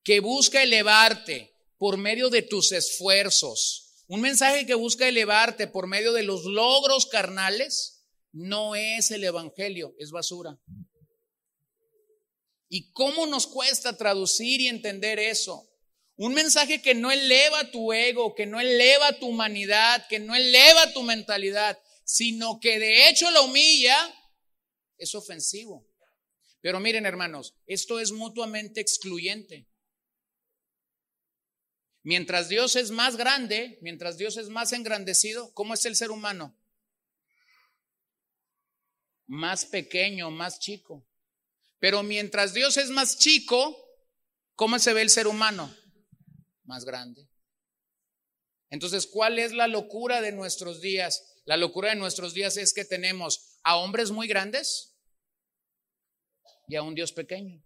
que 0.05 0.21
busca 0.21 0.63
elevarte 0.63 1.53
por 1.79 1.97
medio 1.97 2.31
de 2.31 2.43
tus 2.43 2.71
esfuerzos, 2.71 4.05
un 4.07 4.21
mensaje 4.21 4.67
que 4.67 4.75
busca 4.75 5.09
elevarte 5.09 5.67
por 5.67 5.89
medio 5.89 6.13
de 6.13 6.23
los 6.23 6.45
logros 6.45 7.07
carnales, 7.07 8.05
no 8.31 8.77
es 8.77 9.11
el 9.11 9.25
Evangelio, 9.25 9.97
es 9.99 10.13
basura. 10.13 10.61
¿Y 12.69 12.93
cómo 12.93 13.27
nos 13.27 13.49
cuesta 13.49 13.97
traducir 13.97 14.61
y 14.61 14.69
entender 14.69 15.19
eso? 15.19 15.69
Un 16.17 16.33
mensaje 16.33 16.81
que 16.81 16.95
no 16.95 17.11
eleva 17.11 17.71
tu 17.71 17.93
ego, 17.93 18.35
que 18.35 18.47
no 18.47 18.59
eleva 18.59 19.19
tu 19.19 19.27
humanidad, 19.27 20.07
que 20.09 20.19
no 20.19 20.35
eleva 20.35 20.93
tu 20.93 21.03
mentalidad, 21.03 21.79
sino 22.05 22.59
que 22.59 22.79
de 22.79 23.09
hecho 23.09 23.31
la 23.31 23.43
humilla, 23.43 23.97
es 24.99 25.15
ofensivo. 25.15 25.87
Pero 26.61 26.81
miren 26.81 27.07
hermanos, 27.07 27.55
esto 27.67 28.01
es 28.01 28.13
mutuamente 28.13 28.81
excluyente. 28.81 29.69
Mientras 32.03 32.49
Dios 32.49 32.77
es 32.77 32.91
más 32.91 33.17
grande, 33.17 33.79
mientras 33.83 34.17
Dios 34.17 34.37
es 34.37 34.49
más 34.49 34.73
engrandecido, 34.73 35.53
¿cómo 35.55 35.75
es 35.75 35.85
el 35.85 35.97
ser 35.97 36.11
humano? 36.11 36.57
Más 39.27 39.67
pequeño, 39.67 40.31
más 40.31 40.61
chico. 40.61 41.05
Pero 41.79 42.03
mientras 42.03 42.55
Dios 42.55 42.77
es 42.77 42.91
más 42.91 43.19
chico, 43.19 43.77
¿cómo 44.55 44.79
se 44.79 44.93
ve 44.93 45.03
el 45.03 45.11
ser 45.11 45.27
humano? 45.27 45.75
Más 46.67 46.85
grande. 46.85 47.29
Entonces, 48.71 49.07
¿cuál 49.07 49.39
es 49.39 49.53
la 49.53 49.69
locura 49.69 50.21
de 50.21 50.33
nuestros 50.33 50.81
días? 50.81 51.41
La 51.45 51.57
locura 51.57 51.91
de 51.91 51.97
nuestros 51.97 52.35
días 52.35 52.57
es 52.57 52.75
que 52.75 52.85
tenemos 52.85 53.59
a 53.63 53.77
hombres 53.77 54.11
muy 54.11 54.27
grandes 54.27 54.97
y 56.69 56.77
a 56.77 56.83
un 56.83 56.95
Dios 56.95 57.13
pequeño. 57.13 57.63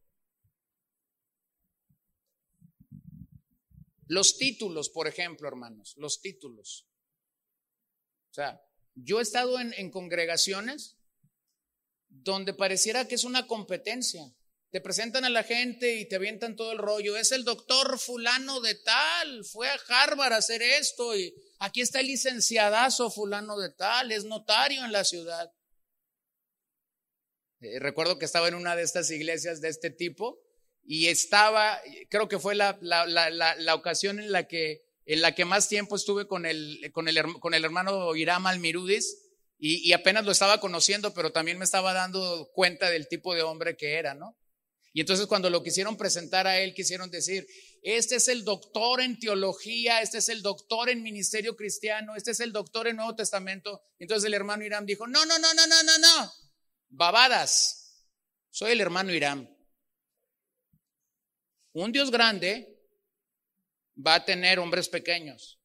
Los 4.06 4.36
títulos, 4.36 4.90
por 4.90 5.08
ejemplo, 5.08 5.48
hermanos, 5.48 5.94
los 5.96 6.20
títulos. 6.20 6.86
O 8.30 8.34
sea, 8.34 8.60
yo 8.94 9.20
he 9.20 9.22
estado 9.22 9.58
en, 9.58 9.72
en 9.74 9.90
congregaciones 9.90 10.98
donde 12.08 12.52
pareciera 12.52 13.06
que 13.06 13.14
es 13.14 13.24
una 13.24 13.46
competencia. 13.46 14.34
Te 14.70 14.80
presentan 14.80 15.24
a 15.24 15.30
la 15.30 15.42
gente 15.42 15.96
y 15.96 16.08
te 16.08 16.16
avientan 16.16 16.54
todo 16.54 16.72
el 16.72 16.78
rollo. 16.78 17.16
Es 17.16 17.32
el 17.32 17.44
doctor 17.44 17.98
fulano 17.98 18.60
de 18.60 18.76
tal, 18.76 19.44
fue 19.44 19.68
a 19.68 19.78
Harvard 19.88 20.32
a 20.32 20.36
hacer 20.36 20.62
esto 20.62 21.16
y 21.16 21.34
aquí 21.58 21.80
está 21.80 22.00
el 22.00 22.06
licenciadazo 22.06 23.10
fulano 23.10 23.58
de 23.58 23.70
tal, 23.70 24.12
es 24.12 24.24
notario 24.24 24.84
en 24.84 24.92
la 24.92 25.04
ciudad. 25.04 25.52
Eh, 27.60 27.78
recuerdo 27.80 28.18
que 28.18 28.24
estaba 28.24 28.48
en 28.48 28.54
una 28.54 28.76
de 28.76 28.82
estas 28.82 29.10
iglesias 29.10 29.60
de 29.60 29.68
este 29.68 29.90
tipo 29.90 30.40
y 30.82 31.08
estaba, 31.08 31.80
creo 32.08 32.28
que 32.28 32.38
fue 32.38 32.54
la, 32.54 32.78
la, 32.80 33.74
ocasión 33.74 34.18
en 34.18 34.32
la, 34.32 34.48
que, 34.48 34.82
en 35.04 35.20
la 35.20 35.34
que 35.34 35.44
más 35.44 35.68
tiempo 35.68 35.96
estuve 35.96 36.26
con 36.26 36.46
el, 36.46 36.90
con 36.92 37.08
el, 37.08 37.22
con 37.40 37.54
el 37.54 37.64
hermano 37.64 38.14
Iram 38.16 38.46
Almirudis 38.46 39.30
y, 39.62 39.92
apenas 39.92 40.24
lo 40.24 40.32
estaba 40.32 40.58
conociendo, 40.58 41.12
pero 41.12 41.32
también 41.32 41.58
me 41.58 41.66
estaba 41.66 41.92
dando 41.92 42.50
cuenta 42.54 42.88
del 42.88 43.08
tipo 43.08 43.34
de 43.34 43.42
hombre 43.42 43.76
que 43.76 43.98
era, 43.98 44.14
¿no? 44.14 44.34
Y 44.92 45.00
entonces 45.00 45.26
cuando 45.26 45.48
lo 45.50 45.62
quisieron 45.62 45.96
presentar 45.96 46.46
a 46.46 46.58
él, 46.58 46.74
quisieron 46.74 47.10
decir, 47.10 47.46
este 47.82 48.16
es 48.16 48.28
el 48.28 48.44
doctor 48.44 49.00
en 49.00 49.18
teología, 49.18 50.02
este 50.02 50.18
es 50.18 50.28
el 50.28 50.42
doctor 50.42 50.88
en 50.88 51.02
ministerio 51.02 51.56
cristiano, 51.56 52.16
este 52.16 52.32
es 52.32 52.40
el 52.40 52.52
doctor 52.52 52.88
en 52.88 52.96
Nuevo 52.96 53.14
Testamento. 53.14 53.82
Entonces 53.98 54.26
el 54.26 54.34
hermano 54.34 54.64
Irán 54.64 54.86
dijo, 54.86 55.06
no, 55.06 55.24
no, 55.24 55.38
no, 55.38 55.54
no, 55.54 55.66
no, 55.66 55.82
no, 55.82 55.98
no, 55.98 56.32
babadas, 56.88 58.04
soy 58.50 58.72
el 58.72 58.80
hermano 58.80 59.12
Irán. 59.14 59.56
Un 61.72 61.92
Dios 61.92 62.10
grande 62.10 62.80
va 64.04 64.16
a 64.16 64.24
tener 64.24 64.58
hombres 64.58 64.88
pequeños 64.88 65.60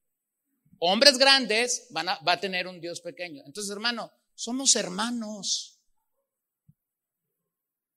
hombres 0.79 1.17
grandes 1.17 1.87
van 1.89 2.09
a, 2.09 2.19
va 2.19 2.33
a 2.33 2.39
tener 2.39 2.67
un 2.67 2.79
Dios 2.79 3.01
pequeño. 3.01 3.43
Entonces, 3.45 3.71
hermano, 3.71 4.11
somos 4.33 4.75
hermanos. 4.75 5.74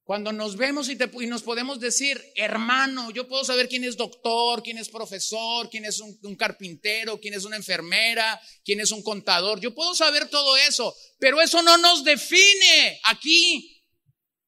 Cuando 0.08 0.32
nos 0.32 0.56
vemos 0.56 0.88
y, 0.88 0.96
nos 1.26 1.42
podemos 1.42 1.80
decir, 1.80 2.18
hermano, 2.34 3.10
yo 3.10 3.28
puedo 3.28 3.44
saber 3.44 3.68
quién 3.68 3.84
es 3.84 3.94
doctor, 3.94 4.62
quién 4.62 4.78
es 4.78 4.88
profesor, 4.88 5.68
quién 5.68 5.84
es 5.84 6.00
un, 6.00 6.34
carpintero, 6.34 7.20
quién 7.20 7.34
es 7.34 7.44
una 7.44 7.56
enfermera, 7.56 8.40
quién 8.64 8.80
es 8.80 8.90
un 8.90 9.02
contador. 9.02 9.60
Yo 9.60 9.74
puedo 9.74 9.94
saber 9.94 10.30
todo 10.30 10.56
eso, 10.56 10.96
pero 11.18 11.42
eso 11.42 11.60
no 11.60 11.76
nos 11.76 12.04
define 12.04 12.98
aquí. 13.04 13.84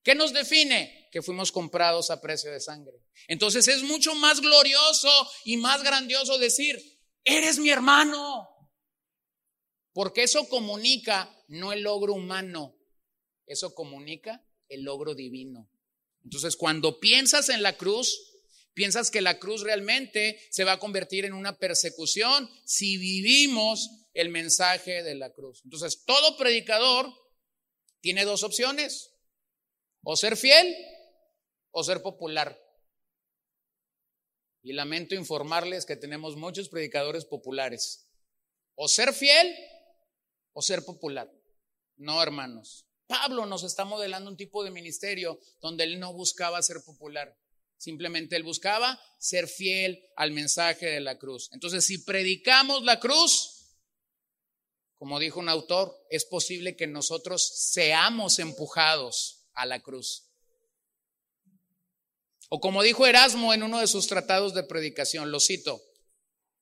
¿Qué 0.03 0.15
nos 0.15 0.33
define? 0.33 1.11
Que 1.13 1.21
fuimos 1.21 1.53
comprados 1.53 2.11
a 2.11 2.23
precio 2.23 2.51
de 2.51 2.61
sangre. 2.61 2.97
Entonces 3.29 3.69
es 3.69 3.83
mucho 3.83 4.15
más 4.15 4.41
glorioso 4.41 5.31
y 5.45 5.59
más 5.59 5.83
grandioso 5.83 6.39
decir, 6.39 6.81
eres 7.23 7.59
mi 7.59 7.69
hermano. 7.69 8.49
Porque 9.93 10.23
eso 10.23 10.49
comunica 10.49 11.31
no 11.49 11.75
el 11.75 11.83
logro 11.83 12.15
humano, 12.15 12.79
eso 13.45 13.75
comunica 13.75 14.43
el 14.71 14.83
logro 14.83 15.15
divino. 15.15 15.69
Entonces, 16.25 16.57
cuando 16.57 16.99
piensas 16.99 17.51
en 17.51 17.63
la 17.63 17.77
cruz, 17.77 18.41
piensas 18.73 19.11
que 19.11 19.21
la 19.21 19.39
cruz 19.39 19.63
realmente 19.63 20.41
se 20.51 20.65
va 20.65 20.73
a 20.73 20.79
convertir 20.79 21.27
en 21.27 21.35
una 21.35 21.59
persecución 21.59 22.49
si 22.65 22.97
vivimos 22.97 23.91
el 24.15 24.31
mensaje 24.31 25.03
de 25.03 25.15
la 25.15 25.33
cruz. 25.33 25.61
Entonces, 25.65 26.05
todo 26.05 26.37
predicador 26.39 27.13
tiene 28.01 28.25
dos 28.25 28.43
opciones, 28.43 29.13
o 30.03 30.17
ser 30.17 30.37
fiel 30.37 30.75
o 31.71 31.85
ser 31.85 32.03
popular. 32.03 32.59
Y 34.63 34.73
lamento 34.73 35.15
informarles 35.15 35.87
que 35.87 35.97
tenemos 35.97 36.37
muchos 36.37 36.69
predicadores 36.69 37.25
populares. 37.25 38.07
O 38.75 38.89
ser 38.89 39.15
fiel 39.15 39.55
o 40.53 40.63
ser 40.63 40.85
popular. 40.85 41.31
No, 41.97 42.23
hermanos. 42.23 42.87
Pablo 43.11 43.45
nos 43.45 43.65
está 43.65 43.85
modelando 43.85 44.31
un 44.31 44.37
tipo 44.37 44.63
de 44.63 44.71
ministerio 44.71 45.41
donde 45.61 45.83
él 45.83 45.99
no 45.99 46.13
buscaba 46.13 46.63
ser 46.63 46.81
popular. 46.85 47.37
Simplemente 47.77 48.37
él 48.37 48.45
buscaba 48.45 49.01
ser 49.19 49.49
fiel 49.49 50.01
al 50.15 50.31
mensaje 50.31 50.87
de 50.87 51.01
la 51.01 51.19
cruz. 51.19 51.51
Entonces, 51.53 51.85
si 51.85 51.99
predicamos 51.99 52.85
la 52.85 53.01
cruz, 53.01 53.75
como 54.95 55.19
dijo 55.19 55.41
un 55.41 55.49
autor, 55.49 55.93
es 56.09 56.25
posible 56.25 56.77
que 56.77 56.87
nosotros 56.87 57.45
seamos 57.73 58.39
empujados 58.39 59.47
a 59.55 59.67
la 59.67 59.81
cruz. 59.81 60.29
O 62.49 62.61
como 62.61 62.81
dijo 62.85 63.09
Erasmo 63.09 63.53
en 63.53 63.65
uno 63.65 63.81
de 63.81 63.89
sus 63.89 64.07
tratados 64.07 64.55
de 64.55 64.63
predicación, 64.63 65.33
lo 65.33 65.41
cito, 65.41 65.83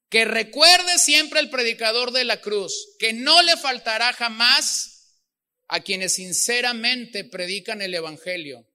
que 0.09 0.25
recuerde 0.25 0.99
siempre 0.99 1.41
el 1.41 1.51
predicador 1.51 2.11
de 2.11 2.25
la 2.25 2.41
cruz, 2.41 2.97
que 2.99 3.13
no 3.13 3.43
le 3.43 3.59
faltará 3.59 4.15
jamás 4.15 4.98
a 5.69 5.81
quienes 5.81 6.15
sinceramente 6.15 7.25
predican 7.25 7.83
el 7.83 7.95
Evangelio. 7.95 8.67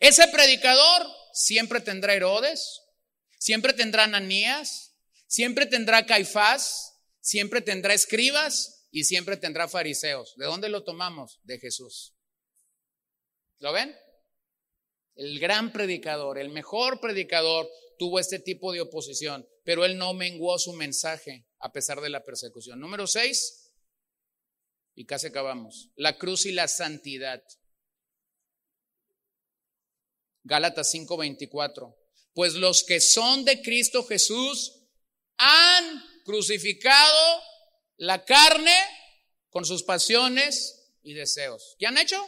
Ese 0.00 0.26
predicador 0.28 1.06
siempre 1.32 1.80
tendrá 1.80 2.14
Herodes, 2.14 2.82
siempre 3.38 3.72
tendrá 3.72 4.04
Ananías, 4.04 4.94
siempre 5.26 5.66
tendrá 5.66 6.06
Caifás, 6.06 6.98
siempre 7.20 7.60
tendrá 7.60 7.94
escribas 7.94 8.88
y 8.90 9.04
siempre 9.04 9.36
tendrá 9.36 9.68
fariseos. 9.68 10.34
¿De 10.36 10.46
dónde 10.46 10.68
lo 10.68 10.84
tomamos? 10.84 11.38
De 11.44 11.58
Jesús. 11.58 12.14
¿Lo 13.58 13.72
ven? 13.72 13.94
El 15.14 15.38
gran 15.38 15.72
predicador, 15.72 16.38
el 16.38 16.48
mejor 16.48 17.00
predicador 17.00 17.70
tuvo 17.98 18.18
este 18.18 18.38
tipo 18.38 18.72
de 18.72 18.80
oposición, 18.80 19.46
pero 19.64 19.84
él 19.84 19.98
no 19.98 20.14
menguó 20.14 20.58
su 20.58 20.72
mensaje 20.72 21.46
a 21.58 21.70
pesar 21.70 22.00
de 22.00 22.08
la 22.08 22.24
persecución. 22.24 22.80
Número 22.80 23.06
seis, 23.06 23.61
y 24.94 25.06
casi 25.06 25.28
acabamos, 25.28 25.90
la 25.96 26.18
cruz 26.18 26.46
y 26.46 26.52
la 26.52 26.68
santidad. 26.68 27.42
Gálatas 30.44 30.90
5:24. 30.92 31.96
Pues 32.34 32.54
los 32.54 32.82
que 32.84 33.00
son 33.00 33.44
de 33.44 33.62
Cristo 33.62 34.04
Jesús 34.04 34.82
han 35.36 36.04
crucificado 36.24 37.42
la 37.96 38.24
carne 38.24 38.74
con 39.50 39.64
sus 39.64 39.82
pasiones 39.82 40.94
y 41.02 41.14
deseos. 41.14 41.76
¿Qué 41.78 41.86
han 41.86 41.98
hecho? 41.98 42.24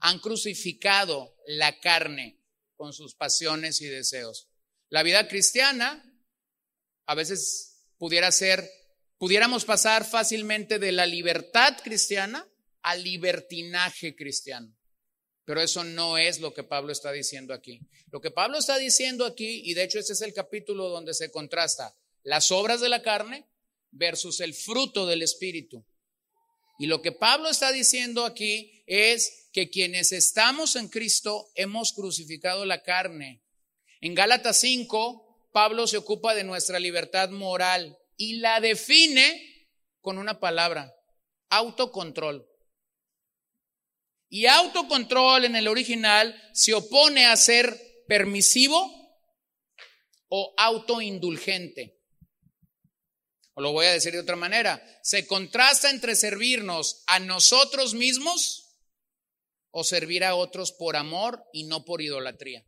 Han 0.00 0.18
crucificado 0.18 1.36
la 1.46 1.78
carne 1.80 2.40
con 2.76 2.92
sus 2.92 3.14
pasiones 3.14 3.80
y 3.80 3.86
deseos. 3.86 4.48
La 4.88 5.02
vida 5.02 5.28
cristiana 5.28 6.02
a 7.06 7.14
veces 7.14 7.88
pudiera 7.98 8.32
ser, 8.32 8.68
pudiéramos 9.18 9.64
pasar 9.64 10.04
fácilmente 10.04 10.78
de 10.78 10.92
la 10.92 11.06
libertad 11.06 11.76
cristiana 11.82 12.46
al 12.82 13.02
libertinaje 13.02 14.14
cristiano. 14.14 14.74
Pero 15.44 15.60
eso 15.60 15.84
no 15.84 16.16
es 16.16 16.40
lo 16.40 16.54
que 16.54 16.64
Pablo 16.64 16.92
está 16.92 17.12
diciendo 17.12 17.52
aquí. 17.52 17.80
Lo 18.10 18.20
que 18.20 18.30
Pablo 18.30 18.58
está 18.58 18.78
diciendo 18.78 19.26
aquí, 19.26 19.62
y 19.64 19.74
de 19.74 19.84
hecho 19.84 19.98
este 19.98 20.14
es 20.14 20.22
el 20.22 20.32
capítulo 20.32 20.88
donde 20.88 21.14
se 21.14 21.30
contrasta 21.30 21.94
las 22.22 22.50
obras 22.50 22.80
de 22.80 22.88
la 22.88 23.02
carne 23.02 23.46
versus 23.90 24.40
el 24.40 24.54
fruto 24.54 25.06
del 25.06 25.22
Espíritu. 25.22 25.84
Y 26.78 26.86
lo 26.86 27.02
que 27.02 27.12
Pablo 27.12 27.48
está 27.48 27.72
diciendo 27.72 28.24
aquí 28.24 28.82
es 28.86 29.48
que 29.52 29.70
quienes 29.70 30.12
estamos 30.12 30.76
en 30.76 30.88
Cristo 30.88 31.50
hemos 31.54 31.92
crucificado 31.92 32.64
la 32.64 32.82
carne. 32.82 33.42
En 34.00 34.14
Gálatas 34.14 34.58
5, 34.60 35.50
Pablo 35.52 35.86
se 35.86 35.98
ocupa 35.98 36.34
de 36.34 36.42
nuestra 36.42 36.80
libertad 36.80 37.30
moral 37.30 37.96
y 38.16 38.36
la 38.36 38.60
define 38.60 39.68
con 40.00 40.18
una 40.18 40.38
palabra, 40.38 40.94
autocontrol. 41.50 42.46
Y 44.28 44.46
autocontrol 44.46 45.44
en 45.44 45.56
el 45.56 45.68
original 45.68 46.34
se 46.52 46.74
opone 46.74 47.26
a 47.26 47.36
ser 47.36 48.04
permisivo 48.06 49.04
o 50.28 50.54
autoindulgente. 50.56 52.00
O 53.54 53.60
lo 53.62 53.72
voy 53.72 53.86
a 53.86 53.92
decir 53.92 54.12
de 54.12 54.20
otra 54.20 54.36
manera, 54.36 54.82
se 55.02 55.26
contrasta 55.26 55.88
entre 55.90 56.16
servirnos 56.16 57.04
a 57.06 57.20
nosotros 57.20 57.94
mismos 57.94 58.76
o 59.70 59.84
servir 59.84 60.24
a 60.24 60.34
otros 60.34 60.72
por 60.72 60.96
amor 60.96 61.44
y 61.52 61.64
no 61.64 61.84
por 61.84 62.02
idolatría. 62.02 62.66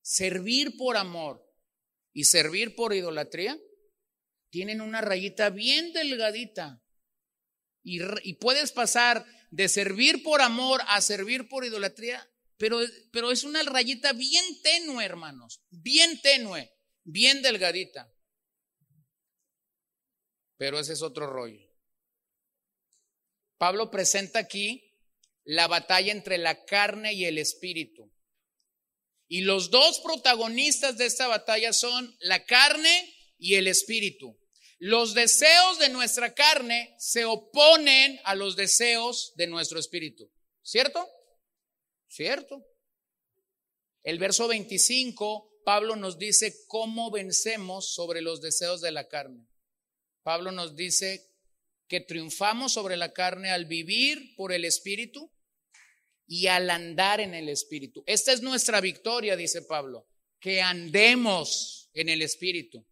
Servir 0.00 0.76
por 0.76 0.96
amor 0.96 1.43
y 2.14 2.24
servir 2.24 2.74
por 2.74 2.94
idolatría 2.94 3.58
tienen 4.48 4.80
una 4.80 5.02
rayita 5.02 5.50
bien 5.50 5.92
delgadita 5.92 6.80
y, 7.82 8.34
puedes 8.36 8.72
pasar 8.72 9.26
de 9.50 9.68
servir 9.68 10.22
por 10.22 10.40
amor 10.40 10.80
a 10.88 11.02
servir 11.02 11.48
por 11.48 11.66
idolatría, 11.66 12.26
pero, 12.56 12.78
pero 13.12 13.30
es 13.30 13.44
una 13.44 13.62
rayita 13.62 14.14
bien 14.14 14.44
tenue, 14.62 15.04
hermanos, 15.04 15.60
bien 15.68 16.18
tenue, 16.22 16.72
bien 17.02 17.42
delgadita. 17.42 18.10
Pero 20.56 20.78
ese 20.78 20.94
es 20.94 21.02
otro 21.02 21.26
rollo. 21.26 21.60
Pablo 23.58 23.90
presenta 23.90 24.38
aquí 24.38 24.82
la 25.44 25.66
batalla 25.66 26.12
entre 26.12 26.38
la 26.38 26.64
carne 26.64 27.12
y 27.12 27.26
el 27.26 27.36
espíritu. 27.36 28.13
Y 29.28 29.42
los 29.42 29.70
dos 29.70 30.00
protagonistas 30.00 30.96
de 30.96 31.06
esta 31.06 31.26
batalla 31.26 31.72
son 31.72 32.16
la 32.20 32.44
carne 32.44 33.14
y 33.38 33.54
el 33.54 33.66
espíritu. 33.66 34.38
Los 34.78 35.14
deseos 35.14 35.78
de 35.78 35.88
nuestra 35.88 36.34
carne 36.34 36.94
se 36.98 37.24
oponen 37.24 38.20
a 38.24 38.34
los 38.34 38.56
deseos 38.56 39.32
de 39.36 39.46
nuestro 39.46 39.78
espíritu. 39.78 40.30
¿Cierto? 40.62 41.08
¿Cierto? 42.08 42.64
El 44.02 44.18
verso 44.18 44.46
25, 44.48 45.62
Pablo 45.64 45.96
nos 45.96 46.18
dice 46.18 46.54
cómo 46.66 47.10
vencemos 47.10 47.94
sobre 47.94 48.20
los 48.20 48.42
deseos 48.42 48.80
de 48.82 48.92
la 48.92 49.08
carne. 49.08 49.46
Pablo 50.22 50.52
nos 50.52 50.76
dice 50.76 51.30
que 51.88 52.00
triunfamos 52.00 52.72
sobre 52.72 52.96
la 52.96 53.12
carne 53.12 53.50
al 53.50 53.64
vivir 53.64 54.34
por 54.36 54.52
el 54.52 54.64
espíritu 54.64 55.30
y 56.26 56.46
al 56.46 56.70
andar 56.70 57.20
en 57.20 57.34
el 57.34 57.48
espíritu. 57.48 58.02
Esta 58.06 58.32
es 58.32 58.42
nuestra 58.42 58.80
victoria, 58.80 59.36
dice 59.36 59.62
Pablo, 59.62 60.06
que 60.40 60.62
andemos 60.62 61.90
en 61.94 62.08
el 62.08 62.22
espíritu. 62.22 62.86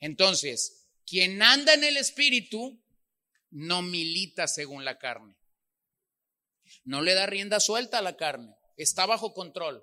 Entonces, 0.00 0.78
quien 1.08 1.42
anda 1.42 1.74
en 1.74 1.84
el 1.84 1.96
Espíritu 1.96 2.82
no 3.50 3.82
milita 3.82 4.46
según 4.46 4.84
la 4.84 4.98
carne. 4.98 5.36
No 6.84 7.00
le 7.00 7.14
da 7.14 7.26
rienda 7.26 7.60
suelta 7.60 7.98
a 7.98 8.02
la 8.02 8.16
carne. 8.16 8.54
Está 8.76 9.06
bajo 9.06 9.32
control. 9.32 9.82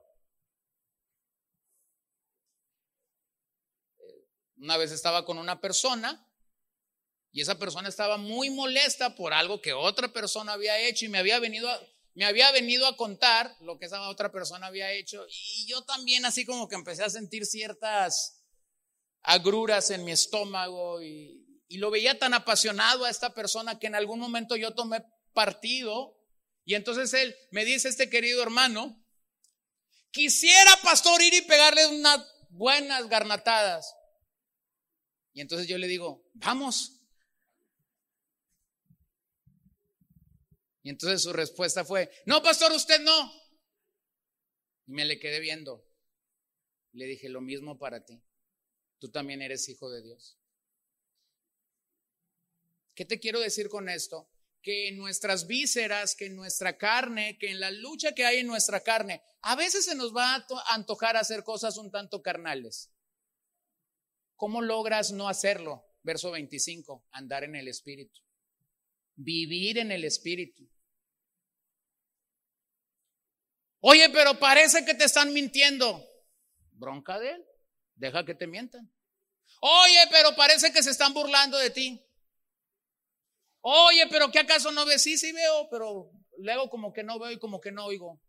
Una 4.58 4.78
vez 4.78 4.92
estaba 4.92 5.26
con 5.26 5.38
una 5.38 5.60
persona 5.60 6.30
y 7.32 7.42
esa 7.42 7.58
persona 7.58 7.90
estaba 7.90 8.18
muy 8.18 8.50
molesta 8.50 9.16
por 9.16 9.34
algo 9.34 9.62
que 9.62 9.74
otra 9.74 10.14
persona 10.14 10.54
había 10.54 10.80
hecho 10.80 11.06
y 11.06 11.10
me 11.10 11.18
había 11.18 11.40
venido 11.40 11.70
a, 11.70 11.80
me 12.16 12.26
había 12.26 12.52
venido 12.52 12.88
a 12.88 12.96
contar 12.96 13.56
lo 13.60 13.78
que 13.78 13.86
esa 13.86 14.10
otra 14.10 14.32
persona 14.32 14.68
había 14.68 14.92
hecho 14.94 15.26
y 15.30 15.68
yo 15.68 15.84
también 15.84 16.26
así 16.26 16.46
como 16.46 16.68
que 16.68 16.76
empecé 16.76 17.04
a 17.04 17.10
sentir 17.10 17.46
ciertas 17.46 18.42
agruras 19.22 19.90
en 19.92 20.04
mi 20.06 20.12
estómago 20.12 21.02
y, 21.02 21.42
lo 21.78 21.92
veía 21.92 22.18
tan 22.18 22.34
apasionado 22.34 23.04
a 23.04 23.10
esta 23.10 23.34
persona 23.34 23.80
que 23.80 23.88
en 23.88 23.96
algún 23.96 24.18
momento 24.18 24.56
yo 24.56 24.74
tomé 24.74 25.04
partido 25.34 26.18
y 26.64 26.76
entonces 26.76 27.14
él 27.14 27.36
me 27.52 27.66
dice, 27.66 27.90
este 27.90 28.10
querido 28.10 28.42
hermano, 28.42 29.06
quisiera 30.12 30.72
pastor 30.84 31.22
ir 31.22 31.34
y 31.34 31.42
pegarle 31.42 31.86
unas 31.88 32.26
buenas 32.50 33.10
garnatadas. 33.10 33.94
Y 35.34 35.42
entonces 35.42 35.68
yo 35.68 35.78
le 35.78 35.88
digo, 35.88 36.24
vamos. 36.34 36.95
Y 40.86 40.92
entonces 40.92 41.24
su 41.24 41.34
respuesta 41.34 41.84
fue, 41.84 42.10
no, 42.26 42.42
pastor, 42.42 42.72
usted 42.72 43.02
no. 43.02 43.34
Y 44.86 44.94
me 44.94 45.04
le 45.04 45.20
quedé 45.20 45.42
viendo. 45.42 45.84
Le 46.94 47.06
dije, 47.06 47.28
lo 47.28 47.42
mismo 47.42 47.78
para 47.78 48.06
ti 48.06 48.24
tú 49.00 49.12
también 49.12 49.42
eres 49.42 49.70
hijo 49.70 49.90
de 49.90 50.02
Dios. 50.02 50.38
¿Qué 52.94 53.06
te 53.06 53.20
quiero 53.20 53.40
decir 53.40 53.70
con 53.70 53.90
esto? 53.90 54.30
Que 54.62 54.88
en 54.88 54.98
nuestras 54.98 55.48
vísceras, 55.48 56.16
que 56.16 56.26
en 56.26 56.36
nuestra 56.36 56.78
carne, 56.78 57.38
que 57.38 57.52
en 57.52 57.60
la 57.60 57.72
lucha 57.72 58.16
que 58.16 58.26
hay 58.26 58.38
en 58.38 58.48
nuestra 58.48 58.82
carne, 58.82 59.22
a 59.42 59.56
veces 59.56 59.86
se 59.86 59.96
nos 59.96 60.16
va 60.16 60.36
a 60.36 60.46
antojar 60.74 61.18
hacer 61.18 61.44
cosas 61.44 61.78
un 61.78 61.92
tanto 61.92 62.22
carnales. 62.22 62.92
¿Cómo 64.36 64.62
logras 64.62 65.12
no 65.12 65.30
hacerlo? 65.30 65.86
Verso 66.04 66.32
25, 66.32 67.06
andar 67.12 67.44
en 67.44 67.56
el 67.56 67.68
Espíritu. 67.68 68.22
Vivir 69.16 69.78
en 69.78 69.92
el 69.92 70.04
Espíritu. 70.04 70.68
Oye, 73.88 74.10
pero 74.10 74.40
parece 74.40 74.84
que 74.84 74.96
te 74.96 75.04
están 75.04 75.32
mintiendo. 75.32 76.04
Bronca 76.72 77.20
de 77.20 77.34
él. 77.34 77.46
Deja 77.94 78.26
que 78.26 78.34
te 78.34 78.48
mientan. 78.48 78.92
Oye, 79.62 80.00
pero 80.10 80.36
parece 80.36 80.74
que 80.74 80.82
se 80.82 80.90
están 80.90 81.14
burlando 81.14 81.56
de 81.60 81.70
ti. 81.70 82.04
Oye, 83.62 84.08
pero 84.10 84.32
¿qué 84.32 84.40
acaso 84.40 84.72
no 84.72 84.88
ves? 84.88 85.04
Sí, 85.04 85.20
sí 85.20 85.32
veo, 85.32 85.70
pero 85.70 86.10
luego 86.40 86.68
como 86.68 86.92
que 86.94 87.04
no 87.04 87.20
veo 87.20 87.30
y 87.30 87.38
como 87.38 87.62
que 87.62 87.72
no 87.72 87.86
oigo. 87.86 88.20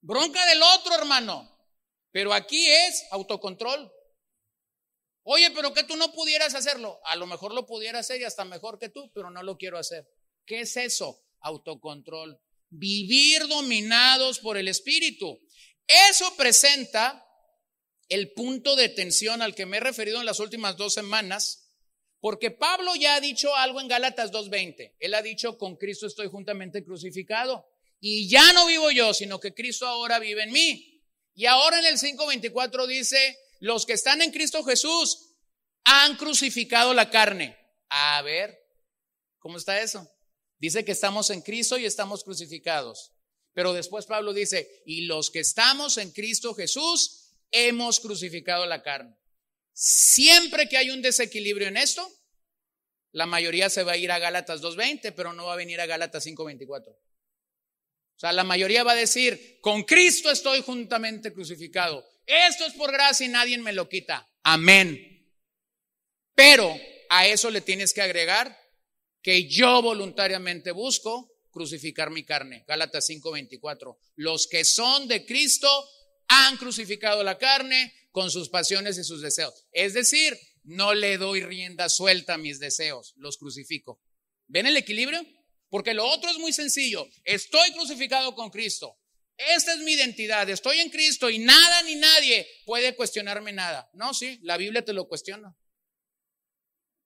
Bronca 0.00 0.46
del 0.46 0.62
otro, 0.62 0.94
hermano. 0.94 1.58
Pero 2.12 2.32
aquí 2.32 2.70
es 2.70 3.04
autocontrol. 3.10 3.92
Oye, 5.24 5.50
pero 5.50 5.74
que 5.74 5.82
tú 5.82 5.96
no 5.96 6.12
pudieras 6.12 6.54
hacerlo. 6.54 7.00
A 7.06 7.16
lo 7.16 7.26
mejor 7.26 7.52
lo 7.52 7.66
pudiera 7.66 7.98
hacer 7.98 8.20
y 8.20 8.24
hasta 8.24 8.44
mejor 8.44 8.78
que 8.78 8.88
tú, 8.88 9.10
pero 9.12 9.30
no 9.30 9.42
lo 9.42 9.56
quiero 9.56 9.78
hacer. 9.78 10.08
¿Qué 10.46 10.60
es 10.60 10.76
eso? 10.76 11.24
Autocontrol. 11.40 12.40
Vivir 12.74 13.46
dominados 13.48 14.38
por 14.38 14.56
el 14.56 14.66
Espíritu. 14.66 15.38
Eso 15.86 16.34
presenta 16.36 17.22
el 18.08 18.32
punto 18.32 18.76
de 18.76 18.88
tensión 18.88 19.42
al 19.42 19.54
que 19.54 19.66
me 19.66 19.76
he 19.76 19.80
referido 19.80 20.20
en 20.20 20.26
las 20.26 20.40
últimas 20.40 20.76
dos 20.76 20.94
semanas, 20.94 21.68
porque 22.18 22.50
Pablo 22.50 22.94
ya 22.96 23.16
ha 23.16 23.20
dicho 23.20 23.54
algo 23.56 23.80
en 23.80 23.88
Gálatas 23.88 24.32
2.20. 24.32 24.94
Él 24.98 25.14
ha 25.14 25.20
dicho, 25.20 25.58
con 25.58 25.76
Cristo 25.76 26.06
estoy 26.06 26.28
juntamente 26.28 26.82
crucificado. 26.82 27.66
Y 28.00 28.28
ya 28.28 28.52
no 28.52 28.66
vivo 28.66 28.90
yo, 28.90 29.12
sino 29.12 29.38
que 29.38 29.54
Cristo 29.54 29.86
ahora 29.86 30.18
vive 30.18 30.44
en 30.44 30.52
mí. 30.52 31.04
Y 31.34 31.46
ahora 31.46 31.78
en 31.78 31.86
el 31.86 31.98
5.24 31.98 32.86
dice, 32.86 33.38
los 33.60 33.86
que 33.86 33.92
están 33.92 34.22
en 34.22 34.32
Cristo 34.32 34.64
Jesús 34.64 35.36
han 35.84 36.16
crucificado 36.16 36.94
la 36.94 37.10
carne. 37.10 37.56
A 37.88 38.22
ver, 38.22 38.58
¿cómo 39.38 39.58
está 39.58 39.80
eso? 39.80 40.08
Dice 40.62 40.84
que 40.84 40.92
estamos 40.92 41.30
en 41.30 41.40
Cristo 41.40 41.76
y 41.76 41.86
estamos 41.86 42.22
crucificados. 42.22 43.10
Pero 43.52 43.72
después 43.72 44.06
Pablo 44.06 44.32
dice, 44.32 44.84
y 44.86 45.06
los 45.06 45.32
que 45.32 45.40
estamos 45.40 45.98
en 45.98 46.12
Cristo 46.12 46.54
Jesús 46.54 47.32
hemos 47.50 47.98
crucificado 47.98 48.64
la 48.66 48.80
carne. 48.80 49.16
Siempre 49.72 50.68
que 50.68 50.76
hay 50.76 50.90
un 50.90 51.02
desequilibrio 51.02 51.66
en 51.66 51.76
esto, 51.76 52.08
la 53.10 53.26
mayoría 53.26 53.70
se 53.70 53.82
va 53.82 53.92
a 53.92 53.96
ir 53.96 54.12
a 54.12 54.20
Gálatas 54.20 54.62
2.20, 54.62 55.12
pero 55.16 55.32
no 55.32 55.46
va 55.46 55.54
a 55.54 55.56
venir 55.56 55.80
a 55.80 55.86
Gálatas 55.86 56.24
5.24. 56.24 56.90
O 56.90 56.96
sea, 58.18 58.32
la 58.32 58.44
mayoría 58.44 58.84
va 58.84 58.92
a 58.92 58.94
decir, 58.94 59.58
con 59.60 59.82
Cristo 59.82 60.30
estoy 60.30 60.62
juntamente 60.62 61.32
crucificado. 61.32 62.06
Esto 62.24 62.66
es 62.66 62.74
por 62.74 62.92
gracia 62.92 63.26
y 63.26 63.30
nadie 63.30 63.58
me 63.58 63.72
lo 63.72 63.88
quita. 63.88 64.30
Amén. 64.44 65.28
Pero 66.36 66.72
a 67.10 67.26
eso 67.26 67.50
le 67.50 67.62
tienes 67.62 67.92
que 67.92 68.02
agregar 68.02 68.61
que 69.22 69.48
yo 69.48 69.80
voluntariamente 69.80 70.72
busco 70.72 71.32
crucificar 71.50 72.10
mi 72.10 72.24
carne. 72.24 72.64
Gálatas 72.66 73.06
5:24. 73.06 73.98
Los 74.16 74.46
que 74.46 74.64
son 74.64 75.06
de 75.06 75.24
Cristo 75.24 75.68
han 76.28 76.56
crucificado 76.56 77.22
la 77.22 77.38
carne 77.38 77.92
con 78.10 78.30
sus 78.30 78.48
pasiones 78.48 78.98
y 78.98 79.04
sus 79.04 79.22
deseos. 79.22 79.66
Es 79.72 79.94
decir, 79.94 80.38
no 80.64 80.94
le 80.94 81.18
doy 81.18 81.42
rienda 81.42 81.88
suelta 81.88 82.34
a 82.34 82.38
mis 82.38 82.58
deseos, 82.58 83.14
los 83.16 83.36
crucifico. 83.36 84.00
¿Ven 84.46 84.66
el 84.66 84.76
equilibrio? 84.76 85.24
Porque 85.68 85.94
lo 85.94 86.06
otro 86.06 86.30
es 86.30 86.38
muy 86.38 86.52
sencillo. 86.52 87.06
Estoy 87.24 87.72
crucificado 87.72 88.34
con 88.34 88.50
Cristo. 88.50 88.98
Esta 89.36 89.72
es 89.72 89.80
mi 89.80 89.92
identidad, 89.92 90.48
estoy 90.50 90.78
en 90.78 90.90
Cristo 90.90 91.30
y 91.30 91.38
nada 91.38 91.82
ni 91.82 91.94
nadie 91.96 92.46
puede 92.66 92.94
cuestionarme 92.94 93.52
nada. 93.52 93.90
No, 93.94 94.14
sí, 94.14 94.38
la 94.42 94.56
Biblia 94.56 94.84
te 94.84 94.92
lo 94.92 95.08
cuestiona. 95.08 95.56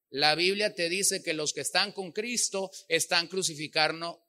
La 0.09 0.35
Biblia 0.35 0.73
te 0.73 0.89
dice 0.89 1.21
que 1.21 1.33
los 1.33 1.53
que 1.53 1.61
están 1.61 1.91
con 1.91 2.11
Cristo 2.11 2.71
están 2.87 3.27
crucificando, 3.27 4.23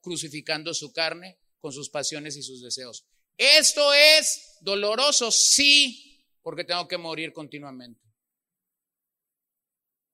su 0.74 0.92
carne 0.92 1.38
con 1.60 1.72
sus 1.72 1.88
pasiones 1.88 2.36
y 2.36 2.42
sus 2.42 2.62
deseos. 2.62 3.06
Esto 3.36 3.92
es 3.92 4.58
doloroso, 4.60 5.30
sí, 5.30 6.26
porque 6.42 6.64
tengo 6.64 6.88
que 6.88 6.98
morir 6.98 7.32
continuamente. 7.32 8.00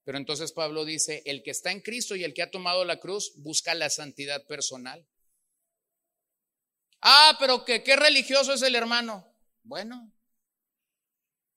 Pero 0.04 0.18
entonces 0.18 0.52
Pablo 0.52 0.84
dice, 0.84 1.22
el 1.24 1.42
que 1.42 1.50
está 1.50 1.72
en 1.72 1.80
Cristo 1.80 2.14
y 2.14 2.24
el 2.24 2.34
que 2.34 2.42
ha 2.42 2.50
tomado 2.50 2.84
la 2.84 3.00
cruz 3.00 3.32
busca 3.36 3.74
la 3.74 3.88
santidad 3.88 4.46
personal. 4.46 5.06
Ah, 7.00 7.36
pero 7.40 7.64
que 7.64 7.82
qué 7.82 7.96
religioso 7.96 8.52
es 8.52 8.60
el 8.60 8.74
hermano. 8.74 9.26
Bueno, 9.62 10.12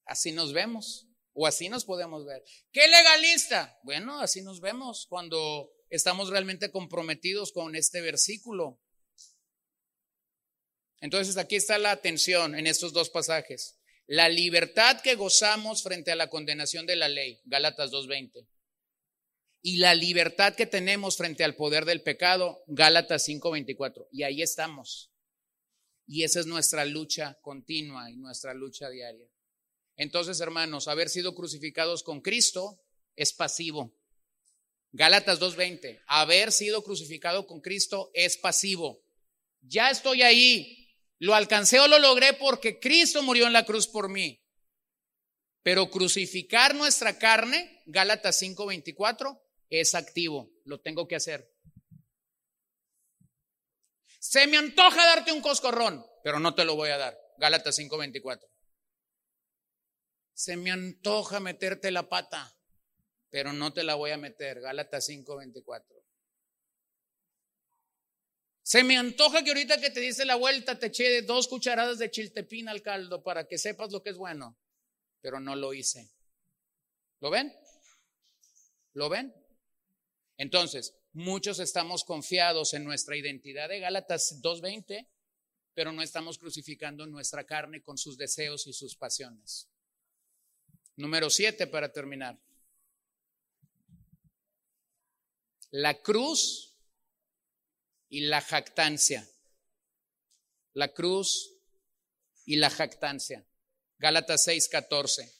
así 0.05 0.31
nos 0.31 0.53
vemos 0.53 1.06
o 1.39 1.45
así 1.45 1.69
nos 1.69 1.85
podemos 1.85 2.25
ver. 2.25 2.43
¿Qué 2.71 2.87
legalista? 2.87 3.79
Bueno, 3.83 4.19
así 4.19 4.41
nos 4.41 4.59
vemos 4.59 5.05
cuando 5.07 5.71
estamos 5.91 6.29
realmente 6.29 6.71
comprometidos 6.71 7.51
con 7.51 7.75
este 7.75 8.01
versículo. 8.01 8.81
Entonces 10.99 11.37
aquí 11.37 11.55
está 11.55 11.77
la 11.77 11.91
atención 11.91 12.55
en 12.55 12.65
estos 12.65 12.91
dos 12.91 13.11
pasajes. 13.11 13.77
La 14.07 14.29
libertad 14.29 14.99
que 15.01 15.13
gozamos 15.13 15.83
frente 15.83 16.11
a 16.11 16.15
la 16.15 16.31
condenación 16.31 16.87
de 16.87 16.95
la 16.95 17.07
ley, 17.07 17.39
Gálatas 17.45 17.91
2.20. 17.91 18.47
Y 19.61 19.77
la 19.77 19.93
libertad 19.93 20.55
que 20.55 20.65
tenemos 20.65 21.17
frente 21.17 21.43
al 21.43 21.55
poder 21.55 21.85
del 21.85 22.01
pecado, 22.01 22.63
Gálatas 22.65 23.27
5.24. 23.27 24.07
Y 24.11 24.23
ahí 24.23 24.41
estamos. 24.41 25.11
Y 26.07 26.23
esa 26.23 26.39
es 26.39 26.47
nuestra 26.47 26.83
lucha 26.85 27.37
continua 27.43 28.09
y 28.09 28.15
nuestra 28.15 28.55
lucha 28.55 28.89
diaria. 28.89 29.27
Entonces, 29.97 30.39
hermanos, 30.39 30.87
haber 30.87 31.09
sido 31.09 31.35
crucificados 31.35 32.03
con 32.03 32.21
Cristo 32.21 32.79
es 33.15 33.33
pasivo. 33.33 33.93
Gálatas 34.91 35.39
2.20, 35.39 36.01
haber 36.07 36.51
sido 36.51 36.83
crucificado 36.83 37.45
con 37.45 37.59
Cristo 37.61 38.09
es 38.13 38.37
pasivo. 38.37 39.03
Ya 39.61 39.89
estoy 39.89 40.21
ahí, 40.21 40.95
lo 41.19 41.35
alcancé 41.35 41.79
o 41.79 41.87
lo 41.87 41.99
logré 41.99 42.33
porque 42.33 42.79
Cristo 42.79 43.21
murió 43.21 43.47
en 43.47 43.53
la 43.53 43.65
cruz 43.65 43.87
por 43.87 44.07
mí. 44.07 44.41
Pero 45.63 45.89
crucificar 45.89 46.73
nuestra 46.75 47.17
carne, 47.19 47.81
Gálatas 47.87 48.41
5.24, 48.41 49.37
es 49.69 49.95
activo, 49.95 50.49
lo 50.63 50.79
tengo 50.79 51.07
que 51.07 51.15
hacer. 51.15 51.51
Se 54.19 54.47
me 54.47 54.57
antoja 54.57 55.05
darte 55.05 55.31
un 55.31 55.41
coscorrón, 55.41 56.05
pero 56.23 56.39
no 56.39 56.55
te 56.55 56.65
lo 56.65 56.75
voy 56.75 56.89
a 56.89 56.97
dar. 56.97 57.17
Gálatas 57.37 57.77
5:24. 57.77 58.56
Se 60.37 60.55
me 60.55 60.69
antoja 60.69 61.39
meterte 61.39 61.89
la 61.89 62.07
pata, 62.07 62.55
pero 63.29 63.53
no 63.53 63.73
te 63.73 63.83
la 63.83 63.95
voy 63.95 64.11
a 64.11 64.17
meter. 64.17 64.61
Gálatas 64.61 65.07
5:24. 65.07 66.03
Se 68.61 68.83
me 68.83 68.97
antoja 68.97 69.43
que 69.43 69.49
ahorita 69.49 69.79
que 69.79 69.89
te 69.89 70.01
dice 70.01 70.25
la 70.25 70.35
vuelta 70.35 70.77
te 70.77 70.87
eché 70.87 71.21
dos 71.21 71.47
cucharadas 71.47 71.97
de 71.97 72.11
chiltepín 72.11 72.69
al 72.69 72.81
caldo 72.81 73.23
para 73.23 73.47
que 73.47 73.57
sepas 73.57 73.91
lo 73.91 74.03
que 74.03 74.11
es 74.11 74.17
bueno, 74.17 74.57
pero 75.21 75.39
no 75.39 75.55
lo 75.55 75.73
hice. 75.73 76.09
¿Lo 77.21 77.29
ven? 77.29 77.51
¿Lo 78.93 79.09
ven? 79.09 79.33
Entonces, 80.37 80.93
Muchos 81.17 81.57
estamos 81.57 82.03
confiados 82.03 82.75
en 82.75 82.83
nuestra 82.83 83.17
identidad 83.17 83.69
de 83.69 83.79
Gálatas 83.79 84.39
2.20, 84.39 85.07
pero 85.73 85.91
no 85.91 86.03
estamos 86.03 86.37
crucificando 86.37 87.07
nuestra 87.07 87.43
carne 87.43 87.81
con 87.81 87.97
sus 87.97 88.19
deseos 88.19 88.67
y 88.67 88.73
sus 88.73 88.95
pasiones. 88.95 89.67
Número 90.97 91.29
7 91.29 91.67
para 91.67 91.93
terminar. 91.93 92.39
La 95.69 96.01
cruz 96.01 96.75
y 98.09 98.21
la 98.21 98.41
jactancia. 98.41 99.29
La 100.73 100.93
cruz 100.93 101.53
y 102.45 102.55
la 102.55 102.71
jactancia. 102.71 103.47
Gálatas 103.99 104.47
6:14. 104.47 105.31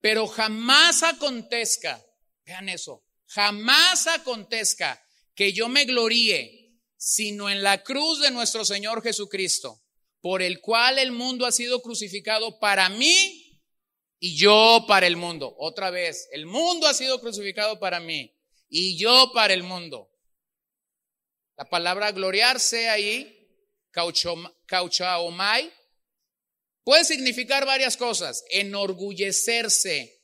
Pero 0.00 0.26
jamás 0.26 1.02
acontezca, 1.02 2.04
vean 2.44 2.68
eso, 2.68 3.06
jamás 3.26 4.06
acontezca 4.08 5.02
que 5.34 5.52
yo 5.52 5.68
me 5.68 5.84
gloríe, 5.84 6.80
sino 6.96 7.48
en 7.48 7.62
la 7.62 7.82
cruz 7.82 8.20
de 8.20 8.30
nuestro 8.30 8.64
Señor 8.64 9.02
Jesucristo, 9.02 9.82
por 10.20 10.42
el 10.42 10.60
cual 10.60 10.98
el 10.98 11.12
mundo 11.12 11.46
ha 11.46 11.52
sido 11.52 11.80
crucificado 11.80 12.58
para 12.58 12.88
mí 12.88 13.41
y 14.24 14.36
yo 14.36 14.84
para 14.86 15.08
el 15.08 15.16
mundo. 15.16 15.52
Otra 15.58 15.90
vez, 15.90 16.28
el 16.30 16.46
mundo 16.46 16.86
ha 16.86 16.94
sido 16.94 17.20
crucificado 17.20 17.80
para 17.80 17.98
mí 17.98 18.32
y 18.68 18.96
yo 18.96 19.32
para 19.34 19.52
el 19.52 19.64
mundo. 19.64 20.12
La 21.56 21.68
palabra 21.68 22.12
gloriarse 22.12 22.88
ahí, 22.88 23.48
cauchaomai, 23.90 25.72
puede 26.84 27.04
significar 27.04 27.66
varias 27.66 27.96
cosas. 27.96 28.44
Enorgullecerse, 28.50 30.22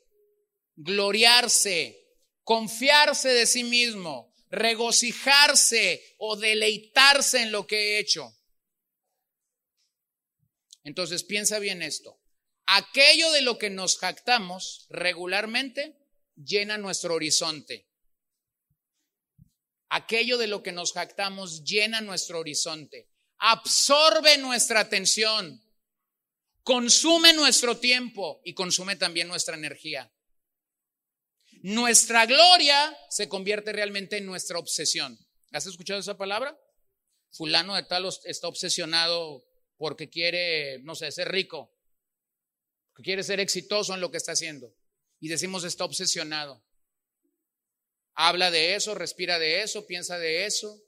gloriarse, 0.77 2.01
confiarse 2.45 3.31
de 3.31 3.47
sí 3.47 3.65
mismo, 3.65 4.33
regocijarse 4.49 6.15
o 6.19 6.37
deleitarse 6.37 7.43
en 7.43 7.51
lo 7.51 7.67
que 7.67 7.77
he 7.77 7.99
hecho. 7.99 8.33
Entonces 10.85 11.25
piensa 11.25 11.59
bien 11.59 11.83
esto. 11.83 12.18
Aquello 12.71 13.31
de 13.33 13.41
lo 13.41 13.57
que 13.57 13.71
nos 13.71 13.97
jactamos 13.97 14.87
regularmente 14.91 15.97
llena 16.37 16.77
nuestro 16.77 17.15
horizonte. 17.15 17.89
Aquello 19.89 20.37
de 20.37 20.49
lo 20.49 20.63
que 20.63 20.73
nos 20.73 20.93
jactamos 20.93 21.65
llena 21.65 22.03
nuestro 22.03 22.41
horizonte. 22.41 23.09
Absorbe 23.39 24.37
nuestra 24.37 24.81
atención. 24.81 25.65
Consume 26.63 27.33
nuestro 27.33 27.79
tiempo 27.79 28.43
y 28.45 28.53
consume 28.53 28.97
también 28.97 29.29
nuestra 29.29 29.57
energía. 29.57 30.13
nuestra 31.63 32.27
gloria 32.27 32.95
se 33.09 33.31
convierte 33.31 33.73
realmente 33.73 34.19
en 34.19 34.27
nuestra 34.27 34.59
obsesión. 34.59 35.19
¿Has 35.53 35.65
escuchado 35.65 36.01
esa 36.01 36.19
palabra? 36.19 36.57
Fulano 37.33 37.75
de 37.77 37.85
tal 37.85 38.07
está 38.25 38.47
obsesionado 38.47 39.43
porque 39.79 40.11
quiere, 40.11 40.81
no 40.81 40.95
sé, 40.95 41.11
ser 41.11 41.33
rico, 41.33 41.73
quiere 43.03 43.23
ser 43.23 43.41
exitoso 43.41 43.95
en 43.95 44.01
lo 44.01 44.11
que 44.11 44.17
está 44.17 44.33
haciendo. 44.33 44.75
Y 45.21 45.29
decimos 45.29 45.65
está 45.65 45.85
obsesionado. 45.85 46.65
Habla 48.15 48.51
de 48.51 48.75
eso, 48.75 48.95
respira 48.95 49.39
de 49.39 49.63
eso, 49.63 49.87
piensa 49.87 50.19
de 50.19 50.47
eso, 50.47 50.83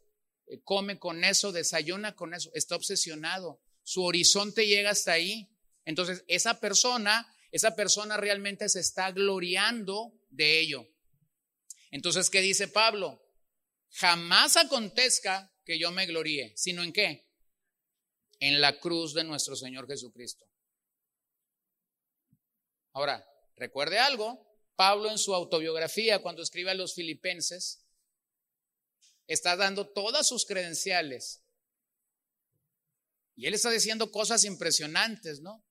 eh, 0.47 0.61
come 0.65 0.99
con 0.99 1.23
eso, 1.25 1.53
desayuna 1.53 2.17
con 2.17 2.35
eso, 2.35 2.51
está 2.55 2.77
obsesionado. 2.77 3.61
Su 3.85 4.03
horizonte 4.03 4.67
llega 4.67 4.91
hasta 4.91 5.13
ahí. 5.13 5.49
Entonces, 5.85 6.25
esa 6.27 6.61
persona, 6.61 7.33
esa 7.53 7.77
persona 7.77 8.17
realmente 8.17 8.69
se 8.69 8.81
está 8.81 9.13
gloriando 9.13 10.13
de 10.29 10.59
ello. 10.61 10.89
Entonces, 11.93 12.31
¿qué 12.31 12.41
dice 12.41 12.69
Pablo? 12.69 13.23
Jamás 13.91 14.57
acontezca 14.57 15.53
que 15.65 15.79
yo 15.79 15.91
me 15.93 16.07
gloríe, 16.07 16.53
sino 16.57 16.83
en 16.83 16.93
qué? 16.93 17.29
En 18.41 18.61
la 18.61 18.79
cruz 18.79 19.15
de 19.15 19.25
nuestro 19.25 19.55
Señor 19.57 19.87
Jesucristo. 19.87 20.50
Ahora, 22.93 23.27
recuerde 23.57 23.99
algo, 23.99 24.47
Pablo 24.77 25.11
en 25.11 25.19
su 25.19 25.35
autobiografía, 25.35 26.21
cuando 26.21 26.43
escribe 26.43 26.71
a 26.71 26.75
los 26.75 26.95
filipenses, 26.95 27.85
está 29.27 29.55
dando 29.57 29.89
todas 29.89 30.27
sus 30.27 30.47
credenciales. 30.47 31.43
Y 33.37 33.47
él 33.47 33.55
está 33.55 33.71
diciendo 33.71 34.11
cosas 34.11 34.45
impresionantes, 34.45 35.41
¿no? 35.41 35.65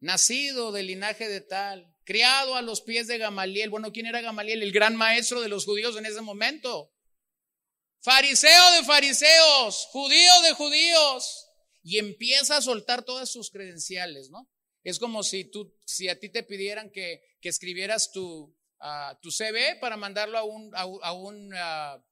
Nacido 0.00 0.72
del 0.72 0.86
linaje 0.86 1.28
de 1.28 1.40
tal, 1.40 1.94
criado 2.04 2.56
a 2.56 2.62
los 2.62 2.80
pies 2.80 3.06
de 3.06 3.18
Gamaliel. 3.18 3.70
Bueno, 3.70 3.92
¿quién 3.92 4.06
era 4.06 4.20
Gamaliel? 4.20 4.62
El 4.62 4.72
gran 4.72 4.96
maestro 4.96 5.40
de 5.40 5.48
los 5.48 5.64
judíos 5.64 5.96
en 5.96 6.06
ese 6.06 6.20
momento. 6.20 6.92
Fariseo 8.00 8.72
de 8.72 8.84
fariseos, 8.84 9.86
judío 9.90 10.40
de 10.42 10.52
judíos. 10.52 11.48
Y 11.82 11.98
empieza 11.98 12.56
a 12.56 12.62
soltar 12.62 13.04
todas 13.04 13.30
sus 13.30 13.50
credenciales, 13.50 14.30
¿no? 14.30 14.48
Es 14.84 14.98
como 14.98 15.22
si 15.22 15.44
tú, 15.44 15.74
si 15.84 16.08
a 16.08 16.18
ti 16.18 16.28
te 16.28 16.42
pidieran 16.42 16.90
que, 16.90 17.22
que 17.40 17.48
escribieras 17.48 18.10
tu, 18.12 18.54
uh, 18.80 19.14
tu 19.20 19.30
CV 19.30 19.76
para 19.80 19.96
mandarlo 19.96 20.38
a 20.38 20.42
un, 20.42 20.70
a, 20.74 21.12
un, 21.12 21.52
uh, 21.52 22.02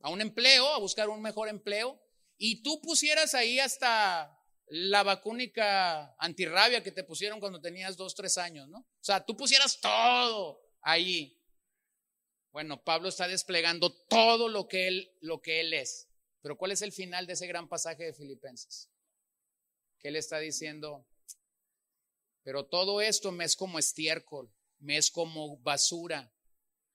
a 0.00 0.10
un 0.10 0.20
empleo, 0.20 0.66
a 0.68 0.78
buscar 0.78 1.08
un 1.08 1.22
mejor 1.22 1.48
empleo, 1.48 2.00
y 2.36 2.62
tú 2.62 2.80
pusieras 2.82 3.34
ahí 3.34 3.58
hasta 3.58 4.36
la 4.68 5.02
vacúnica 5.02 6.14
antirrabia 6.18 6.82
que 6.82 6.92
te 6.92 7.04
pusieron 7.04 7.40
cuando 7.40 7.60
tenías 7.60 7.96
dos, 7.96 8.14
tres 8.14 8.36
años, 8.36 8.68
¿no? 8.68 8.78
O 8.78 9.04
sea, 9.04 9.24
tú 9.24 9.36
pusieras 9.36 9.80
todo 9.80 10.60
ahí. 10.82 11.40
Bueno, 12.50 12.82
Pablo 12.82 13.08
está 13.08 13.28
desplegando 13.28 13.90
todo 14.06 14.48
lo 14.48 14.66
que 14.66 14.88
él, 14.88 15.16
lo 15.20 15.40
que 15.40 15.60
él 15.60 15.72
es. 15.72 16.08
Pero 16.42 16.56
¿cuál 16.56 16.72
es 16.72 16.82
el 16.82 16.92
final 16.92 17.26
de 17.26 17.34
ese 17.34 17.46
gran 17.46 17.68
pasaje 17.68 18.04
de 18.04 18.14
Filipenses? 18.14 18.90
Que 19.98 20.08
él 20.08 20.16
está 20.16 20.38
diciendo, 20.38 21.06
pero 22.46 22.64
todo 22.64 23.00
esto 23.00 23.32
me 23.32 23.44
es 23.44 23.56
como 23.56 23.76
estiércol, 23.76 24.48
me 24.78 24.96
es 24.98 25.10
como 25.10 25.58
basura, 25.62 26.32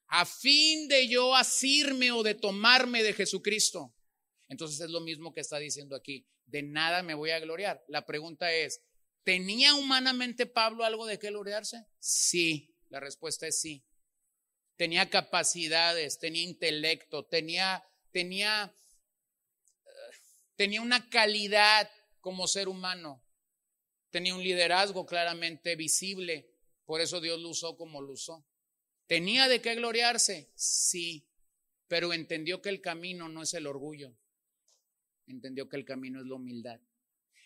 a 0.08 0.26
fin 0.26 0.88
de 0.88 1.10
yo 1.10 1.36
asirme 1.36 2.14
o 2.14 2.24
de 2.24 2.36
tomarme 2.36 3.04
de 3.04 3.12
Jesucristo. 3.12 3.93
Entonces 4.47 4.80
es 4.80 4.89
lo 4.89 5.02
mismo 5.02 5.34
que 5.34 5.41
está 5.41 5.60
diciendo 5.60 5.97
aquí 5.97 6.26
de 6.45 6.64
nada 6.64 7.04
me 7.04 7.16
voy 7.16 7.32
a 7.32 7.39
gloriar. 7.39 7.84
La 7.89 8.06
pregunta 8.06 8.54
es, 8.54 8.82
¿tenía 9.26 9.76
humanamente 9.76 10.45
Pablo 10.45 10.86
algo 10.86 11.06
de 11.06 11.20
qué 11.20 11.28
gloriarse? 11.28 11.86
Sí, 11.99 12.74
la 12.88 13.02
respuesta 13.02 13.45
es 13.45 13.60
sí. 13.60 13.84
Tenía 14.78 15.10
capacidades, 15.10 16.18
tenía 16.18 16.43
intelecto, 16.43 17.26
tenía, 17.26 17.86
tenía, 18.14 18.74
tenía 20.56 20.82
una 20.82 21.10
calidad 21.10 21.91
como 22.22 22.47
ser 22.47 22.70
humano, 22.70 23.22
tenía 24.12 24.36
un 24.36 24.43
liderazgo 24.43 25.05
claramente 25.05 25.76
visible, 25.76 26.49
por 26.86 27.01
eso 27.01 27.20
Dios 27.20 27.39
lo 27.39 27.49
usó 27.49 27.76
como 27.76 28.01
lo 28.01 28.14
usó. 28.14 28.45
¿Tenía 29.07 29.47
de 29.47 29.62
qué 29.62 29.76
gloriarse? 29.76 30.51
Sí, 30.55 31.28
pero 31.88 32.14
entendió 32.14 32.62
que 32.62 32.70
el 32.70 32.82
camino 32.82 33.28
no 33.28 33.41
es 33.41 33.53
el 33.53 33.68
orgullo 33.68 34.16
entendió 35.32 35.68
que 35.68 35.78
el 35.78 35.86
camino 35.86 36.22
es 36.22 36.28
la 36.28 36.36
humildad. 36.36 36.80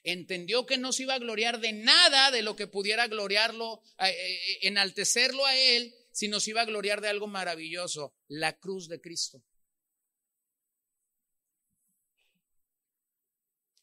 Entendió 0.03 0.66
que 0.66 0.78
no 0.78 0.91
se 0.91 1.03
iba 1.03 1.16
a 1.16 1.20
gloriar 1.20 1.59
de 1.59 1.74
nada 1.74 2.30
de 2.30 2.43
lo 2.43 2.55
que 2.55 2.68
pudiera 2.68 3.07
gloriarlo, 3.07 3.82
eh, 3.99 4.09
eh, 4.09 4.59
enaltecerlo 4.68 5.45
a 5.45 5.55
él, 5.55 5.95
sino 6.11 6.39
se 6.39 6.51
iba 6.51 6.61
a 6.61 6.66
gloriar 6.66 7.01
de 7.01 7.07
algo 7.07 7.28
maravilloso, 7.28 8.13
la 8.28 8.57
cruz 8.57 8.88
de 8.88 9.01
Cristo. 9.01 9.41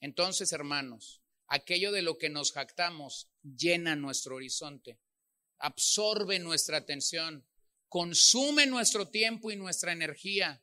Entonces, 0.00 0.52
hermanos, 0.52 1.21
aquello 1.52 1.92
de 1.92 2.00
lo 2.00 2.16
que 2.16 2.30
nos 2.30 2.52
jactamos 2.52 3.28
llena 3.42 3.94
nuestro 3.94 4.36
horizonte, 4.36 4.98
absorbe 5.58 6.38
nuestra 6.38 6.78
atención, 6.78 7.46
consume 7.90 8.66
nuestro 8.66 9.08
tiempo 9.08 9.50
y 9.50 9.56
nuestra 9.56 9.92
energía 9.92 10.62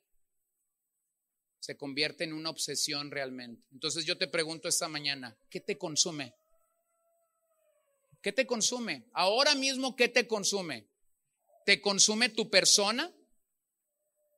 se 1.59 1.77
convierte 1.77 2.23
en 2.23 2.33
una 2.33 2.49
obsesión 2.49 3.11
realmente. 3.11 3.67
Entonces 3.71 4.03
yo 4.05 4.17
te 4.17 4.27
pregunto 4.27 4.67
esta 4.67 4.87
mañana, 4.87 5.37
¿qué 5.51 5.59
te 5.59 5.77
consume? 5.77 6.33
¿Qué 8.23 8.31
te 8.31 8.47
consume? 8.47 9.05
Ahora 9.13 9.53
mismo, 9.53 9.95
¿qué 9.95 10.07
te 10.07 10.25
consume? 10.25 10.87
¿Te 11.67 11.81
consume 11.81 12.29
tu 12.29 12.49
persona? 12.49 13.13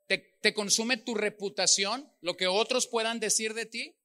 ¿Te, 0.07 0.53
consume 0.53 0.97
tu 0.97 1.15
reputación? 1.15 2.11
¿Lo 2.19 2.35
que 2.35 2.47
otros 2.47 2.87
puedan 2.87 3.21
decir 3.21 3.53
de 3.53 3.65
ti? 3.65 3.95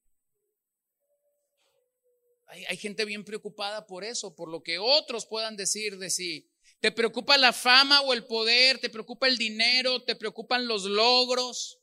Hay, 2.48 2.76
gente 2.76 3.04
bien 3.04 3.24
preocupada 3.24 3.86
por 3.86 4.04
eso, 4.04 4.36
por 4.36 4.48
lo 4.48 4.62
que 4.62 4.78
otros 4.78 5.26
puedan 5.26 5.56
decir 5.56 5.98
de 5.98 6.10
sí. 6.10 6.48
¿Te 6.80 6.92
preocupa 6.92 7.36
la 7.38 7.52
fama 7.52 8.02
o 8.02 8.12
el 8.12 8.24
poder? 8.24 8.78
¿Te 8.78 8.88
preocupa 8.88 9.26
el 9.26 9.36
dinero? 9.36 10.04
¿Te 10.04 10.14
preocupan 10.14 10.68
los 10.68 10.84
logros? 10.84 11.80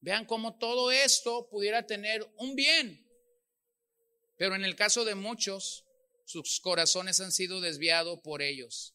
Vean 0.00 0.24
cómo 0.24 0.56
todo 0.56 0.90
esto 0.90 1.48
pudiera 1.50 1.86
tener 1.86 2.26
un 2.38 2.54
bien. 2.54 3.06
Pero 4.36 4.54
en 4.54 4.64
el 4.64 4.76
caso 4.76 5.04
de 5.04 5.14
muchos, 5.14 5.84
sus 6.24 6.60
corazones 6.60 7.20
han 7.20 7.32
sido 7.32 7.60
desviados 7.60 8.20
por 8.20 8.42
ellos. 8.42 8.94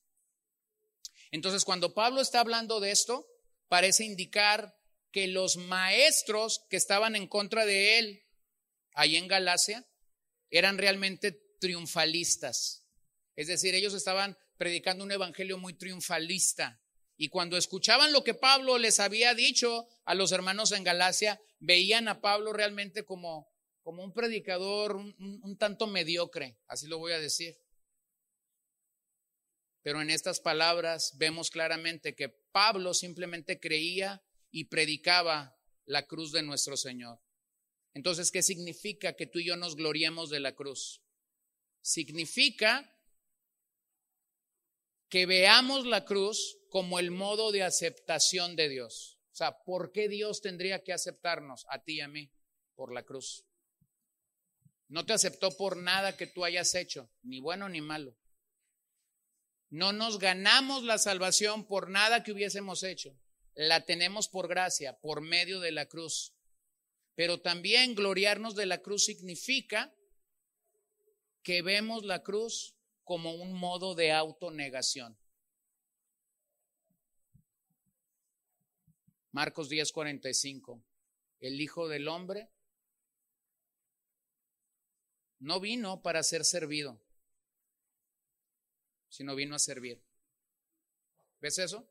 Entonces, 1.32 1.64
cuando 1.64 1.94
Pablo 1.94 2.22
está 2.22 2.40
hablando 2.40 2.80
de 2.80 2.92
esto, 2.92 3.28
parece 3.68 4.04
indicar 4.04 4.76
que 5.12 5.28
los 5.28 5.58
maestros 5.58 6.66
que 6.70 6.78
estaban 6.78 7.16
en 7.16 7.28
contra 7.28 7.66
de 7.66 8.00
él, 8.00 8.24
ahí 8.94 9.16
en 9.16 9.28
Galacia, 9.28 9.86
eran 10.52 10.78
realmente 10.78 11.32
triunfalistas. 11.60 12.86
Es 13.36 13.47
decir, 13.47 13.74
ellos 13.74 13.93
estaban 13.93 14.38
predicando 14.58 15.04
un 15.04 15.12
evangelio 15.12 15.58
muy 15.58 15.74
triunfalista. 15.74 16.80
Y 17.18 17.30
cuando 17.30 17.58
escuchaban 17.58 18.12
lo 18.12 18.24
que 18.24 18.34
Pablo 18.34 18.78
les 18.78 18.99
había 18.99 19.34
dicho 19.34 19.88
a 20.06 20.14
los 20.14 20.32
hermanos 20.32 20.72
en 20.72 20.84
Galacia, 20.84 21.41
veían 21.60 22.08
a 22.08 22.22
Pablo 22.22 22.52
realmente 22.52 23.06
como, 23.06 23.49
como 23.82 24.04
un 24.04 24.14
predicador 24.14 24.95
un, 24.95 25.16
un 25.18 25.58
tanto 25.58 25.88
mediocre, 25.88 26.58
así 26.68 26.88
lo 26.88 26.97
voy 26.97 27.14
a 27.14 27.20
decir. 27.20 27.58
Pero 29.84 30.02
en 30.02 30.10
estas 30.10 30.39
palabras 30.39 31.18
vemos 31.18 31.49
claramente 31.49 32.16
que 32.16 32.30
Pablo 32.30 32.93
simplemente 32.93 33.60
creía 33.60 34.22
y 34.52 34.66
predicaba 34.66 35.58
la 35.86 36.06
cruz 36.06 36.32
de 36.32 36.43
nuestro 36.43 36.78
Señor. 36.78 37.20
Entonces, 37.94 38.32
¿qué 38.32 38.42
significa 38.42 39.14
que 39.14 39.28
tú 39.28 39.39
y 39.39 39.46
yo 39.46 39.58
nos 39.58 39.76
gloriemos 39.76 40.30
de 40.30 40.39
la 40.39 40.56
cruz? 40.56 41.02
Significa 41.82 42.96
que 45.10 45.26
veamos 45.26 45.86
la 45.86 46.06
cruz 46.06 46.58
como 46.70 47.00
el 47.00 47.12
modo 47.12 47.52
de 47.52 47.64
aceptación 47.64 48.56
de 48.56 48.70
Dios. 48.70 49.20
O 49.34 49.36
sea, 49.36 49.64
¿por 49.64 49.92
qué 49.92 50.08
Dios 50.08 50.42
tendría 50.42 50.84
que 50.84 50.94
aceptarnos 50.94 51.66
a 51.70 51.84
ti 51.84 51.96
y 51.96 52.02
a 52.02 52.08
mí? 52.08 52.32
Por 52.76 52.94
la 52.94 53.04
cruz. 53.04 53.46
No 54.88 55.06
te 55.06 55.14
aceptó 55.14 55.56
por 55.56 55.78
nada 55.78 56.16
que 56.16 56.28
tú 56.28 56.46
hayas 56.46 56.76
hecho, 56.76 57.10
ni 57.24 57.39
bueno 57.39 57.68
ni 57.70 57.82
malo. 57.82 58.16
No 59.70 59.94
nos 59.94 60.20
ganamos 60.20 60.84
la 60.84 60.98
salvación 60.98 61.66
por 61.66 61.89
nada 61.89 62.24
que 62.24 62.34
hubiésemos 62.34 62.84
hecho. 62.84 63.18
La 63.54 63.86
tenemos 63.86 64.28
por 64.28 64.50
gracia, 64.50 65.00
por 65.00 65.22
medio 65.22 65.60
de 65.62 65.72
la 65.72 65.88
cruz. 65.88 66.34
Pero 67.16 67.41
también 67.41 67.95
gloriarnos 67.95 68.55
de 68.55 68.66
la 68.66 68.82
cruz 68.82 69.05
significa 69.05 69.93
que 71.43 71.62
vemos 71.62 72.05
la 72.05 72.24
cruz 72.24 72.76
como 73.03 73.34
un 73.34 73.53
modo 73.53 73.95
de 73.95 74.12
autonegación. 74.12 75.18
Marcos 79.32 79.70
10:45. 79.70 80.84
El 81.39 81.59
Hijo 81.59 81.88
del 81.88 82.07
Hombre 82.07 82.49
no 85.39 85.59
vino 85.59 86.01
para 86.01 86.22
ser 86.22 86.45
servido, 86.45 87.01
sino 89.09 89.36
vino 89.36 89.55
a 89.55 89.59
servir 89.59 90.03
¿Ves 91.41 91.57
eso? 91.57 91.89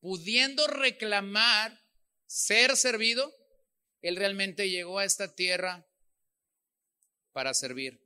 Pudiendo 0.00 0.66
reclamar 0.66 1.82
ser 2.26 2.76
servido, 2.76 3.34
Él 4.02 4.16
realmente 4.16 4.70
llegó 4.70 4.98
a 4.98 5.04
esta 5.04 5.34
tierra 5.34 5.86
para 7.32 7.54
servir. 7.54 8.00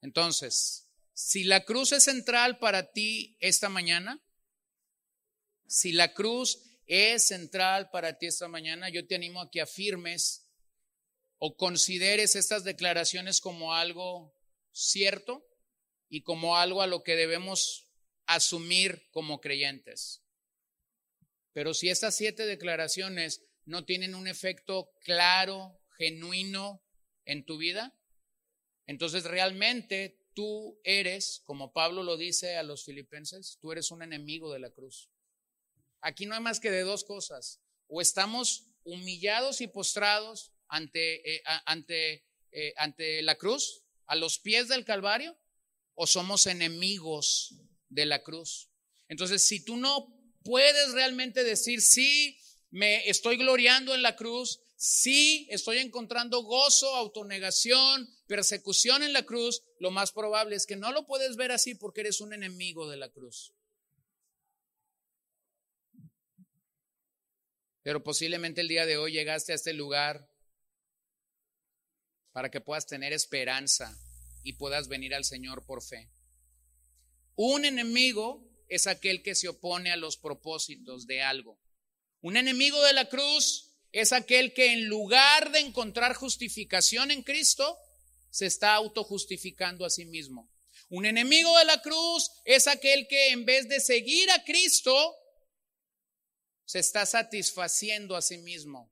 Entonces, 0.00 0.88
si 1.12 1.44
la 1.44 1.64
cruz 1.64 1.92
es 1.92 2.04
central 2.04 2.58
para 2.58 2.92
ti 2.92 3.36
esta 3.40 3.68
mañana, 3.68 4.20
si 5.66 5.92
la 5.92 6.12
cruz 6.12 6.60
es 6.86 7.26
central 7.26 7.90
para 7.90 8.18
ti 8.18 8.26
esta 8.26 8.48
mañana, 8.48 8.88
yo 8.90 9.06
te 9.06 9.14
animo 9.14 9.40
a 9.40 9.50
que 9.50 9.60
afirmes 9.60 10.46
o 11.38 11.56
consideres 11.56 12.36
estas 12.36 12.64
declaraciones 12.64 13.40
como 13.40 13.74
algo 13.74 14.34
cierto 14.72 15.46
y 16.08 16.22
como 16.22 16.56
algo 16.56 16.82
a 16.82 16.86
lo 16.86 17.02
que 17.02 17.16
debemos 17.16 17.88
asumir 18.26 19.08
como 19.10 19.40
creyentes. 19.40 20.22
Pero 21.52 21.72
si 21.72 21.88
estas 21.88 22.16
siete 22.16 22.46
declaraciones 22.46 23.42
no 23.64 23.84
tienen 23.84 24.14
un 24.14 24.28
efecto 24.28 24.90
claro, 25.04 25.80
genuino 25.96 26.82
en 27.24 27.44
tu 27.44 27.56
vida, 27.56 27.94
entonces 28.86 29.24
realmente 29.24 30.18
tú 30.34 30.80
eres, 30.84 31.42
como 31.44 31.72
Pablo 31.72 32.02
lo 32.02 32.16
dice 32.16 32.56
a 32.56 32.62
los 32.62 32.84
filipenses, 32.84 33.58
tú 33.60 33.72
eres 33.72 33.90
un 33.90 34.02
enemigo 34.02 34.52
de 34.52 34.58
la 34.58 34.70
cruz. 34.70 35.08
Aquí 36.00 36.26
no 36.26 36.34
hay 36.34 36.40
más 36.40 36.60
que 36.60 36.70
de 36.70 36.82
dos 36.82 37.04
cosas. 37.04 37.60
O 37.86 38.00
estamos 38.00 38.66
humillados 38.82 39.60
y 39.60 39.68
postrados 39.68 40.52
ante, 40.68 41.36
eh, 41.36 41.42
ante, 41.64 42.26
eh, 42.52 42.74
ante 42.76 43.22
la 43.22 43.36
cruz, 43.36 43.84
a 44.06 44.16
los 44.16 44.38
pies 44.38 44.68
del 44.68 44.84
Calvario, 44.84 45.38
o 45.94 46.06
somos 46.06 46.46
enemigos 46.46 47.54
de 47.88 48.04
la 48.04 48.22
cruz. 48.22 48.68
Entonces, 49.08 49.46
si 49.46 49.64
tú 49.64 49.76
no 49.76 50.14
puedes 50.42 50.92
realmente 50.92 51.44
decir, 51.44 51.80
sí, 51.80 52.38
me 52.74 53.08
estoy 53.08 53.36
gloriando 53.36 53.94
en 53.94 54.02
la 54.02 54.16
cruz, 54.16 54.60
sí, 54.74 55.46
estoy 55.48 55.78
encontrando 55.78 56.42
gozo, 56.42 56.92
autonegación, 56.96 58.12
persecución 58.26 59.04
en 59.04 59.12
la 59.12 59.22
cruz, 59.22 59.62
lo 59.78 59.92
más 59.92 60.10
probable 60.10 60.56
es 60.56 60.66
que 60.66 60.74
no 60.74 60.90
lo 60.90 61.06
puedes 61.06 61.36
ver 61.36 61.52
así 61.52 61.76
porque 61.76 62.00
eres 62.00 62.20
un 62.20 62.32
enemigo 62.32 62.90
de 62.90 62.96
la 62.96 63.08
cruz. 63.10 63.54
Pero 67.84 68.02
posiblemente 68.02 68.62
el 68.62 68.66
día 68.66 68.86
de 68.86 68.96
hoy 68.96 69.12
llegaste 69.12 69.52
a 69.52 69.54
este 69.54 69.72
lugar 69.72 70.28
para 72.32 72.50
que 72.50 72.60
puedas 72.60 72.88
tener 72.88 73.12
esperanza 73.12 73.96
y 74.42 74.54
puedas 74.54 74.88
venir 74.88 75.14
al 75.14 75.24
Señor 75.24 75.64
por 75.64 75.80
fe. 75.80 76.10
Un 77.36 77.66
enemigo 77.66 78.44
es 78.66 78.88
aquel 78.88 79.22
que 79.22 79.36
se 79.36 79.46
opone 79.46 79.92
a 79.92 79.96
los 79.96 80.16
propósitos 80.16 81.06
de 81.06 81.22
algo. 81.22 81.56
Un 82.24 82.38
enemigo 82.38 82.82
de 82.84 82.94
la 82.94 83.06
cruz 83.10 83.70
es 83.92 84.14
aquel 84.14 84.54
que 84.54 84.72
en 84.72 84.86
lugar 84.86 85.52
de 85.52 85.58
encontrar 85.58 86.14
justificación 86.14 87.10
en 87.10 87.22
Cristo, 87.22 87.78
se 88.30 88.46
está 88.46 88.72
autojustificando 88.72 89.84
a 89.84 89.90
sí 89.90 90.06
mismo. 90.06 90.50
Un 90.88 91.04
enemigo 91.04 91.54
de 91.58 91.66
la 91.66 91.82
cruz 91.82 92.30
es 92.46 92.66
aquel 92.66 93.06
que 93.08 93.28
en 93.28 93.44
vez 93.44 93.68
de 93.68 93.78
seguir 93.78 94.30
a 94.30 94.42
Cristo, 94.42 95.14
se 96.64 96.78
está 96.78 97.04
satisfaciendo 97.04 98.16
a 98.16 98.22
sí 98.22 98.38
mismo. 98.38 98.90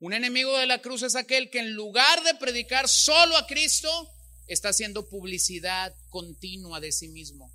Un 0.00 0.12
enemigo 0.12 0.58
de 0.58 0.66
la 0.66 0.82
cruz 0.82 1.04
es 1.04 1.14
aquel 1.14 1.50
que 1.50 1.60
en 1.60 1.74
lugar 1.74 2.24
de 2.24 2.34
predicar 2.34 2.88
solo 2.88 3.36
a 3.36 3.46
Cristo, 3.46 4.10
está 4.48 4.70
haciendo 4.70 5.08
publicidad 5.08 5.94
continua 6.10 6.80
de 6.80 6.90
sí 6.90 7.06
mismo. 7.06 7.52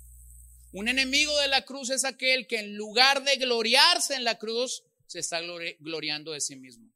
Un 0.72 0.88
enemigo 0.88 1.38
de 1.40 1.48
la 1.48 1.62
cruz 1.66 1.90
es 1.90 2.06
aquel 2.06 2.46
que 2.46 2.58
en 2.58 2.74
lugar 2.74 3.22
de 3.22 3.36
gloriarse 3.36 4.14
en 4.14 4.24
la 4.24 4.38
cruz, 4.38 4.82
se 5.06 5.20
está 5.20 5.40
gloriando 5.80 6.32
de 6.32 6.40
sí 6.40 6.56
mismo. 6.56 6.90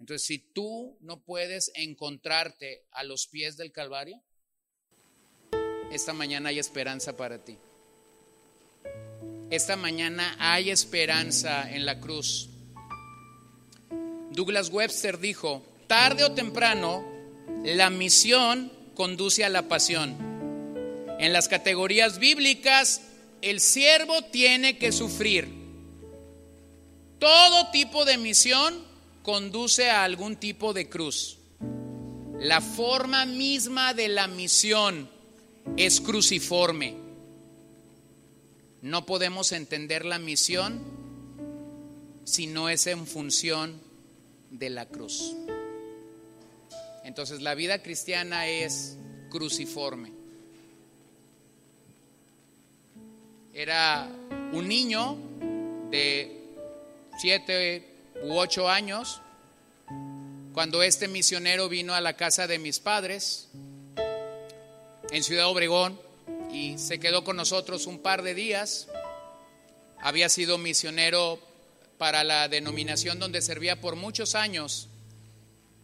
Entonces, 0.00 0.26
si 0.26 0.38
tú 0.38 0.96
no 1.00 1.20
puedes 1.20 1.72
encontrarte 1.74 2.84
a 2.92 3.02
los 3.02 3.26
pies 3.26 3.56
del 3.56 3.72
Calvario, 3.72 4.22
esta 5.90 6.12
mañana 6.12 6.50
hay 6.50 6.58
esperanza 6.58 7.16
para 7.16 7.44
ti. 7.44 7.56
Esta 9.50 9.76
mañana 9.76 10.36
hay 10.38 10.70
esperanza 10.70 11.70
en 11.70 11.86
la 11.86 11.98
cruz. 12.00 12.50
Douglas 14.30 14.68
Webster 14.68 15.18
dijo, 15.18 15.64
tarde 15.86 16.22
o 16.22 16.32
temprano, 16.32 17.04
la 17.64 17.90
misión 17.90 18.70
conduce 18.94 19.44
a 19.44 19.48
la 19.48 19.68
pasión. 19.68 20.16
En 21.18 21.32
las 21.32 21.48
categorías 21.48 22.18
bíblicas, 22.18 23.02
el 23.42 23.60
siervo 23.60 24.22
tiene 24.22 24.78
que 24.78 24.92
sufrir. 24.92 25.57
Todo 27.18 27.70
tipo 27.70 28.04
de 28.04 28.16
misión 28.16 28.86
conduce 29.22 29.90
a 29.90 30.04
algún 30.04 30.36
tipo 30.36 30.72
de 30.72 30.88
cruz. 30.88 31.38
La 32.38 32.60
forma 32.60 33.26
misma 33.26 33.94
de 33.94 34.08
la 34.08 34.28
misión 34.28 35.10
es 35.76 36.00
cruciforme. 36.00 36.94
No 38.80 39.04
podemos 39.04 39.50
entender 39.52 40.04
la 40.04 40.20
misión 40.20 40.80
si 42.24 42.46
no 42.46 42.68
es 42.68 42.86
en 42.86 43.06
función 43.06 43.80
de 44.50 44.70
la 44.70 44.86
cruz. 44.86 45.34
Entonces 47.04 47.42
la 47.42 47.54
vida 47.54 47.82
cristiana 47.82 48.46
es 48.46 48.96
cruciforme. 49.30 50.12
Era 53.52 54.08
un 54.52 54.68
niño 54.68 55.16
de 55.90 56.37
siete 57.18 57.84
u 58.22 58.38
ocho 58.38 58.68
años 58.68 59.20
cuando 60.54 60.84
este 60.84 61.08
misionero 61.08 61.68
vino 61.68 61.94
a 61.94 62.00
la 62.00 62.14
casa 62.14 62.46
de 62.46 62.60
mis 62.60 62.78
padres 62.78 63.48
en 65.10 65.24
Ciudad 65.24 65.48
Obregón 65.48 66.00
y 66.52 66.78
se 66.78 67.00
quedó 67.00 67.24
con 67.24 67.36
nosotros 67.36 67.86
un 67.86 67.98
par 67.98 68.22
de 68.22 68.34
días. 68.34 68.86
Había 70.00 70.28
sido 70.28 70.58
misionero 70.58 71.40
para 71.98 72.22
la 72.22 72.48
denominación 72.48 73.18
donde 73.18 73.42
servía 73.42 73.80
por 73.80 73.96
muchos 73.96 74.36
años 74.36 74.88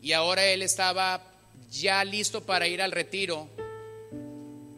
y 0.00 0.12
ahora 0.12 0.46
él 0.46 0.62
estaba 0.62 1.20
ya 1.68 2.04
listo 2.04 2.44
para 2.44 2.68
ir 2.68 2.80
al 2.80 2.92
retiro. 2.92 3.48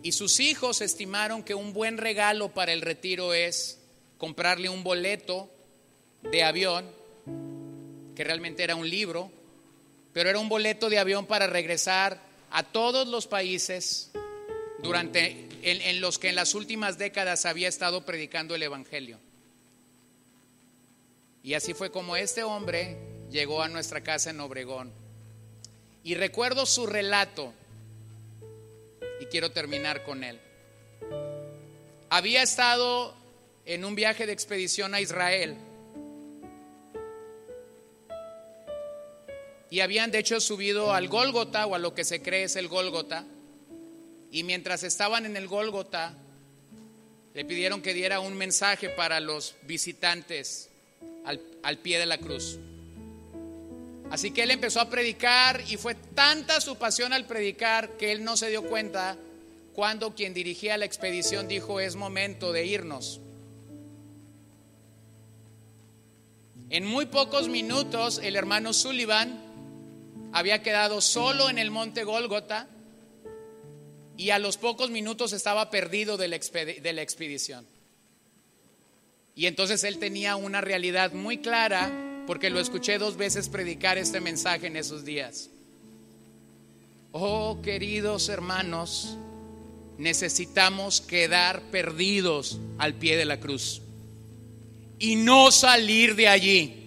Y 0.02 0.12
sus 0.12 0.40
hijos 0.40 0.80
estimaron 0.80 1.42
que 1.42 1.54
un 1.54 1.74
buen 1.74 1.98
regalo 1.98 2.54
para 2.54 2.72
el 2.72 2.80
retiro 2.80 3.34
es 3.34 3.78
comprarle 4.16 4.70
un 4.70 4.82
boleto 4.82 5.50
de 6.30 6.42
avión, 6.42 6.90
que 8.14 8.24
realmente 8.24 8.62
era 8.64 8.74
un 8.74 8.88
libro, 8.88 9.30
pero 10.12 10.30
era 10.30 10.38
un 10.38 10.48
boleto 10.48 10.88
de 10.88 10.98
avión 10.98 11.26
para 11.26 11.46
regresar 11.46 12.20
a 12.50 12.62
todos 12.62 13.06
los 13.08 13.26
países 13.26 14.10
durante 14.82 15.48
en, 15.62 16.00
los 16.00 16.18
que 16.18 16.28
en 16.28 16.36
las 16.36 16.54
últimas 16.54 16.96
décadas 16.96 17.44
había 17.44 17.68
estado 17.68 18.04
predicando 18.04 18.54
el 18.54 18.62
Evangelio. 18.62 19.18
Y 21.42 21.54
así 21.54 21.74
fue 21.74 21.90
como 21.90 22.16
este 22.16 22.42
hombre 22.42 22.96
llegó 23.30 23.62
a 23.62 23.68
nuestra 23.68 24.00
casa 24.00 24.30
en 24.30 24.40
Obregón. 24.40 24.92
Y 26.02 26.14
recuerdo 26.14 26.66
su 26.66 26.86
relato 26.86 27.52
y 29.20 29.26
quiero 29.26 29.50
terminar 29.50 30.04
con 30.04 30.24
él. 30.24 30.40
Había 32.08 32.42
estado 32.42 33.14
en 33.64 33.84
un 33.84 33.96
viaje 33.96 34.26
de 34.26 34.32
expedición 34.32 34.94
a 34.94 35.00
Israel 35.00 35.56
y 39.70 39.80
habían 39.80 40.10
de 40.10 40.18
hecho 40.18 40.40
subido 40.40 40.93
al 40.93 41.09
Gólgota 41.09 41.66
o 41.66 41.74
a 41.74 41.78
lo 41.78 41.94
que 41.94 42.05
se 42.05 42.22
cree 42.22 42.44
es 42.44 42.56
el 42.56 42.68
Gólgota 42.68 43.24
y 44.30 44.43
mientras 44.43 44.82
estaban 44.82 45.26
en 45.26 45.36
el 45.36 45.47
Gólgota, 45.48 46.14
le 47.34 47.44
pidieron 47.44 47.82
que 47.82 47.94
diera 47.94 48.20
un 48.20 48.34
mensaje 48.34 48.90
para 48.90 49.20
los 49.20 49.55
visitantes 49.62 50.68
al, 51.24 51.40
al 51.62 51.78
pie 51.78 51.98
de 51.98 52.06
la 52.06 52.18
cruz. 52.18 52.59
Así 54.10 54.30
que 54.30 54.43
él 54.43 54.51
empezó 54.51 54.80
a 54.80 54.88
predicar 54.88 55.62
y 55.68 55.76
fue 55.76 55.94
tanta 55.94 56.60
su 56.60 56.76
pasión 56.76 57.12
al 57.12 57.26
predicar 57.26 57.97
que 57.97 58.12
él 58.12 58.24
no 58.24 58.36
se 58.36 58.51
dio 58.51 58.62
cuenta 58.62 59.16
cuando 59.74 60.14
quien 60.14 60.32
dirigía 60.32 60.78
la 60.78 60.84
expedición 60.84 61.48
dijo 61.48 61.80
es 61.80 61.97
momento 61.97 62.52
de 62.52 62.66
irnos. 62.66 63.20
En 66.70 66.84
muy 66.84 67.06
pocos 67.06 67.48
minutos 67.48 68.20
el 68.22 68.36
hermano 68.36 68.72
Sullivan 68.72 69.45
había 70.36 70.62
quedado 70.62 71.00
solo 71.00 71.48
en 71.48 71.56
el 71.56 71.70
monte 71.70 72.04
Gólgota 72.04 72.68
y 74.18 74.28
a 74.28 74.38
los 74.38 74.58
pocos 74.58 74.90
minutos 74.90 75.32
estaba 75.32 75.70
perdido 75.70 76.18
de 76.18 76.28
la, 76.28 76.36
expedición. 77.02 77.66
Y 79.34 79.46
entonces 79.46 79.82
él 79.82 79.98
tenía 79.98 80.36
una 80.36 80.60
realidad 80.60 81.14
muy 81.14 81.38
clara 81.38 81.90
porque 82.26 82.50
lo 82.50 82.60
escuché 82.60 82.98
dos 82.98 83.16
veces 83.16 83.48
predicar 83.48 83.96
este 83.96 84.20
mensaje 84.20 84.66
en 84.66 84.76
esos 84.76 85.06
días. 85.06 85.48
Oh, 87.12 87.62
queridos 87.62 88.28
hermanos, 88.28 89.16
necesitamos 89.96 91.00
quedar 91.00 91.62
perdidos 91.70 92.60
al 92.76 92.92
pie 92.92 93.16
de 93.16 93.24
la 93.24 93.40
cruz 93.40 93.80
y 94.98 95.16
no 95.16 95.50
salir 95.50 96.14
de 96.14 96.28
allí. 96.28 96.85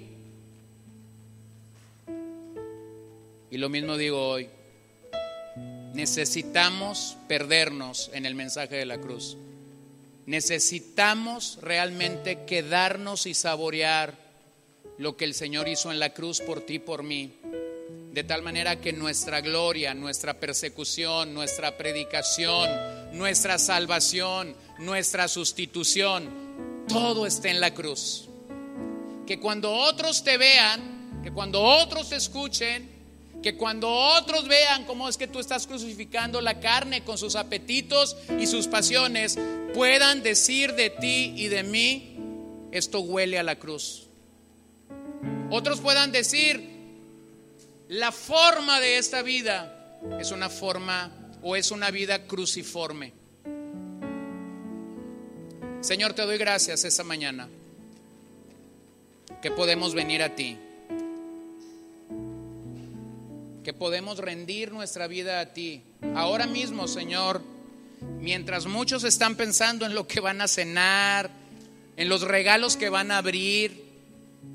Y 3.51 3.57
lo 3.57 3.69
mismo 3.69 3.97
digo 3.97 4.29
hoy. 4.29 4.49
Necesitamos 5.93 7.17
perdernos 7.27 8.11
en 8.13 8.25
el 8.25 8.35
mensaje 8.35 8.75
de 8.75 8.85
la 8.85 8.99
cruz. 8.99 9.37
Necesitamos 10.27 11.57
realmente 11.61 12.45
quedarnos 12.45 13.25
y 13.25 13.33
saborear 13.33 14.13
lo 14.99 15.17
que 15.17 15.25
el 15.25 15.33
Señor 15.33 15.67
hizo 15.67 15.91
en 15.91 15.99
la 15.99 16.13
cruz 16.13 16.41
por 16.41 16.61
ti 16.61 16.75
y 16.75 16.79
por 16.79 17.01
mí. 17.01 17.33
De 18.11 18.23
tal 18.23 18.43
manera 18.43 18.79
que 18.79 18.93
nuestra 18.93 19.41
gloria, 19.41 19.93
nuestra 19.95 20.39
persecución, 20.39 21.33
nuestra 21.33 21.77
predicación, 21.77 22.69
nuestra 23.13 23.57
salvación, 23.57 24.55
nuestra 24.77 25.27
sustitución, 25.27 26.85
todo 26.87 27.25
esté 27.25 27.49
en 27.49 27.61
la 27.61 27.73
cruz. 27.73 28.29
Que 29.25 29.39
cuando 29.39 29.71
otros 29.71 30.23
te 30.23 30.37
vean, 30.37 31.21
que 31.23 31.31
cuando 31.31 31.61
otros 31.63 32.09
te 32.09 32.15
escuchen, 32.15 32.98
que 33.41 33.55
cuando 33.55 33.89
otros 33.89 34.47
vean 34.47 34.85
cómo 34.85 35.07
es 35.07 35.17
que 35.17 35.27
tú 35.27 35.39
estás 35.39 35.65
crucificando 35.65 36.41
la 36.41 36.59
carne 36.59 37.03
con 37.03 37.17
sus 37.17 37.35
apetitos 37.35 38.17
y 38.37 38.47
sus 38.47 38.67
pasiones, 38.67 39.37
puedan 39.73 40.21
decir 40.23 40.73
de 40.73 40.89
ti 40.89 41.33
y 41.37 41.47
de 41.47 41.63
mí, 41.63 42.17
esto 42.71 42.99
huele 42.99 43.39
a 43.39 43.43
la 43.43 43.57
cruz. 43.57 44.07
Otros 45.49 45.79
puedan 45.79 46.11
decir, 46.11 46.69
la 47.87 48.11
forma 48.11 48.79
de 48.79 48.97
esta 48.97 49.21
vida 49.21 49.99
es 50.19 50.31
una 50.31 50.49
forma 50.49 51.11
o 51.41 51.55
es 51.55 51.71
una 51.71 51.91
vida 51.91 52.27
cruciforme. 52.27 53.13
Señor, 55.81 56.13
te 56.13 56.23
doy 56.23 56.37
gracias 56.37 56.83
esta 56.83 57.05
mañana 57.05 57.47
que 59.41 59.49
podemos 59.49 59.93
venir 59.93 60.21
a 60.21 60.35
ti 60.35 60.57
que 63.69 63.73
podemos 63.75 64.17
rendir 64.17 64.71
nuestra 64.71 65.05
vida 65.05 65.39
a 65.39 65.53
ti. 65.53 65.83
Ahora 66.15 66.47
mismo, 66.47 66.87
Señor, 66.87 67.43
mientras 68.19 68.65
muchos 68.65 69.03
están 69.03 69.35
pensando 69.35 69.85
en 69.85 69.93
lo 69.93 70.07
que 70.07 70.21
van 70.21 70.41
a 70.41 70.47
cenar, 70.47 71.29
en 71.95 72.09
los 72.09 72.21
regalos 72.21 72.77
que 72.77 72.89
van 72.89 73.11
a 73.11 73.19
abrir, 73.19 73.85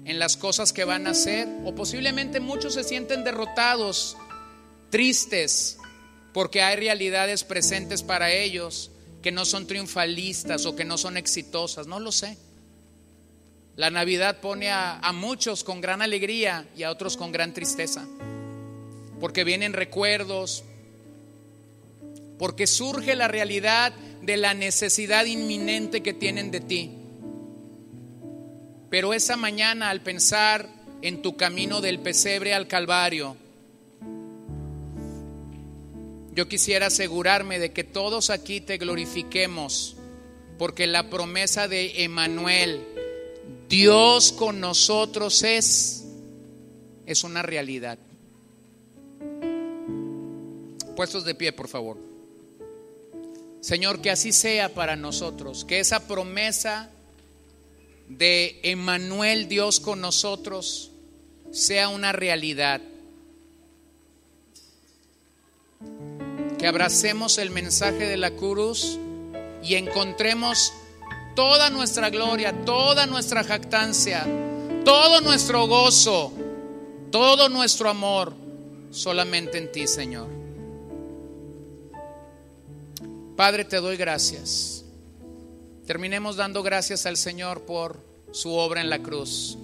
en 0.05 0.19
las 0.19 0.37
cosas 0.37 0.73
que 0.73 0.83
van 0.83 1.07
a 1.07 1.11
hacer, 1.11 1.47
o 1.65 1.77
posiblemente 1.77 2.41
muchos 2.41 2.75
se 2.75 2.83
sienten 2.83 3.23
derrotados, 3.23 4.17
tristes, 4.91 5.79
porque 6.33 6.63
hay 6.63 6.75
realidades 6.75 7.45
presentes 7.45 8.03
para 8.03 8.33
ellos 8.33 8.91
que 9.23 9.31
no 9.31 9.45
son 9.45 9.69
triunfalistas 9.69 10.67
o 10.67 10.75
que 10.75 10.85
no 10.85 10.99
son 10.99 11.17
exitosas, 11.17 11.87
no 11.87 12.01
lo 12.01 12.11
sé. 12.11 12.37
La 13.77 13.91
Navidad 13.91 14.41
pone 14.41 14.71
a, 14.71 14.99
a 14.99 15.13
muchos 15.13 15.63
con 15.63 15.81
gran 15.81 16.03
alegría 16.03 16.67
y 16.77 16.83
a 16.83 16.91
otros 16.91 17.17
con 17.17 17.31
gran 17.31 17.55
tristeza 17.55 18.05
porque 19.21 19.45
vienen 19.45 19.73
recuerdos, 19.73 20.65
porque 22.39 22.67
surge 22.67 23.15
la 23.15 23.29
realidad 23.29 23.93
de 24.23 24.37
la 24.37 24.55
necesidad 24.55 25.25
inminente 25.25 26.03
que 26.03 26.15
tienen 26.15 26.51
de 26.51 26.61
ti. 26.61 26.91
Pero 28.91 29.13
esa 29.13 29.37
mañana 29.37 29.91
al 29.91 30.03
pensar 30.03 30.69
en 31.03 31.23
tu 31.23 31.37
camino 31.37 31.81
del 31.81 32.01
pesebre 32.01 32.55
al 32.55 32.69
Calvario, 32.69 33.37
yo 36.35 36.49
quisiera 36.49 36.87
asegurarme 36.87 37.59
de 37.59 37.73
que 37.73 37.85
todos 37.85 38.31
aquí 38.31 38.61
te 38.61 38.77
glorifiquemos, 38.79 39.97
porque 40.59 40.87
la 40.87 41.09
promesa 41.09 41.69
de 41.69 42.03
Emanuel, 42.05 42.85
Dios 43.69 44.33
con 44.33 44.61
nosotros 44.61 45.43
es, 45.45 46.05
es 47.07 47.23
una 47.23 47.43
realidad. 47.43 47.99
Puestos 50.97 51.25
de 51.25 51.35
pie, 51.35 51.53
por 51.53 51.69
favor. 51.69 51.99
Señor, 53.61 54.01
que 54.01 54.11
así 54.11 54.33
sea 54.33 54.75
para 54.75 54.95
nosotros, 54.95 55.65
que 55.65 55.81
esa 55.81 56.07
promesa 56.07 56.91
de 58.09 58.61
Emmanuel, 58.63 59.49
Dios 59.49 59.81
con 59.81 60.01
nosotros, 60.01 60.91
sea 61.51 61.89
una 61.89 62.13
realidad. 62.13 62.83
Que 66.59 66.67
abracemos 66.67 67.39
el 67.39 67.51
mensaje 67.51 68.07
de 68.07 68.17
la 68.17 68.33
cruz 68.33 68.99
y 69.63 69.77
encontremos 69.77 70.73
toda 71.35 71.71
nuestra 71.71 72.11
gloria, 72.11 72.65
toda 72.65 73.07
nuestra 73.07 73.45
jactancia, 73.45 74.27
todo 74.85 75.21
nuestro 75.23 75.67
gozo, 75.67 76.33
todo 77.11 77.49
nuestro 77.49 77.89
amor 77.89 78.35
solamente 78.91 79.59
en 79.59 79.73
ti, 79.73 79.87
Señor. 79.87 80.44
Padre, 83.37 83.65
te 83.65 83.77
doy 83.77 83.97
gracias. 83.97 84.85
Terminemos 85.87 86.37
dando 86.37 86.63
gracias 86.63 87.05
al 87.07 87.17
Señor 87.17 87.63
por 87.63 88.01
su 88.33 88.53
obra 88.53 88.81
en 88.81 88.91
la 88.91 89.01
cruz. 89.01 89.59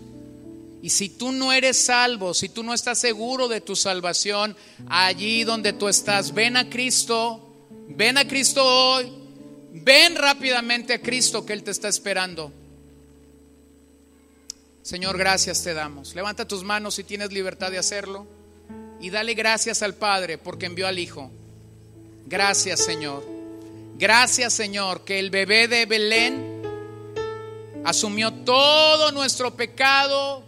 Y 0.83 0.91
si 0.91 1.09
tú 1.11 1.31
no 1.33 1.53
eres 1.53 1.77
salvo, 1.77 2.35
si 2.35 2.49
tú 2.49 2.63
no 2.63 2.73
estás 2.75 2.99
seguro 2.99 3.49
de 3.49 3.61
tu 3.61 3.77
salvación, 3.77 4.57
allí 4.89 5.45
donde 5.45 5.73
tú 5.73 5.89
estás, 5.89 6.33
ven 6.33 6.57
a 6.57 6.69
Cristo, 6.69 7.69
ven 7.89 8.19
a 8.19 8.27
Cristo 8.27 8.65
hoy, 8.65 9.13
ven 9.73 10.17
rápidamente 10.17 10.95
a 10.95 11.03
Cristo 11.03 11.45
que 11.45 11.53
Él 11.53 11.63
te 11.63 11.71
está 11.71 11.89
esperando. 11.89 12.53
Señor, 14.83 15.19
gracias 15.19 15.63
te 15.63 15.75
damos. 15.75 16.15
Levanta 16.15 16.49
tus 16.49 16.65
manos 16.65 16.95
si 16.95 17.05
tienes 17.05 17.31
libertad 17.31 17.71
de 17.71 17.79
hacerlo 17.79 18.27
y 19.01 19.11
dale 19.11 19.35
gracias 19.35 19.83
al 19.83 19.95
Padre 19.95 20.39
porque 20.39 20.67
envió 20.67 20.87
al 20.87 20.99
Hijo. 20.99 21.31
Gracias, 22.27 22.81
Señor. 22.85 23.40
Gracias 24.01 24.55
Señor 24.55 25.05
que 25.05 25.19
el 25.19 25.29
bebé 25.29 25.69
de 25.69 25.85
Belén 25.85 26.63
asumió 27.85 28.33
todo 28.33 29.13
nuestro 29.13 29.55
pecado 29.55 30.43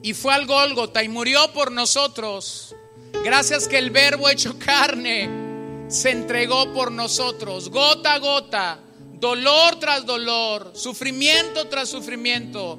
y 0.00 0.14
fue 0.14 0.32
al 0.32 0.46
Gólgota 0.46 1.02
y 1.02 1.08
murió 1.08 1.52
por 1.52 1.72
nosotros. 1.72 2.76
Gracias 3.24 3.66
que 3.66 3.78
el 3.78 3.90
verbo 3.90 4.28
hecho 4.28 4.60
carne 4.60 5.28
se 5.88 6.10
entregó 6.10 6.72
por 6.72 6.92
nosotros, 6.92 7.68
gota 7.68 8.14
a 8.14 8.18
gota, 8.20 8.78
dolor 9.14 9.80
tras 9.80 10.06
dolor, 10.06 10.70
sufrimiento 10.76 11.66
tras 11.66 11.88
sufrimiento. 11.88 12.78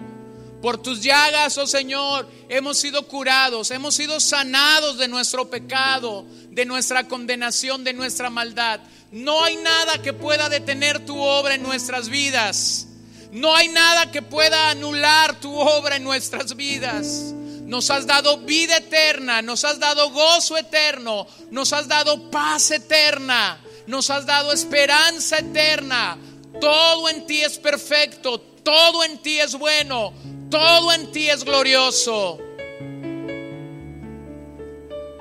Por 0.62 0.82
tus 0.82 1.02
llagas, 1.02 1.58
oh 1.58 1.68
Señor, 1.68 2.26
hemos 2.48 2.78
sido 2.78 3.06
curados, 3.06 3.70
hemos 3.70 3.96
sido 3.96 4.22
sanados 4.22 4.98
de 4.98 5.10
nuestro 5.10 5.50
pecado, 5.50 6.26
de 6.52 6.64
nuestra 6.64 7.06
condenación, 7.06 7.84
de 7.84 7.92
nuestra 7.92 8.30
maldad. 8.30 8.80
No 9.14 9.44
hay 9.44 9.58
nada 9.58 10.02
que 10.02 10.12
pueda 10.12 10.50
detener 10.50 11.06
tu 11.06 11.22
obra 11.22 11.54
en 11.54 11.62
nuestras 11.62 12.10
vidas. 12.10 12.88
No 13.32 13.56
hay 13.56 13.68
nada 13.68 14.10
que 14.10 14.24
pueda 14.24 14.72
anular 14.72 15.40
tu 15.40 15.56
obra 15.56 15.98
en 15.98 16.04
nuestras 16.04 16.56
vidas. 16.56 17.32
Nos 17.64 17.92
has 17.92 18.08
dado 18.08 18.40
vida 18.40 18.78
eterna, 18.78 19.44
nos 19.44 19.66
has 19.66 19.80
dado 19.80 20.10
gozo 20.10 20.58
eterno, 20.58 21.28
nos 21.52 21.74
has 21.74 21.88
dado 21.88 22.32
paz 22.32 22.72
eterna, 22.72 23.60
nos 23.86 24.10
has 24.10 24.26
dado 24.26 24.52
esperanza 24.52 25.38
eterna. 25.38 26.18
Todo 26.60 27.08
en 27.08 27.28
ti 27.28 27.44
es 27.44 27.60
perfecto, 27.60 28.40
todo 28.40 29.04
en 29.04 29.20
ti 29.20 29.40
es 29.40 29.54
bueno, 29.54 30.12
todo 30.50 30.92
en 30.92 31.12
ti 31.12 31.30
es 31.30 31.44
glorioso. 31.44 32.40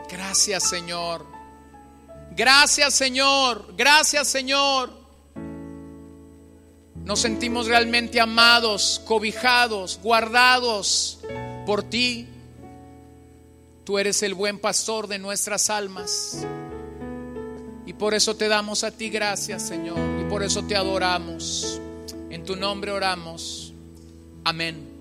Gracias 0.08 0.70
Señor. 0.70 1.31
Gracias 2.34 2.94
Señor, 2.94 3.74
gracias 3.76 4.28
Señor. 4.28 5.02
Nos 7.04 7.20
sentimos 7.20 7.66
realmente 7.66 8.20
amados, 8.20 9.02
cobijados, 9.04 9.98
guardados 10.02 11.18
por 11.66 11.82
ti. 11.82 12.28
Tú 13.84 13.98
eres 13.98 14.22
el 14.22 14.34
buen 14.34 14.60
pastor 14.60 15.08
de 15.08 15.18
nuestras 15.18 15.68
almas. 15.68 16.46
Y 17.84 17.92
por 17.94 18.14
eso 18.14 18.36
te 18.36 18.46
damos 18.46 18.84
a 18.84 18.92
ti 18.92 19.10
gracias, 19.10 19.66
Señor. 19.66 19.98
Y 20.20 20.24
por 20.30 20.44
eso 20.44 20.62
te 20.62 20.76
adoramos. 20.76 21.80
En 22.30 22.44
tu 22.44 22.54
nombre 22.54 22.92
oramos. 22.92 23.74
Amén. 24.44 24.91